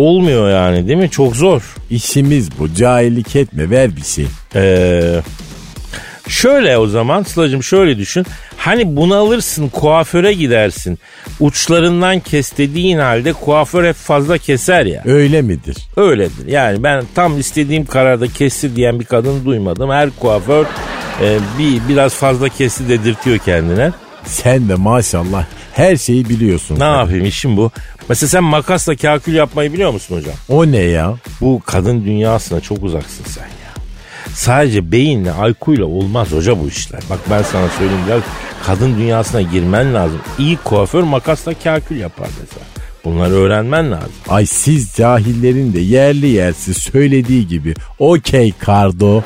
olmuyor 0.00 0.50
yani 0.50 0.88
değil 0.88 0.98
mi? 0.98 1.10
Çok 1.10 1.36
zor. 1.36 1.62
İşimiz 1.90 2.58
bu. 2.58 2.74
Cahillik 2.74 3.36
etme 3.36 3.70
ver 3.70 3.96
bir 3.96 4.04
şey. 4.04 4.26
Ee, 4.54 5.20
şöyle 6.28 6.78
o 6.78 6.86
zaman 6.86 7.22
Sıla'cığım 7.22 7.62
şöyle 7.62 7.98
düşün. 7.98 8.26
Hani 8.56 8.96
bunalırsın 8.96 9.68
kuaföre 9.68 10.32
gidersin. 10.32 10.98
Uçlarından 11.40 12.20
kes 12.20 12.58
dediğin 12.58 12.98
halde 12.98 13.32
kuaför 13.32 13.88
hep 13.88 13.96
fazla 13.96 14.38
keser 14.38 14.86
ya. 14.86 15.02
Öyle 15.04 15.42
midir? 15.42 15.76
Öyledir. 15.96 16.46
Yani 16.46 16.82
ben 16.82 17.04
tam 17.14 17.38
istediğim 17.38 17.86
kararda 17.86 18.26
kestir 18.26 18.76
diyen 18.76 19.00
bir 19.00 19.04
kadın 19.04 19.44
duymadım. 19.44 19.90
Her 19.90 20.10
kuaför 20.10 20.64
e, 21.22 21.38
bir 21.58 21.88
biraz 21.88 22.14
fazla 22.14 22.48
kesti 22.48 22.88
dedirtiyor 22.88 23.38
kendine. 23.38 23.92
Sen 24.24 24.68
de 24.68 24.74
maşallah 24.74 25.44
her 25.72 25.96
şeyi 25.96 26.28
biliyorsun. 26.28 26.80
Ne 26.80 26.84
yapayım 26.84 27.24
işim 27.24 27.56
bu. 27.56 27.70
Mesela 28.08 28.28
sen 28.28 28.44
makasla 28.44 28.96
kakül 28.96 29.34
yapmayı 29.34 29.72
biliyor 29.72 29.90
musun 29.92 30.16
hocam? 30.16 30.34
O 30.48 30.66
ne 30.72 30.78
ya? 30.78 31.14
Bu 31.40 31.62
kadın 31.66 32.04
dünyasına 32.04 32.60
çok 32.60 32.82
uzaksın 32.82 33.24
sen 33.26 33.42
ya. 33.42 33.50
Sadece 34.34 34.92
beyinle, 34.92 35.32
aykuyla 35.32 35.84
olmaz 35.84 36.32
hoca 36.32 36.60
bu 36.60 36.68
işler. 36.68 37.00
Bak 37.10 37.18
ben 37.30 37.42
sana 37.42 37.68
söyleyeyim 37.68 38.02
biraz 38.06 38.22
kadın 38.66 38.98
dünyasına 38.98 39.42
girmen 39.42 39.94
lazım. 39.94 40.20
İyi 40.38 40.56
kuaför 40.56 41.02
makasla 41.02 41.54
kakül 41.54 41.96
yapar 42.00 42.28
mesela. 42.40 42.66
Bunları 43.04 43.34
öğrenmen 43.34 43.90
lazım. 43.90 44.10
Ay 44.28 44.46
siz 44.46 44.94
cahillerin 44.96 45.72
de 45.72 45.80
yerli 45.80 46.26
yersiz 46.26 46.76
söylediği 46.76 47.48
gibi 47.48 47.74
okey 47.98 48.52
kardo. 48.58 49.22